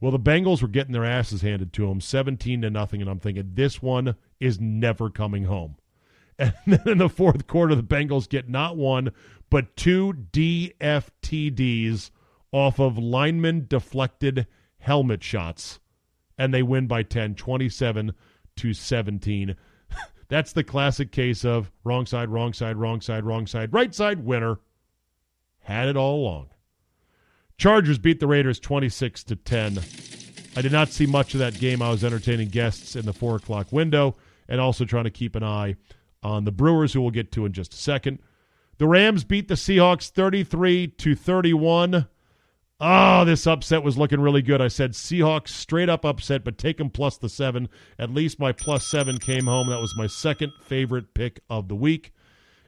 Well, 0.00 0.12
the 0.12 0.18
Bengals 0.18 0.62
were 0.62 0.68
getting 0.68 0.92
their 0.92 1.04
asses 1.04 1.42
handed 1.42 1.72
to 1.74 1.88
them, 1.88 2.00
17 2.00 2.62
to 2.62 2.70
nothing, 2.70 3.00
and 3.00 3.10
I'm 3.10 3.18
thinking 3.18 3.50
this 3.54 3.82
one 3.82 4.14
is 4.38 4.60
never 4.60 5.10
coming 5.10 5.44
home. 5.44 5.76
And 6.38 6.54
then 6.66 6.88
in 6.88 6.98
the 6.98 7.10
fourth 7.10 7.46
quarter, 7.46 7.74
the 7.74 7.82
Bengals 7.82 8.26
get 8.26 8.48
not 8.48 8.74
one, 8.74 9.12
but 9.50 9.76
two 9.76 10.14
DFTDs 10.32 12.10
off 12.50 12.80
of 12.80 12.96
lineman 12.96 13.66
deflected 13.68 14.46
helmet 14.78 15.22
shots, 15.22 15.80
and 16.38 16.54
they 16.54 16.62
win 16.62 16.86
by 16.86 17.02
10, 17.02 17.34
27 17.34 18.14
to 18.56 18.72
17. 18.72 19.54
That's 20.30 20.52
the 20.52 20.62
classic 20.62 21.10
case 21.10 21.44
of 21.44 21.72
wrong 21.82 22.06
side, 22.06 22.28
wrong 22.28 22.52
side, 22.52 22.76
wrong 22.76 23.00
side, 23.00 23.24
wrong 23.24 23.48
side, 23.48 23.72
right 23.74 23.92
side 23.92 24.24
winner. 24.24 24.60
Had 25.58 25.88
it 25.88 25.96
all 25.96 26.20
along. 26.20 26.50
Chargers 27.58 27.98
beat 27.98 28.20
the 28.20 28.28
Raiders 28.28 28.60
26 28.60 29.24
to 29.24 29.36
10. 29.36 29.80
I 30.56 30.62
did 30.62 30.70
not 30.70 30.88
see 30.88 31.04
much 31.04 31.34
of 31.34 31.40
that 31.40 31.58
game. 31.58 31.82
I 31.82 31.90
was 31.90 32.04
entertaining 32.04 32.48
guests 32.48 32.94
in 32.94 33.06
the 33.06 33.12
four 33.12 33.36
o'clock 33.36 33.72
window 33.72 34.16
and 34.48 34.60
also 34.60 34.84
trying 34.84 35.04
to 35.04 35.10
keep 35.10 35.34
an 35.34 35.42
eye 35.42 35.74
on 36.22 36.44
the 36.44 36.52
Brewers, 36.52 36.92
who 36.92 37.02
we'll 37.02 37.10
get 37.10 37.32
to 37.32 37.44
in 37.44 37.52
just 37.52 37.74
a 37.74 37.76
second. 37.76 38.20
The 38.78 38.86
Rams 38.86 39.24
beat 39.24 39.48
the 39.48 39.54
Seahawks 39.54 40.10
33 40.10 40.86
to 40.86 41.14
31. 41.16 42.06
Oh, 42.82 43.26
this 43.26 43.46
upset 43.46 43.82
was 43.82 43.98
looking 43.98 44.20
really 44.20 44.40
good. 44.40 44.62
I 44.62 44.68
said 44.68 44.92
Seahawks 44.92 45.48
straight 45.48 45.90
up 45.90 46.04
upset, 46.06 46.44
but 46.44 46.56
take 46.56 46.78
them 46.78 46.88
plus 46.88 47.18
the 47.18 47.28
seven. 47.28 47.68
At 47.98 48.14
least 48.14 48.40
my 48.40 48.52
plus 48.52 48.86
seven 48.86 49.18
came 49.18 49.46
home. 49.46 49.68
That 49.68 49.80
was 49.80 49.94
my 49.96 50.06
second 50.06 50.52
favorite 50.62 51.12
pick 51.12 51.40
of 51.50 51.68
the 51.68 51.74
week. 51.74 52.12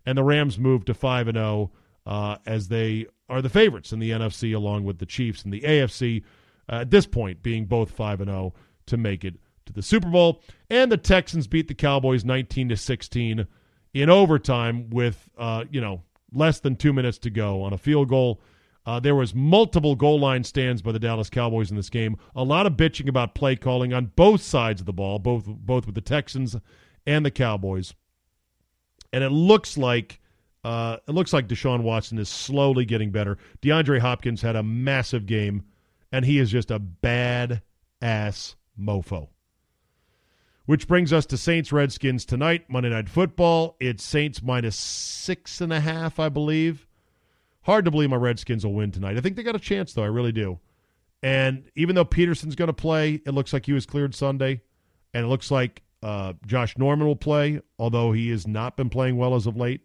And 0.05 0.19
the 0.19 0.25
Rams 0.25 0.59
moved 0.59 0.89
to 0.89 0.95
5 0.95 1.29
and 1.29 1.37
0 1.37 1.71
uh, 2.05 2.37
as 2.45 2.69
they 2.69 3.07
are 3.31 3.41
the 3.41 3.49
favorites 3.49 3.93
in 3.93 4.01
the 4.01 4.11
NFC 4.11 4.55
along 4.55 4.85
with 4.85 4.99
the 4.99 5.07
Chiefs 5.07 5.45
and 5.45 5.53
the 5.53 5.61
AFC 5.61 6.23
uh, 6.71 6.81
at 6.81 6.91
this 6.91 7.07
point 7.07 7.43
being 7.43 7.65
both 7.65 7.91
5 7.91 8.21
and 8.21 8.31
0 8.31 8.53
to 8.87 8.97
make 8.99 9.25
it 9.25 9.37
to 9.65 9.73
the 9.73 9.83
Super 9.83 10.11
Bowl. 10.11 10.43
And 10.69 10.93
the 10.93 10.99
Texans 10.99 11.47
beat 11.47 11.69
the 11.69 11.75
Cowboys 11.75 12.25
19 12.25 12.69
to 12.69 12.77
16 12.77 13.47
in 13.95 14.11
overtime 14.11 14.91
with 14.91 15.31
uh, 15.39 15.65
you 15.71 15.81
know 15.81 16.03
less 16.35 16.61
than 16.61 16.77
2 16.77 16.93
minutes 16.93 17.17
to 17.19 17.31
go 17.31 17.63
on 17.63 17.73
a 17.73 17.79
field 17.79 18.11
goal. 18.11 18.43
Uh, 18.85 18.99
there 18.99 19.15
was 19.15 19.35
multiple 19.35 19.95
goal 19.95 20.19
line 20.19 20.43
stands 20.43 20.83
by 20.83 20.91
the 20.91 20.99
Dallas 20.99 21.31
Cowboys 21.31 21.71
in 21.71 21.77
this 21.77 21.91
game. 21.91 22.17
A 22.35 22.43
lot 22.43 22.67
of 22.67 22.73
bitching 22.73 23.09
about 23.09 23.35
play 23.35 23.55
calling 23.55 23.93
on 23.93 24.13
both 24.17 24.43
sides 24.43 24.81
of 24.81 24.87
the 24.87 24.93
ball, 24.93 25.19
both 25.19 25.45
both 25.47 25.87
with 25.87 25.95
the 25.95 26.01
Texans 26.01 26.57
and 27.07 27.25
the 27.25 27.31
Cowboys. 27.31 27.95
And 29.13 29.23
it 29.23 29.31
looks 29.31 29.77
like 29.77 30.21
uh, 30.65 30.97
it 31.07 31.13
looks 31.13 31.33
like 31.33 31.49
Deshaun 31.49 31.83
Watson 31.83 32.19
is 32.19 32.29
slowly 32.29 32.85
getting 32.85 33.11
better. 33.11 33.39
DeAndre 33.63 34.01
Hopkins 34.01 34.43
had 34.43 34.57
a 34.57 34.63
massive 34.63 35.27
game, 35.27 35.65
and 36.11 36.25
he 36.25 36.39
is 36.39 36.51
just 36.51 36.71
a 36.71 36.79
bad 36.79 37.63
ass 38.01 38.57
mofo. 38.79 39.29
Which 40.67 40.87
brings 40.87 41.13
us 41.13 41.27
to 41.27 41.37
Saints 41.37 41.73
Redskins 41.73 42.25
tonight, 42.25 42.65
Monday 42.69 42.91
Night 42.91 43.09
Football. 43.09 43.77
It's 43.81 44.05
Saints 44.05 44.43
minus 44.43 44.77
six 44.77 45.61
and 45.61 45.73
a 45.73 45.81
half, 45.81 46.21
I 46.21 46.29
believe. 46.29 46.87
Hard 47.63 47.85
to 47.85 47.91
believe 47.91 48.11
my 48.11 48.17
Redskins 48.17 48.65
will 48.65 48.75
win 48.75 48.91
tonight. 48.91 49.17
I 49.17 49.21
think 49.21 49.37
they 49.37 49.43
got 49.43 49.57
a 49.57 49.61
chance, 49.61 49.93
though. 49.93 50.03
I 50.03 50.07
really 50.07 50.33
do. 50.33 50.59
And 51.23 51.71
even 51.77 51.95
though 51.95 52.05
Peterson's 52.05 52.57
going 52.57 52.69
to 52.69 52.73
play, 52.73 53.21
it 53.25 53.31
looks 53.31 53.53
like 53.53 53.67
he 53.67 53.73
was 53.73 53.87
cleared 53.87 54.15
Sunday, 54.15 54.61
and 55.15 55.25
it 55.25 55.29
looks 55.29 55.51
like 55.51 55.83
uh, 56.03 56.33
Josh 56.47 56.77
Norman 56.77 57.07
will 57.07 57.17
play, 57.17 57.61
although 57.79 58.11
he 58.13 58.31
has 58.31 58.47
not 58.47 58.77
been 58.77 58.91
playing 58.91 59.17
well 59.17 59.37
as 59.37 59.47
of 59.47 59.57
late. 59.57 59.83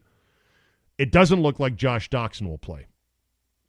It 0.97 1.11
doesn't 1.11 1.41
look 1.41 1.59
like 1.59 1.75
Josh 1.75 2.09
Doctson 2.09 2.47
will 2.47 2.57
play. 2.57 2.87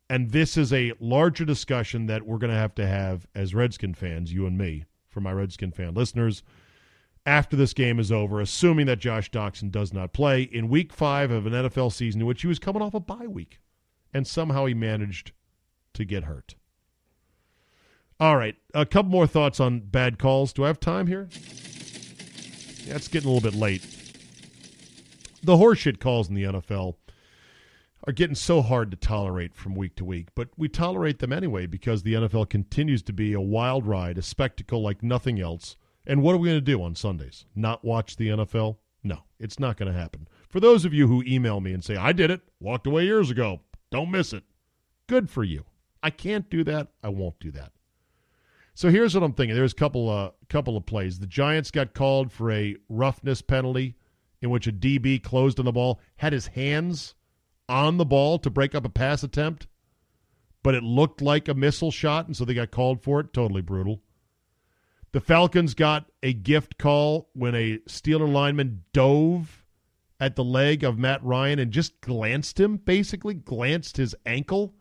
And 0.09 0.31
this 0.31 0.57
is 0.57 0.73
a 0.73 0.95
larger 0.99 1.45
discussion 1.45 2.07
that 2.07 2.23
we're 2.23 2.39
going 2.39 2.53
to 2.53 2.57
have 2.57 2.75
to 2.77 2.87
have 2.87 3.27
as 3.35 3.55
Redskin 3.55 3.93
fans, 3.93 4.33
you 4.33 4.47
and 4.47 4.57
me, 4.57 4.87
for 5.11 5.21
my 5.21 5.33
Redskin 5.33 5.73
fan 5.73 5.93
listeners, 5.93 6.43
after 7.27 7.57
this 7.57 7.75
game 7.75 8.01
is 8.01 8.11
over, 8.11 8.41
assuming 8.41 8.87
that 8.87 9.01
Josh 9.01 9.31
Doctson 9.31 9.71
does 9.71 9.93
not 9.93 10.15
play 10.15 10.43
in 10.43 10.71
week 10.71 10.95
five 10.95 11.31
of 11.31 11.45
an 11.45 11.53
NFL 11.53 11.93
season 11.93 12.23
in 12.23 12.27
which 12.27 12.41
he 12.41 12.47
was 12.47 12.59
coming 12.59 12.81
off 12.81 12.95
a 12.95 13.01
bye 13.01 13.27
week. 13.27 13.61
And 14.13 14.27
somehow 14.27 14.67
he 14.67 14.75
managed 14.75 15.33
to 15.95 16.05
get 16.05 16.25
hurt. 16.25 16.55
All 18.21 18.37
right, 18.37 18.57
a 18.75 18.85
couple 18.85 19.11
more 19.11 19.27
thoughts 19.29 19.61
on 19.61 19.81
bad 19.81 20.19
calls. 20.19 20.53
Do 20.53 20.65
I 20.65 20.69
have 20.69 20.81
time 20.81 21.07
here? 21.07 21.29
Yeah, 22.85 22.97
it's 22.97 23.07
getting 23.07 23.29
a 23.29 23.33
little 23.33 23.51
bit 23.51 23.59
late. 23.59 23.87
The 25.43 25.57
horseshit 25.57 26.01
calls 26.01 26.29
in 26.29 26.35
the 26.35 26.45
NFL 26.45 26.97
are 28.07 28.13
getting 28.13 28.35
so 28.35 28.63
hard 28.63 28.91
to 28.91 28.97
tolerate 28.97 29.55
from 29.55 29.75
week 29.75 29.95
to 29.97 30.05
week, 30.05 30.29
but 30.35 30.49
we 30.57 30.69
tolerate 30.69 31.19
them 31.19 31.33
anyway 31.33 31.67
because 31.67 32.03
the 32.03 32.15
NFL 32.15 32.49
continues 32.49 33.03
to 33.03 33.13
be 33.13 33.35
a 33.35 33.41
wild 33.41 33.87
ride, 33.87 34.19
a 34.19 34.23
spectacle 34.23 34.83
like 34.83 35.03
nothing 35.03 35.39
else. 35.41 35.77
And 36.07 36.23
what 36.23 36.35
are 36.35 36.39
we 36.39 36.49
going 36.49 36.59
to 36.59 36.63
do 36.63 36.83
on 36.83 36.95
Sundays? 36.95 37.45
Not 37.55 37.85
watch 37.85 38.17
the 38.17 38.29
NFL? 38.29 38.79
No, 39.05 39.19
it's 39.39 39.61
not 39.61 39.77
going 39.77 39.93
to 39.93 39.99
happen. 39.99 40.27
For 40.49 40.59
those 40.59 40.85
of 40.85 40.95
you 40.95 41.07
who 41.07 41.23
email 41.27 41.61
me 41.61 41.73
and 41.73 41.85
say, 41.85 41.97
I 41.97 42.13
did 42.13 42.31
it, 42.31 42.41
walked 42.61 42.87
away 42.87 43.05
years 43.05 43.31
ago, 43.31 43.61
don't 43.91 44.11
miss 44.11 44.33
it. 44.33 44.45
Good 45.07 45.31
for 45.31 45.45
you. 45.45 45.65
I 46.03 46.11
can't 46.11 46.49
do 46.49 46.65
that. 46.65 46.89
I 47.03 47.09
won't 47.09 47.39
do 47.41 47.51
that. 47.53 47.73
So 48.75 48.91
here's 48.91 49.15
what 49.15 49.25
I'm 49.25 49.33
thinking. 49.33 49.57
There's 49.57 49.73
a 49.73 49.77
couple 49.77 50.09
uh, 50.09 50.31
couple 50.49 50.77
of 50.77 50.87
plays. 50.87 51.19
The 51.19 51.27
Giants 51.27 51.71
got 51.71 51.95
called 51.95 52.31
for 52.31 52.53
a 52.53 52.77
roughness 52.89 53.43
penalty 53.43 53.97
in 54.41 54.51
which 54.51 54.67
a 54.67 54.73
DB 54.73 55.21
closed 55.23 55.59
on 55.59 55.65
the 55.65 55.73
ball, 55.73 56.01
had 56.17 56.33
his 56.33 56.49
hands 56.49 57.15
on 57.69 57.97
the 57.97 58.05
ball 58.05 58.39
to 58.39 58.51
break 58.51 58.75
up 58.75 58.85
a 58.85 58.89
pass 58.89 59.23
attempt, 59.23 59.67
but 60.63 60.75
it 60.75 60.83
looked 60.83 61.21
like 61.21 61.49
a 61.49 61.55
missile 61.55 61.91
shot, 61.91 62.27
and 62.27 62.37
so 62.37 62.45
they 62.45 62.55
got 62.55 62.71
called 62.71 63.03
for 63.03 63.21
it. 63.21 63.33
Totally 63.33 63.63
brutal. 63.63 64.01
The 65.13 65.21
Falcons 65.21 65.75
got 65.75 66.07
a 66.23 66.33
gift 66.33 66.79
call 66.79 67.31
when 67.33 67.55
a 67.55 67.79
Steeler 67.89 68.31
lineman 68.31 68.85
dove 68.93 69.58
at 70.21 70.37
the 70.37 70.45
leg 70.45 70.83
of 70.83 70.99
Matt 70.99 71.23
Ryan 71.23 71.59
and 71.59 71.71
just 71.71 72.01
glanced 72.01 72.59
him, 72.59 72.77
basically 72.77 73.35
glanced 73.35 73.97
his 73.97 74.15
ankle. 74.27 74.75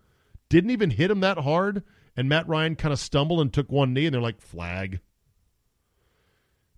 Didn't 0.50 0.72
even 0.72 0.92
hit 0.92 1.12
him 1.12 1.20
that 1.20 1.40
hard. 1.40 1.84
And 2.16 2.28
Matt 2.28 2.48
Ryan 2.48 2.76
kind 2.76 2.94
of 2.94 3.00
stumbled 3.00 3.42
and 3.42 3.54
took 3.54 3.72
one 3.72 3.94
knee, 3.94 4.08
and 4.08 4.14
they're 4.14 4.22
like, 4.22 4.42
flag. 4.42 5.00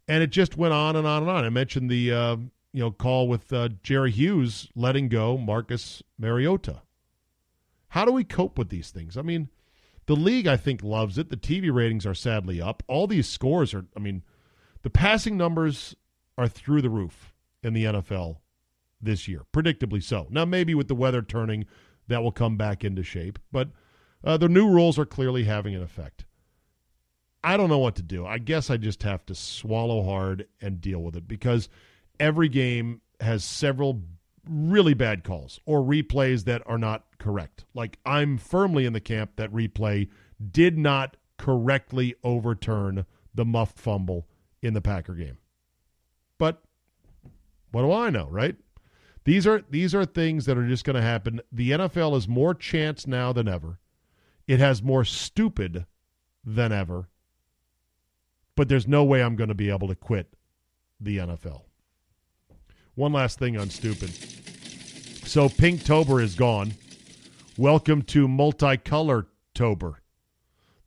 And 0.07 0.22
it 0.22 0.32
just 0.32 0.57
went 0.57 0.74
on 0.74 0.95
and 0.95 1.07
on 1.07 1.22
and 1.24 1.32
on. 1.32 1.45
I 1.45 1.49
mentioned 1.49 1.89
the 1.89 2.12
uh, 2.12 2.36
you 2.74 2.82
know 2.82 2.91
call 2.91 3.28
with 3.28 3.53
uh, 3.53 3.70
Jerry 3.82 4.12
Hughes 4.12 4.68
letting 4.76 5.07
go 5.07 5.38
Marcus 5.38 6.03
Mariota. 6.18 6.82
How 7.89 8.05
do 8.05 8.12
we 8.12 8.24
cope 8.24 8.57
with 8.57 8.70
these 8.70 8.89
things? 8.89 9.16
I 9.18 9.22
mean, 9.22 9.49
the 10.07 10.16
league 10.16 10.47
I 10.47 10.57
think 10.57 10.84
loves 10.84 11.18
it. 11.18 11.30
The 11.30 11.38
TV 11.38 11.74
ratings 11.74 12.05
are 12.05 12.16
sadly 12.16 12.62
up. 12.62 12.84
All 12.88 13.07
these 13.07 13.30
scores 13.30 13.74
are. 13.74 13.86
I 13.95 13.99
mean, 13.99 14.24
the 14.82 14.89
passing 14.89 15.38
numbers 15.38 15.95
are 16.38 16.47
through 16.47 16.82
the 16.82 16.89
roof 16.89 17.34
in 17.64 17.74
the 17.74 17.86
NFL 17.86 18.38
this 19.02 19.28
year, 19.28 19.41
predictably 19.54 20.04
so. 20.04 20.28
Now, 20.30 20.45
maybe 20.45 20.76
with 20.76 20.88
the 20.88 20.95
weather 20.95 21.22
turning, 21.22 21.66
that 22.10 22.24
will 22.24 22.32
come 22.32 22.58
back 22.58 22.84
into 22.84 23.04
shape, 23.04 23.39
but 23.52 23.70
uh, 24.24 24.36
the 24.36 24.50
new 24.50 24.68
rules 24.68 25.00
are 25.00 25.06
clearly 25.06 25.45
having 25.45 25.76
an 25.76 25.82
effect. 25.82 26.26
I 27.43 27.56
don't 27.56 27.70
know 27.70 27.78
what 27.78 27.95
to 27.95 28.02
do. 28.02 28.26
I 28.26 28.38
guess 28.38 28.70
I 28.70 28.76
just 28.76 29.04
have 29.04 29.26
to 29.28 29.36
swallow 29.36 30.04
hard 30.04 30.47
and 30.60 30.82
deal 30.82 31.00
with 31.00 31.16
it 31.16 31.28
because 31.28 31.70
every 32.20 32.50
game 32.50 33.02
has 33.22 33.43
several 33.45 34.02
really 34.50 34.93
bad 34.93 35.24
calls 35.24 35.60
or 35.66 35.82
replays 35.82 36.43
that 36.45 36.62
are 36.66 36.78
not 36.78 37.06
correct. 37.18 37.64
Like 37.74 37.97
I'm 38.06 38.38
firmly 38.38 38.86
in 38.86 38.93
the 38.93 39.00
camp 39.00 39.32
that 39.38 39.54
replay 39.54 40.10
did 40.52 40.78
not 40.78 41.16
correctly 41.38 42.16
overturn 42.24 43.06
the 43.34 43.45
muffed 43.45 43.80
fumble 43.80 44.28
in 44.62 44.74
the 44.74 44.82
Packer 44.82 45.14
game. 45.14 45.38
But 46.38 46.62
what 47.72 47.84
do 47.84 47.91
I 47.91 48.10
know, 48.10 48.28
right? 48.30 48.56
These 49.30 49.45
are 49.45 49.61
these 49.69 49.93
are 49.93 50.05
things 50.05 50.47
that 50.47 50.57
are 50.57 50.67
just 50.67 50.84
going 50.84 50.95
to 50.95 51.03
happen. 51.03 51.39
The 51.51 51.69
NFL 51.69 52.17
is 52.17 52.27
more 52.27 52.55
chance 52.55 53.05
now 53.05 53.32
than 53.32 53.47
ever. 53.47 53.77
It 54.47 54.59
has 54.59 54.82
more 54.82 55.05
stupid 55.05 55.86
than 56.43 56.71
ever. 56.71 57.09
But 58.55 58.69
there's 58.69 58.88
no 58.88 59.03
way 59.03 59.21
I'm 59.21 59.36
going 59.36 59.49
to 59.49 59.53
be 59.53 59.69
able 59.69 59.88
to 59.89 59.93
quit 59.93 60.36
the 60.99 61.17
NFL. 61.17 61.61
One 62.95 63.13
last 63.13 63.38
thing 63.38 63.55
on 63.55 63.69
stupid. 63.69 64.09
So 65.27 65.47
Pinktober 65.47 66.23
is 66.23 66.34
gone. 66.34 66.73
Welcome 67.55 68.01
to 68.05 68.27
multicolor 68.27 69.27
Tober. 69.53 70.01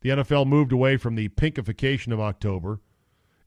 The 0.01 0.09
NFL 0.09 0.47
moved 0.47 0.73
away 0.73 0.97
from 0.97 1.15
the 1.15 1.29
pinkification 1.29 2.11
of 2.11 2.19
October, 2.19 2.81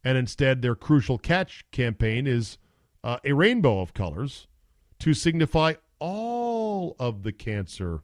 and 0.03 0.16
instead 0.16 0.62
their 0.62 0.74
crucial 0.74 1.18
catch 1.18 1.66
campaign 1.70 2.26
is 2.26 2.57
uh, 3.05 3.18
a 3.24 3.34
rainbow 3.34 3.80
of 3.80 3.92
colors 3.92 4.47
to 5.01 5.14
signify 5.14 5.74
all 5.99 6.97
of 6.99 7.22
the 7.22 7.32
cancer 7.32 8.03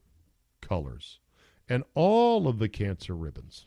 colors 0.60 1.20
and 1.68 1.84
all 1.94 2.48
of 2.48 2.58
the 2.58 2.68
cancer 2.68 3.14
ribbons. 3.14 3.66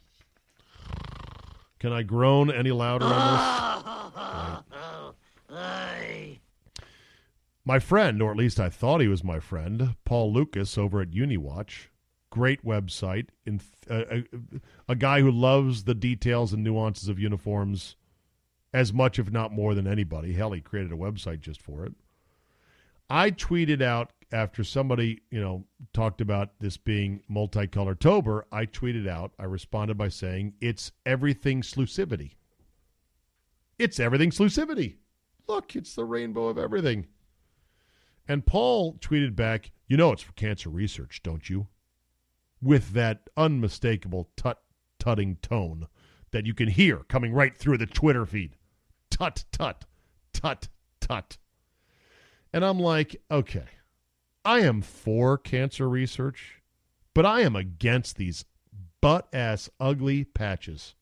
Can 1.80 1.91
I 1.91 2.03
groan 2.03 2.51
any 2.51 2.71
louder 2.71 3.05
on 3.05 3.11
this? 3.11 3.41
Right. 5.49 6.39
My 7.67 7.80
friend, 7.80 8.21
or 8.21 8.30
at 8.30 8.38
least 8.38 8.59
I 8.59 8.69
thought 8.69 9.01
he 9.01 9.07
was 9.07 9.23
my 9.23 9.39
friend, 9.39 9.95
Paul 10.05 10.32
Lucas 10.32 10.78
over 10.78 11.01
at 11.01 11.09
Uniwatch, 11.09 11.88
great 12.30 12.63
website, 12.63 13.30
in, 13.43 13.59
uh, 13.89 14.03
a, 14.11 14.23
a 14.88 14.95
guy 14.95 15.21
who 15.21 15.32
loves 15.32 15.86
the 15.86 15.95
details 15.95 16.53
and 16.53 16.63
nuances 16.63 17.09
of 17.09 17.17
uniforms 17.17 17.95
as 18.71 18.93
much, 18.93 19.17
if 19.17 19.32
not 19.32 19.51
more, 19.51 19.73
than 19.73 19.88
anybody. 19.88 20.34
Hell, 20.34 20.51
he 20.51 20.61
created 20.61 20.91
a 20.91 20.95
website 20.95 21.39
just 21.39 21.59
for 21.59 21.86
it. 21.86 21.93
I 23.10 23.32
tweeted 23.32 23.82
out 23.82 24.12
after 24.32 24.64
somebody, 24.64 25.22
you 25.30 25.39
know, 25.39 25.66
talked 25.93 26.22
about 26.22 26.60
this 26.60 26.78
being 26.78 27.22
multicolor 27.32 27.97
tober, 27.97 28.45
I 28.51 28.66
tweeted 28.66 29.08
out, 29.08 29.32
I 29.39 29.43
responded 29.43 29.97
by 29.97 30.10
saying, 30.10 30.53
it's 30.60 30.91
everything 31.06 31.62
exclusivity. 31.62 32.34
It's 33.78 33.99
everything 33.99 34.32
exclusivity. 34.32 34.95
Look, 35.47 35.76
it's 35.76 35.95
the 35.95 36.06
rainbow 36.06 36.47
of 36.47 36.58
everything. 36.58 37.06
And 38.28 38.45
Paul 38.45 38.95
tweeted 38.95 39.36
back, 39.36 39.72
you 39.88 39.97
know 39.97 40.12
it's 40.12 40.24
for 40.24 40.34
cancer 40.34 40.70
research, 40.70 41.22
don't 41.24 41.47
you? 41.49 41.68
with 42.62 42.93
that 42.93 43.30
unmistakable 43.38 44.30
tut 44.36 44.60
tutting 44.99 45.36
tone 45.38 45.88
that 46.32 46.45
you 46.45 46.53
can 46.53 46.68
hear 46.68 46.97
coming 47.08 47.32
right 47.32 47.56
through 47.56 47.78
the 47.78 47.86
Twitter 47.86 48.26
feed. 48.26 48.56
Tut 49.10 49.45
tut 49.51 49.86
tut 50.34 50.68
tut. 50.99 51.38
And 52.56 52.64
I'm 52.64 52.80
like, 52.80 53.22
okay, 53.30 53.66
I 54.45 54.62
am 54.62 54.82
for 54.82 55.38
cancer 55.38 55.89
research, 55.89 56.62
but 57.14 57.26
I 57.26 57.41
am 57.41 57.53
against 57.53 58.16
these 58.16 58.45
butt 59.01 59.28
ass 59.34 59.70
ugly 59.78 60.24
patches. 60.24 60.95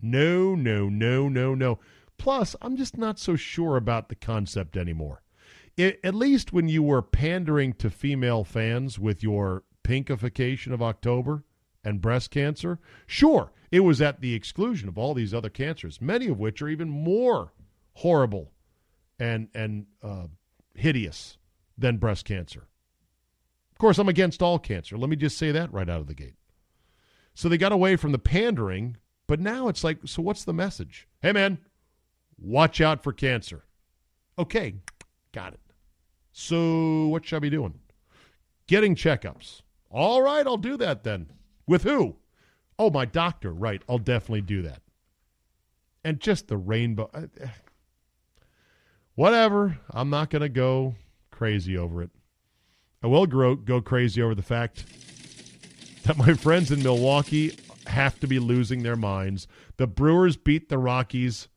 No, 0.00 0.54
no, 0.54 0.88
no, 0.88 1.28
no, 1.28 1.52
no. 1.52 1.80
Plus, 2.16 2.54
I'm 2.62 2.76
just 2.76 2.96
not 2.96 3.18
so 3.18 3.34
sure 3.34 3.76
about 3.76 4.08
the 4.08 4.14
concept 4.14 4.76
anymore. 4.76 5.24
It, 5.76 5.98
at 6.04 6.14
least 6.14 6.52
when 6.52 6.68
you 6.68 6.84
were 6.84 7.02
pandering 7.02 7.72
to 7.72 7.90
female 7.90 8.44
fans 8.44 8.96
with 8.96 9.20
your 9.20 9.64
pinkification 9.82 10.72
of 10.72 10.80
October 10.80 11.42
and 11.82 12.00
breast 12.00 12.30
cancer, 12.30 12.78
sure, 13.04 13.50
it 13.72 13.80
was 13.80 14.00
at 14.00 14.20
the 14.20 14.34
exclusion 14.34 14.88
of 14.88 14.96
all 14.96 15.12
these 15.12 15.34
other 15.34 15.50
cancers, 15.50 16.00
many 16.00 16.28
of 16.28 16.38
which 16.38 16.62
are 16.62 16.68
even 16.68 16.88
more 16.88 17.52
horrible 17.94 18.52
and 19.18 19.48
and 19.56 19.86
uh, 20.00 20.26
hideous 20.74 21.38
than 21.76 21.98
breast 21.98 22.24
cancer. 22.24 22.68
Of 23.72 23.78
course, 23.78 23.98
I'm 23.98 24.08
against 24.08 24.42
all 24.42 24.58
cancer. 24.58 24.96
Let 24.96 25.10
me 25.10 25.16
just 25.16 25.38
say 25.38 25.50
that 25.50 25.72
right 25.72 25.88
out 25.88 26.00
of 26.00 26.06
the 26.06 26.14
gate. 26.14 26.36
So 27.34 27.48
they 27.48 27.58
got 27.58 27.72
away 27.72 27.96
from 27.96 28.12
the 28.12 28.18
pandering, 28.18 28.96
but 29.26 29.40
now 29.40 29.68
it's 29.68 29.82
like, 29.82 29.98
so 30.04 30.22
what's 30.22 30.44
the 30.44 30.52
message? 30.52 31.08
Hey, 31.20 31.32
man, 31.32 31.58
watch 32.38 32.80
out 32.80 33.02
for 33.02 33.12
cancer. 33.12 33.64
Okay, 34.38 34.76
got 35.32 35.52
it. 35.54 35.60
So 36.30 37.08
what 37.08 37.24
should 37.24 37.36
I 37.36 37.40
be 37.40 37.50
doing? 37.50 37.74
Getting 38.66 38.94
checkups. 38.94 39.62
All 39.90 40.22
right, 40.22 40.46
I'll 40.46 40.56
do 40.56 40.76
that 40.76 41.04
then. 41.04 41.26
With 41.66 41.82
who? 41.82 42.16
Oh, 42.78 42.90
my 42.90 43.04
doctor. 43.04 43.52
Right, 43.52 43.82
I'll 43.88 43.98
definitely 43.98 44.42
do 44.42 44.62
that. 44.62 44.82
And 46.04 46.20
just 46.20 46.48
the 46.48 46.56
rainbow. 46.56 47.10
Uh, 47.14 47.26
Whatever. 49.14 49.78
I'm 49.90 50.10
not 50.10 50.30
going 50.30 50.42
to 50.42 50.48
go 50.48 50.96
crazy 51.30 51.78
over 51.78 52.02
it. 52.02 52.10
I 53.02 53.06
will 53.06 53.26
grow, 53.26 53.54
go 53.54 53.80
crazy 53.80 54.22
over 54.22 54.34
the 54.34 54.42
fact 54.42 54.84
that 56.04 56.16
my 56.16 56.34
friends 56.34 56.70
in 56.70 56.82
Milwaukee 56.82 57.56
have 57.86 58.18
to 58.20 58.26
be 58.26 58.38
losing 58.38 58.82
their 58.82 58.96
minds. 58.96 59.46
The 59.76 59.86
Brewers 59.86 60.36
beat 60.36 60.68
the 60.68 60.78
Rockies 60.78 61.48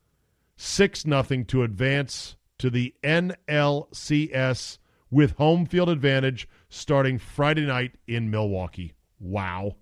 6 0.57 1.01
0 1.03 1.23
to 1.23 1.63
advance 1.63 2.35
to 2.59 2.69
the 2.69 2.93
NLCS 3.03 4.77
with 5.09 5.37
home 5.37 5.65
field 5.65 5.89
advantage 5.89 6.47
starting 6.69 7.17
Friday 7.17 7.65
night 7.65 7.95
in 8.07 8.29
Milwaukee. 8.29 8.93
Wow. 9.19 9.77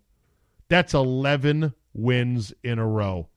That's 0.69 0.93
11 0.93 1.73
wins 1.93 2.53
in 2.63 2.79
a 2.79 2.87
row. 2.87 3.29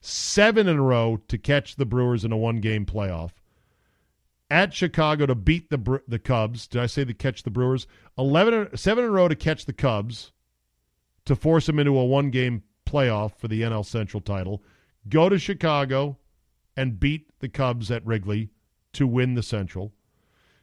Seven 0.00 0.68
in 0.68 0.78
a 0.78 0.82
row 0.82 1.18
to 1.28 1.38
catch 1.38 1.76
the 1.76 1.86
Brewers 1.86 2.24
in 2.24 2.32
a 2.32 2.36
one 2.36 2.60
game 2.60 2.86
playoff 2.86 3.30
at 4.50 4.74
Chicago 4.74 5.26
to 5.26 5.34
beat 5.34 5.70
the 5.70 6.02
the 6.06 6.18
Cubs. 6.18 6.66
Did 6.66 6.80
I 6.80 6.86
say 6.86 7.04
to 7.04 7.14
catch 7.14 7.42
the 7.42 7.50
Brewers? 7.50 7.86
11 8.18 8.76
7 8.76 9.04
in 9.04 9.10
a 9.10 9.12
row 9.12 9.28
to 9.28 9.34
catch 9.34 9.66
the 9.66 9.72
Cubs 9.72 10.32
to 11.24 11.34
force 11.34 11.66
them 11.66 11.78
into 11.78 11.96
a 11.96 12.04
one-game 12.04 12.62
playoff 12.86 13.36
for 13.36 13.48
the 13.48 13.62
NL 13.62 13.84
Central 13.84 14.20
title. 14.20 14.62
Go 15.08 15.28
to 15.28 15.38
Chicago 15.38 16.18
and 16.76 17.00
beat 17.00 17.38
the 17.40 17.48
Cubs 17.48 17.90
at 17.90 18.04
Wrigley 18.06 18.50
to 18.92 19.06
win 19.06 19.34
the 19.34 19.42
Central. 19.42 19.92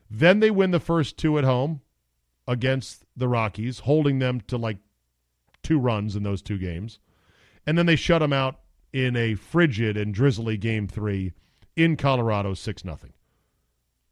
Then 0.09 0.39
they 0.39 0.51
win 0.51 0.71
the 0.71 0.79
first 0.79 1.17
two 1.17 1.37
at 1.37 1.43
home 1.43 1.81
against 2.47 3.05
the 3.15 3.27
Rockies, 3.27 3.79
holding 3.79 4.19
them 4.19 4.41
to 4.47 4.57
like 4.57 4.77
two 5.63 5.79
runs 5.79 6.15
in 6.15 6.23
those 6.23 6.41
two 6.41 6.57
games. 6.57 6.99
And 7.65 7.77
then 7.77 7.85
they 7.85 7.95
shut 7.95 8.19
them 8.19 8.33
out 8.33 8.59
in 8.91 9.15
a 9.15 9.35
frigid 9.35 9.95
and 9.95 10.13
drizzly 10.13 10.57
game 10.57 10.87
3 10.87 11.31
in 11.75 11.95
Colorado 11.95 12.53
6 12.53 12.83
nothing. 12.83 13.13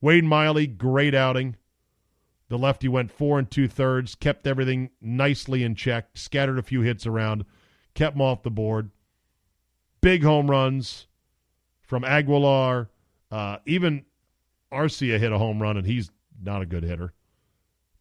Wade 0.01 0.23
Miley, 0.23 0.67
great 0.67 1.13
outing. 1.13 1.55
The 2.47 2.57
lefty 2.57 2.87
went 2.87 3.11
four 3.11 3.37
and 3.37 3.49
two 3.49 3.67
thirds, 3.67 4.15
kept 4.15 4.47
everything 4.47 4.89
nicely 5.01 5.63
in 5.63 5.75
check, 5.75 6.09
scattered 6.15 6.57
a 6.57 6.63
few 6.63 6.81
hits 6.81 7.05
around, 7.05 7.45
kept 7.93 8.15
them 8.15 8.21
off 8.21 8.43
the 8.43 8.49
board. 8.49 8.89
Big 10.01 10.23
home 10.23 10.49
runs 10.49 11.07
from 11.81 12.03
Aguilar. 12.03 12.89
Uh, 13.29 13.57
even 13.65 14.05
Arcia 14.71 15.19
hit 15.19 15.31
a 15.31 15.37
home 15.37 15.61
run, 15.61 15.77
and 15.77 15.85
he's 15.85 16.09
not 16.41 16.61
a 16.61 16.65
good 16.65 16.83
hitter. 16.83 17.13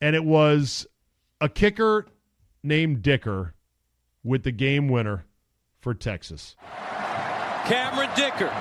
And 0.00 0.16
it 0.16 0.24
was 0.24 0.86
a 1.40 1.48
kicker 1.48 2.06
named 2.62 3.02
Dicker 3.02 3.54
with 4.24 4.42
the 4.42 4.52
game 4.52 4.88
winner 4.88 5.26
for 5.80 5.94
Texas. 5.94 6.56
Cameron 7.66 8.10
Dicker 8.16 8.52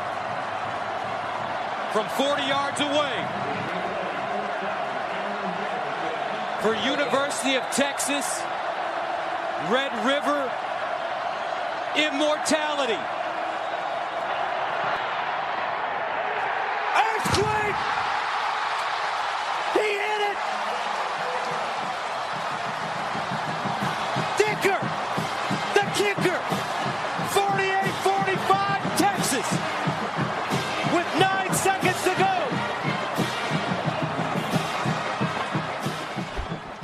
from 1.91 2.07
40 2.09 2.41
yards 2.43 2.80
away 2.80 3.16
for 6.61 6.74
University 6.89 7.55
of 7.55 7.64
Texas 7.72 8.41
Red 9.70 9.91
River 10.05 10.51
immortality. 11.95 12.99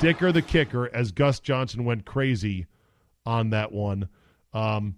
Dicker 0.00 0.32
the 0.32 0.40
kicker 0.40 0.88
as 0.94 1.12
Gus 1.12 1.40
Johnson 1.40 1.84
went 1.84 2.06
crazy 2.06 2.66
on 3.26 3.50
that 3.50 3.70
one. 3.70 4.08
Um, 4.54 4.96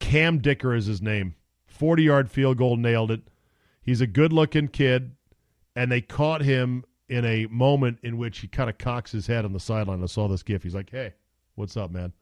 Cam 0.00 0.38
Dicker 0.38 0.74
is 0.74 0.84
his 0.84 1.00
name. 1.00 1.34
40 1.66 2.02
yard 2.02 2.30
field 2.30 2.58
goal, 2.58 2.76
nailed 2.76 3.10
it. 3.10 3.22
He's 3.82 4.02
a 4.02 4.06
good 4.06 4.34
looking 4.34 4.68
kid, 4.68 5.16
and 5.74 5.90
they 5.90 6.02
caught 6.02 6.42
him 6.42 6.84
in 7.08 7.24
a 7.24 7.46
moment 7.46 8.00
in 8.02 8.18
which 8.18 8.40
he 8.40 8.48
kind 8.48 8.68
of 8.68 8.76
cocks 8.76 9.12
his 9.12 9.26
head 9.26 9.46
on 9.46 9.54
the 9.54 9.60
sideline. 9.60 10.02
I 10.02 10.06
saw 10.06 10.28
this 10.28 10.42
gif. 10.42 10.62
He's 10.62 10.74
like, 10.74 10.90
hey, 10.90 11.14
what's 11.54 11.76
up, 11.76 11.90
man? 11.90 12.12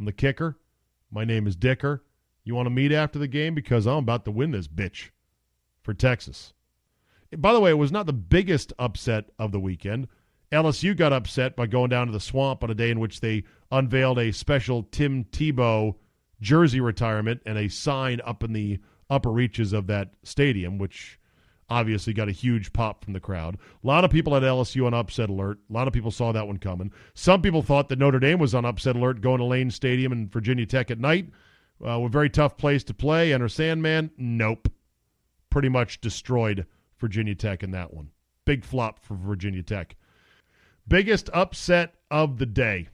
I'm 0.00 0.04
the 0.04 0.12
kicker. 0.12 0.58
My 1.12 1.24
name 1.24 1.46
is 1.46 1.54
Dicker. 1.54 2.02
You 2.42 2.56
want 2.56 2.66
to 2.66 2.70
meet 2.70 2.90
after 2.90 3.20
the 3.20 3.28
game? 3.28 3.54
Because 3.54 3.86
I'm 3.86 3.98
about 3.98 4.24
to 4.24 4.32
win 4.32 4.50
this 4.50 4.66
bitch 4.66 5.10
for 5.80 5.94
Texas. 5.94 6.52
By 7.38 7.52
the 7.52 7.60
way, 7.60 7.70
it 7.70 7.74
was 7.74 7.92
not 7.92 8.06
the 8.06 8.12
biggest 8.12 8.72
upset 8.80 9.30
of 9.38 9.52
the 9.52 9.60
weekend. 9.60 10.08
LSU 10.52 10.96
got 10.96 11.12
upset 11.12 11.56
by 11.56 11.66
going 11.66 11.90
down 11.90 12.06
to 12.06 12.12
the 12.12 12.20
swamp 12.20 12.62
on 12.62 12.70
a 12.70 12.74
day 12.74 12.90
in 12.90 13.00
which 13.00 13.20
they 13.20 13.44
unveiled 13.70 14.18
a 14.18 14.32
special 14.32 14.84
Tim 14.84 15.24
Tebow 15.24 15.94
jersey 16.40 16.80
retirement 16.80 17.40
and 17.46 17.58
a 17.58 17.68
sign 17.68 18.20
up 18.24 18.44
in 18.44 18.52
the 18.52 18.78
upper 19.10 19.30
reaches 19.30 19.72
of 19.72 19.86
that 19.88 20.10
stadium, 20.22 20.78
which 20.78 21.18
obviously 21.68 22.12
got 22.12 22.28
a 22.28 22.32
huge 22.32 22.72
pop 22.72 23.04
from 23.04 23.12
the 23.12 23.20
crowd. 23.20 23.56
A 23.82 23.86
lot 23.86 24.04
of 24.04 24.10
people 24.10 24.34
had 24.34 24.42
LSU 24.42 24.86
on 24.86 24.94
upset 24.94 25.30
alert. 25.30 25.58
A 25.68 25.72
lot 25.72 25.88
of 25.88 25.94
people 25.94 26.10
saw 26.10 26.32
that 26.32 26.46
one 26.46 26.58
coming. 26.58 26.92
Some 27.14 27.42
people 27.42 27.62
thought 27.62 27.88
that 27.88 27.98
Notre 27.98 28.20
Dame 28.20 28.38
was 28.38 28.54
on 28.54 28.64
upset 28.64 28.96
alert 28.96 29.20
going 29.20 29.38
to 29.38 29.44
Lane 29.44 29.70
Stadium 29.70 30.12
in 30.12 30.28
Virginia 30.28 30.66
Tech 30.66 30.90
at 30.90 31.00
night. 31.00 31.28
Uh, 31.84 32.02
a 32.02 32.08
very 32.08 32.30
tough 32.30 32.56
place 32.56 32.84
to 32.84 32.94
play. 32.94 33.32
Enter 33.32 33.48
Sandman. 33.48 34.10
Nope. 34.16 34.68
Pretty 35.50 35.68
much 35.68 36.00
destroyed 36.00 36.66
Virginia 36.98 37.34
Tech 37.34 37.62
in 37.62 37.72
that 37.72 37.92
one. 37.92 38.10
Big 38.44 38.64
flop 38.64 39.04
for 39.04 39.14
Virginia 39.14 39.62
Tech. 39.62 39.96
Biggest 40.88 41.28
upset 41.34 41.94
of 42.10 42.38
the 42.38 42.46
day. 42.46 42.88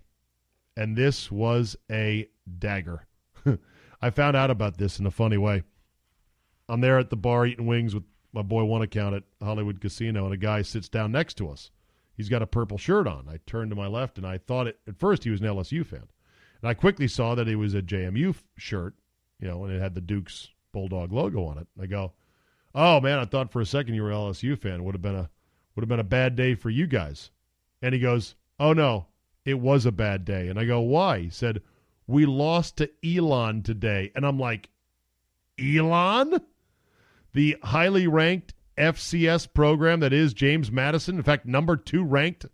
And 0.76 0.97
this 0.97 1.30
was 1.30 1.76
a 1.90 2.28
dagger. 2.59 3.07
I 4.03 4.11
found 4.11 4.36
out 4.36 4.51
about 4.51 4.78
this 4.78 4.99
in 4.99 5.07
a 5.07 5.11
funny 5.11 5.36
way. 5.36 5.62
I'm 6.68 6.80
there 6.80 6.99
at 6.99 7.11
the 7.11 7.16
bar 7.16 7.45
eating 7.45 7.66
wings 7.66 7.95
with 7.95 8.05
my 8.32 8.43
boy 8.43 8.64
one 8.64 8.80
account 8.80 9.14
at 9.14 9.24
Hollywood 9.43 9.80
Casino, 9.80 10.24
and 10.24 10.32
a 10.32 10.38
guy 10.38 10.62
sits 10.62 10.88
down 10.88 11.12
next 11.12 11.34
to 11.34 11.51
us. 11.51 11.70
He's 12.16 12.30
got 12.30 12.43
a 12.43 12.47
purple 12.47 12.78
shirt 12.78 13.07
on. 13.07 13.28
I 13.28 13.38
turned 13.47 13.70
to 13.70 13.76
my 13.76 13.86
left, 13.86 14.16
and 14.16 14.26
I 14.26 14.38
thought 14.38 14.66
it, 14.66 14.78
at 14.86 14.99
first 14.99 15.24
he 15.24 15.30
was 15.30 15.40
an 15.40 15.47
LSU 15.47 15.84
fan. 15.84 16.09
And 16.62 16.70
I 16.70 16.74
quickly 16.74 17.09
saw 17.09 17.34
that 17.34 17.47
he 17.47 17.57
was 17.57 17.74
a 17.74 17.82
JMU 17.82 18.34
shirt, 18.57 18.95
you 19.38 19.49
know, 19.49 19.64
and 19.64 19.74
it 19.74 19.80
had 19.80 19.95
the 19.95 20.01
Duke's 20.01 20.49
Bulldog 20.72 21.12
logo 21.12 21.45
on 21.45 21.59
it. 21.59 21.66
I 21.80 21.86
go, 21.86 22.12
"Oh 22.74 23.01
man, 23.01 23.18
I 23.18 23.26
thought 23.26 23.53
for 23.53 23.61
a 23.61 23.66
second 23.66 23.95
you 23.95 24.03
were 24.03 24.11
an 24.11 24.16
LSU 24.16 24.57
fan. 24.59 24.84
Would 24.84 24.95
have 24.95 25.03
been 25.03 25.14
a 25.14 25.28
would 25.74 25.82
have 25.82 25.88
been 25.88 26.01
a 26.01 26.05
bad 26.05 26.36
day 26.36 26.55
for 26.55 26.70
you 26.70 26.86
guys." 26.86 27.30
And 27.82 27.92
he 27.92 28.00
goes, 28.00 28.36
"Oh 28.58 28.72
no, 28.72 29.08
it 29.44 29.58
was 29.58 29.84
a 29.84 29.92
bad 29.92 30.24
day." 30.24 30.48
And 30.48 30.58
I 30.58 30.64
go, 30.64 30.80
"Why?" 30.80 31.18
He 31.22 31.30
said, 31.30 31.60
"We 32.06 32.24
lost 32.24 32.76
to 32.76 32.90
Elon 33.04 33.62
today." 33.62 34.12
And 34.14 34.24
I'm 34.24 34.38
like, 34.38 34.70
"Elon?" 35.58 36.40
The 37.32 37.56
highly 37.62 38.06
ranked 38.06 38.54
FCS 38.76 39.52
program 39.52 40.00
that 40.00 40.12
is 40.12 40.32
James 40.32 40.70
Madison, 40.70 41.16
in 41.16 41.22
fact, 41.22 41.44
number 41.46 41.76
2 41.76 42.04
ranked 42.04 42.46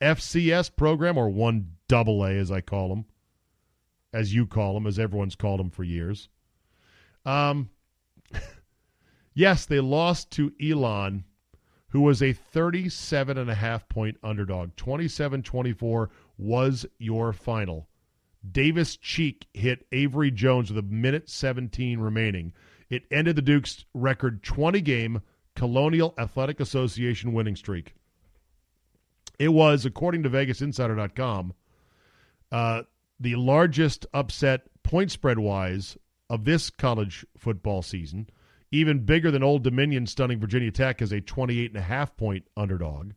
FCS 0.00 0.74
program 0.76 1.16
or 1.16 1.30
1 1.30 1.76
double 1.88 2.24
A 2.24 2.30
as 2.30 2.50
I 2.50 2.60
call 2.60 2.88
them, 2.88 3.06
as 4.12 4.34
you 4.34 4.46
call 4.46 4.74
them, 4.74 4.86
as 4.86 4.98
everyone's 4.98 5.36
called 5.36 5.60
them 5.60 5.70
for 5.70 5.84
years. 5.84 6.28
Um 7.24 7.70
yes, 9.34 9.66
they 9.66 9.80
lost 9.80 10.30
to 10.32 10.52
Elon 10.62 11.24
who 11.88 12.00
was 12.00 12.22
a 12.22 12.32
37 12.32 13.38
and 13.38 13.50
a 13.50 13.54
half 13.54 13.88
point 13.88 14.16
underdog. 14.22 14.74
27-24 14.76 16.08
was 16.38 16.86
your 16.98 17.32
final. 17.32 17.88
Davis 18.50 18.96
Cheek 18.96 19.46
hit 19.54 19.86
Avery 19.92 20.30
Jones 20.30 20.70
with 20.70 20.78
a 20.78 20.88
minute 20.88 21.28
17 21.28 21.98
remaining. 21.98 22.52
It 22.90 23.04
ended 23.10 23.36
the 23.36 23.42
Dukes' 23.42 23.84
record 23.94 24.42
20 24.42 24.80
game 24.80 25.22
Colonial 25.54 26.14
Athletic 26.18 26.60
Association 26.60 27.32
winning 27.32 27.56
streak. 27.56 27.94
It 29.38 29.48
was, 29.48 29.84
according 29.84 30.22
to 30.22 30.30
VegasInsider.com, 30.30 31.54
uh, 32.52 32.82
the 33.18 33.36
largest 33.36 34.06
upset 34.14 34.62
point 34.82 35.10
spread 35.10 35.38
wise 35.38 35.96
of 36.30 36.44
this 36.44 36.70
college 36.70 37.26
football 37.36 37.82
season, 37.82 38.28
even 38.70 39.04
bigger 39.04 39.30
than 39.30 39.42
Old 39.42 39.62
Dominion 39.62 40.06
stunning 40.06 40.40
Virginia 40.40 40.70
Tech 40.70 41.00
as 41.00 41.12
a 41.12 41.20
28.5 41.20 42.16
point 42.16 42.44
underdog. 42.56 43.12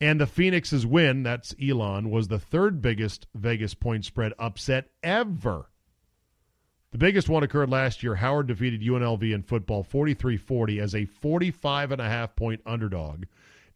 And 0.00 0.20
the 0.20 0.26
Phoenix's 0.26 0.86
win, 0.86 1.22
that's 1.22 1.54
Elon, 1.62 2.10
was 2.10 2.28
the 2.28 2.38
third 2.38 2.80
biggest 2.80 3.26
Vegas 3.34 3.74
point 3.74 4.04
spread 4.04 4.32
upset 4.38 4.88
ever. 5.02 5.70
The 6.92 6.98
biggest 6.98 7.28
one 7.28 7.42
occurred 7.42 7.70
last 7.70 8.02
year. 8.02 8.16
Howard 8.16 8.48
defeated 8.48 8.80
UNLV 8.80 9.32
in 9.32 9.42
football 9.42 9.82
43 9.82 10.36
40 10.36 10.80
as 10.80 10.94
a 10.94 11.04
45 11.04 11.92
and 11.92 12.00
a 12.00 12.08
half 12.08 12.34
point 12.34 12.62
underdog. 12.66 13.24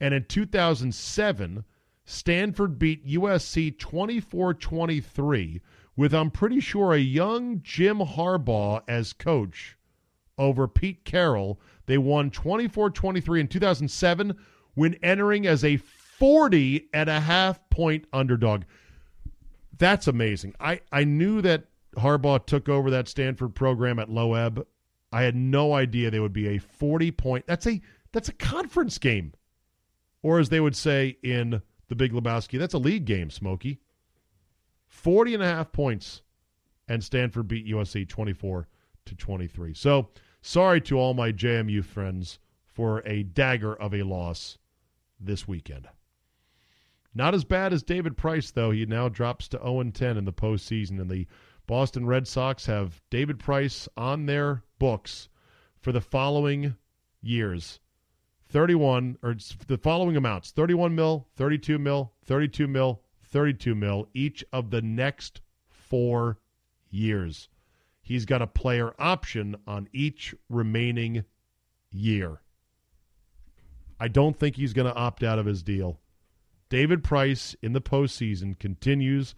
And 0.01 0.15
in 0.15 0.25
2007, 0.25 1.65
Stanford 2.05 2.79
beat 2.79 3.07
USC 3.07 3.79
24 3.79 4.55
23 4.55 5.61
with, 5.97 6.13
I'm 6.13 6.31
pretty 6.31 6.61
sure, 6.61 6.93
a 6.93 6.99
young 6.99 7.61
Jim 7.63 7.99
Harbaugh 7.99 8.83
as 8.89 9.13
coach 9.13 9.77
over 10.39 10.67
Pete 10.69 11.05
Carroll. 11.05 11.61
They 11.87 11.99
won 11.99 12.31
24 12.31 12.91
23 12.91 13.41
in 13.41 13.49
2007 13.49 14.37
when 14.75 14.95
entering 15.03 15.47
as 15.47 15.65
a 15.65 15.77
40 15.77 16.89
and 16.93 17.09
a 17.09 17.21
half 17.21 17.69
point 17.71 18.07
underdog. 18.13 18.63
That's 19.79 20.07
amazing. 20.07 20.55
I, 20.61 20.81
I 20.93 21.05
knew 21.05 21.43
that 21.43 21.65
Harbaugh 21.97 22.45
took 22.45 22.69
over 22.69 22.91
that 22.91 23.09
Stanford 23.09 23.55
program 23.55 23.99
at 23.99 24.11
Loeb. 24.11 24.67
I 25.13 25.23
had 25.23 25.37
no 25.37 25.75
idea 25.75 26.11
they 26.11 26.21
would 26.21 26.33
be 26.33 26.49
a 26.49 26.59
40 26.59 27.11
point. 27.13 27.47
That's 27.47 27.67
a 27.67 27.81
that's 28.13 28.29
a 28.29 28.35
conference 28.35 28.99
game. 28.99 29.33
Or 30.23 30.39
as 30.39 30.49
they 30.49 30.61
would 30.61 30.77
say 30.77 31.19
in 31.23 31.61
the 31.89 31.95
Big 31.95 32.13
Lebowski, 32.13 32.59
that's 32.59 32.75
a 32.75 32.79
league 32.79 33.05
game, 33.05 33.31
Smokey. 33.31 33.81
40 34.87 35.35
and 35.35 35.43
a 35.43 35.47
half 35.47 35.73
points 35.73 36.23
and 36.89 37.03
Stanford 37.03 37.49
beat 37.49 37.67
USC 37.67 38.09
24 38.09 38.69
to 39.07 39.15
23. 39.15 39.75
So, 39.75 40.09
sorry 40.43 40.81
to 40.83 40.99
all 40.99 41.15
my 41.15 41.33
JMU 41.33 41.85
friends 41.85 42.39
for 42.65 43.03
a 43.07 43.23
dagger 43.23 43.75
of 43.75 43.95
a 43.95 44.03
loss 44.03 44.59
this 45.21 45.47
weekend. 45.47 45.89
Not 47.15 47.35
as 47.35 47.45
bad 47.45 47.73
as 47.73 47.83
David 47.83 48.17
Price, 48.17 48.51
though. 48.51 48.73
He 48.73 48.87
now 48.87 49.09
drops 49.09 49.47
to 49.49 49.59
0 49.59 49.91
10 49.93 50.17
in 50.17 50.25
the 50.25 50.33
postseason, 50.33 51.01
and 51.01 51.09
the 51.09 51.27
Boston 51.67 52.07
Red 52.07 52.27
Sox 52.27 52.67
have 52.67 53.01
David 53.09 53.39
Price 53.39 53.89
on 53.97 54.27
their 54.27 54.65
books 54.79 55.29
for 55.79 55.93
the 55.93 56.01
following 56.01 56.75
years 57.23 57.81
31, 58.49 59.19
or 59.23 59.37
the 59.67 59.79
following 59.79 60.17
amounts 60.17 60.51
31 60.51 60.95
mil, 60.95 61.29
32 61.37 61.79
mil, 61.79 62.13
32 62.25 62.67
mil, 62.67 63.03
32 63.23 63.75
mil, 63.75 64.09
each 64.13 64.45
of 64.53 64.71
the 64.71 64.83
next 64.83 65.41
four 65.69 66.39
years. 66.91 67.49
He's 68.05 68.27
got 68.27 68.43
a 68.43 68.47
player 68.47 68.95
option 68.99 69.57
on 69.67 69.89
each 69.93 70.35
remaining 70.51 71.25
year. 71.91 72.43
I 73.99 74.09
don't 74.09 74.39
think 74.39 74.57
he's 74.57 74.75
going 74.75 74.93
to 74.93 74.95
opt 74.95 75.23
out 75.23 75.39
of 75.39 75.47
his 75.47 75.63
deal. 75.63 75.99
David 76.69 77.03
Price 77.03 77.57
in 77.63 77.73
the 77.73 77.81
postseason 77.81 78.59
continues 78.59 79.35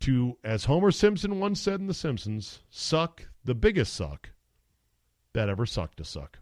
to, 0.00 0.36
as 0.42 0.64
Homer 0.64 0.90
Simpson 0.90 1.38
once 1.38 1.60
said 1.60 1.78
in 1.78 1.86
The 1.86 1.94
Simpsons, 1.94 2.60
suck 2.70 3.28
the 3.44 3.54
biggest 3.54 3.94
suck 3.94 4.30
that 5.32 5.48
ever 5.48 5.64
sucked 5.64 6.00
a 6.00 6.04
suck. 6.04 6.40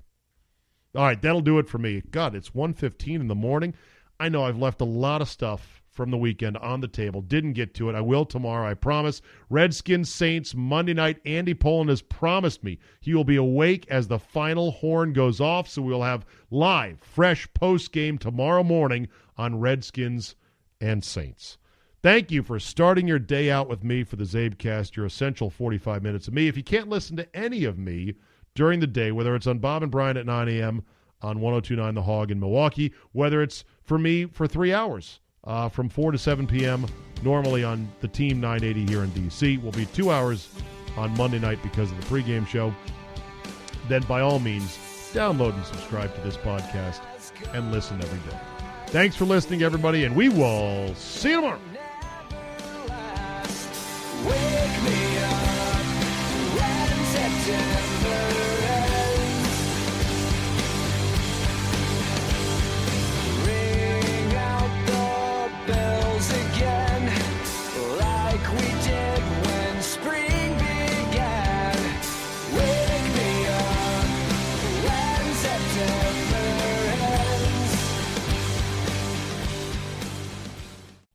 All 0.94 1.04
right, 1.04 1.20
that'll 1.20 1.42
do 1.42 1.58
it 1.58 1.68
for 1.68 1.76
me. 1.76 2.02
God, 2.10 2.34
it's 2.34 2.50
1.15 2.50 3.20
in 3.20 3.28
the 3.28 3.34
morning. 3.34 3.74
I 4.18 4.30
know 4.30 4.44
I've 4.44 4.58
left 4.58 4.80
a 4.80 4.86
lot 4.86 5.20
of 5.20 5.28
stuff 5.28 5.79
from 6.00 6.10
the 6.10 6.16
weekend 6.16 6.56
on 6.56 6.80
the 6.80 6.88
table. 6.88 7.20
Didn't 7.20 7.52
get 7.52 7.74
to 7.74 7.90
it. 7.90 7.94
I 7.94 8.00
will 8.00 8.24
tomorrow, 8.24 8.66
I 8.66 8.72
promise. 8.72 9.20
Redskins 9.50 10.08
Saints 10.10 10.54
Monday 10.54 10.94
night. 10.94 11.20
Andy 11.26 11.52
Pollin 11.52 11.88
has 11.88 12.00
promised 12.00 12.64
me 12.64 12.78
he 13.02 13.12
will 13.12 13.22
be 13.22 13.36
awake 13.36 13.86
as 13.90 14.08
the 14.08 14.18
final 14.18 14.70
horn 14.70 15.12
goes 15.12 15.42
off, 15.42 15.68
so 15.68 15.82
we'll 15.82 16.00
have 16.00 16.24
live, 16.50 17.02
fresh 17.02 17.46
post 17.52 17.92
game 17.92 18.16
tomorrow 18.16 18.62
morning 18.62 19.08
on 19.36 19.60
Redskins 19.60 20.36
and 20.80 21.04
Saints. 21.04 21.58
Thank 22.02 22.30
you 22.30 22.42
for 22.42 22.58
starting 22.58 23.06
your 23.06 23.18
day 23.18 23.50
out 23.50 23.68
with 23.68 23.84
me 23.84 24.02
for 24.02 24.16
the 24.16 24.24
Czabecast, 24.24 24.96
your 24.96 25.04
essential 25.04 25.50
45 25.50 26.02
minutes 26.02 26.28
of 26.28 26.32
me. 26.32 26.48
If 26.48 26.56
you 26.56 26.64
can't 26.64 26.88
listen 26.88 27.14
to 27.18 27.36
any 27.36 27.64
of 27.64 27.76
me 27.76 28.14
during 28.54 28.80
the 28.80 28.86
day, 28.86 29.12
whether 29.12 29.34
it's 29.34 29.46
on 29.46 29.58
Bob 29.58 29.82
and 29.82 29.92
Brian 29.92 30.16
at 30.16 30.24
9 30.24 30.48
a.m. 30.48 30.82
on 31.20 31.40
1029 31.40 31.94
The 31.94 32.02
Hog 32.04 32.30
in 32.30 32.40
Milwaukee, 32.40 32.94
whether 33.12 33.42
it's 33.42 33.64
for 33.82 33.98
me 33.98 34.24
for 34.24 34.46
three 34.46 34.72
hours 34.72 35.20
uh, 35.44 35.68
from 35.68 35.88
4 35.88 36.12
to 36.12 36.18
7 36.18 36.46
p.m., 36.46 36.86
normally 37.22 37.64
on 37.64 37.90
the 38.00 38.08
Team 38.08 38.40
980 38.40 38.86
here 38.86 39.04
in 39.04 39.10
D.C., 39.10 39.58
will 39.58 39.72
be 39.72 39.86
two 39.86 40.10
hours 40.10 40.48
on 40.96 41.16
Monday 41.16 41.38
night 41.38 41.62
because 41.62 41.90
of 41.90 42.00
the 42.00 42.06
pregame 42.06 42.46
show. 42.46 42.74
Then, 43.88 44.02
by 44.02 44.20
all 44.20 44.38
means, 44.38 44.76
download 45.12 45.54
and 45.54 45.64
subscribe 45.64 46.14
to 46.14 46.20
this 46.22 46.36
podcast 46.36 47.00
and 47.52 47.72
listen 47.72 48.00
every 48.02 48.30
day. 48.30 48.38
Thanks 48.86 49.16
for 49.16 49.24
listening, 49.24 49.62
everybody, 49.62 50.04
and 50.04 50.14
we 50.16 50.28
will 50.28 50.94
see 50.94 51.30
you 51.30 51.36
tomorrow. 51.36 51.60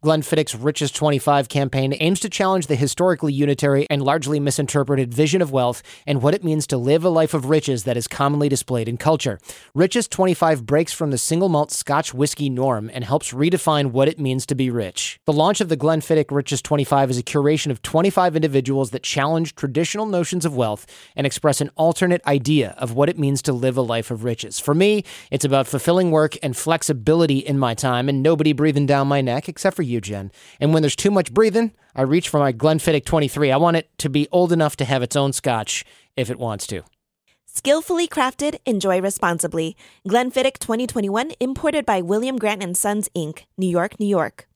Glenfiddich's 0.06 0.54
Richest 0.54 0.96
25 0.96 1.50
campaign 1.50 1.92
aims 2.00 2.20
to 2.20 2.30
challenge 2.30 2.68
the 2.68 2.76
historically 2.76 3.34
unitary 3.34 3.88
and 3.90 4.04
largely 4.04 4.40
misinterpreted 4.40 5.12
vision 5.12 5.42
of 5.42 5.52
wealth 5.52 5.82
and 6.06 6.22
what 6.22 6.36
it 6.36 6.44
means 6.44 6.68
to 6.68 6.78
live 6.78 7.04
a 7.04 7.10
life 7.10 7.34
of 7.34 7.50
riches 7.50 7.86
that 7.86 7.98
is 7.98 8.08
commonly 8.08 8.48
displayed 8.48 8.88
in 8.88 8.98
culture. 8.98 9.40
Richest 9.74 10.12
25 10.12 10.64
breaks 10.64 10.94
from 10.94 11.10
the 11.10 11.18
single 11.18 11.50
malt 11.50 11.72
Scotch 11.72 12.14
whiskey 12.14 12.52
norm 12.52 12.92
and 12.94 13.04
helps 13.04 13.34
redefine 13.34 13.88
what 13.88 14.08
it 14.08 14.20
means 14.20 14.46
to 14.46 14.54
be 14.54 14.70
rich. 14.70 15.20
The 15.26 15.34
launch 15.34 15.60
of 15.60 15.70
the 15.70 15.78
Glenfiddich 15.78 16.30
Richest 16.30 16.64
25 16.66 17.10
is 17.10 17.18
a 17.18 17.24
curation 17.24 17.72
of 17.72 17.82
25 17.82 18.36
individuals 18.36 18.92
that 18.92 19.02
challenge 19.02 19.56
traditional 19.56 20.06
notions 20.06 20.46
of 20.46 20.56
wealth 20.56 20.86
and 21.16 21.26
express 21.26 21.62
an 21.62 21.72
alternate 21.78 22.24
idea 22.28 22.76
of 22.78 22.94
what 22.94 23.10
it 23.10 23.18
means 23.18 23.42
to 23.42 23.54
live 23.54 23.76
a 23.76 23.82
life 23.82 24.12
of 24.12 24.24
riches. 24.24 24.60
For 24.60 24.76
me, 24.76 25.04
it's 25.32 25.46
about 25.46 25.66
fulfilling 25.66 26.12
work 26.12 26.38
and 26.44 26.56
flexibility 26.56 27.40
in 27.40 27.58
my 27.58 27.74
time 27.74 28.08
and 28.08 28.22
nobody 28.22 28.54
breathing 28.54 28.86
down 28.86 29.08
my 29.08 29.22
neck 29.22 29.50
except 29.50 29.76
for 29.76 29.95
you, 29.96 30.02
Jen. 30.02 30.32
And 30.60 30.74
when 30.74 30.84
there's 30.84 30.96
too 30.96 31.10
much 31.10 31.34
breathing, 31.34 31.72
I 31.96 32.04
reach 32.04 32.30
for 32.30 32.40
my 32.40 32.54
Glenfiddich 32.54 33.06
23. 33.06 33.52
I 33.52 33.58
want 33.58 33.78
it 33.78 33.90
to 34.00 34.10
be 34.10 34.28
old 34.32 34.52
enough 34.52 34.76
to 34.78 34.86
have 34.86 35.02
its 35.02 35.16
own 35.16 35.34
scotch 35.34 35.84
if 36.16 36.30
it 36.30 36.38
wants 36.38 36.68
to. 36.68 36.84
Skillfully 37.48 38.08
crafted, 38.08 38.60
enjoy 38.66 39.02
responsibly. 39.02 39.78
Glenfiddich 40.08 40.60
2021 40.60 41.32
imported 41.40 41.86
by 41.86 42.02
William 42.02 42.38
Grant 42.38 42.78
& 42.78 42.78
Sons 42.78 43.10
Inc., 43.16 43.46
New 43.58 43.70
York, 43.70 43.98
New 43.98 44.06
York. 44.06 44.48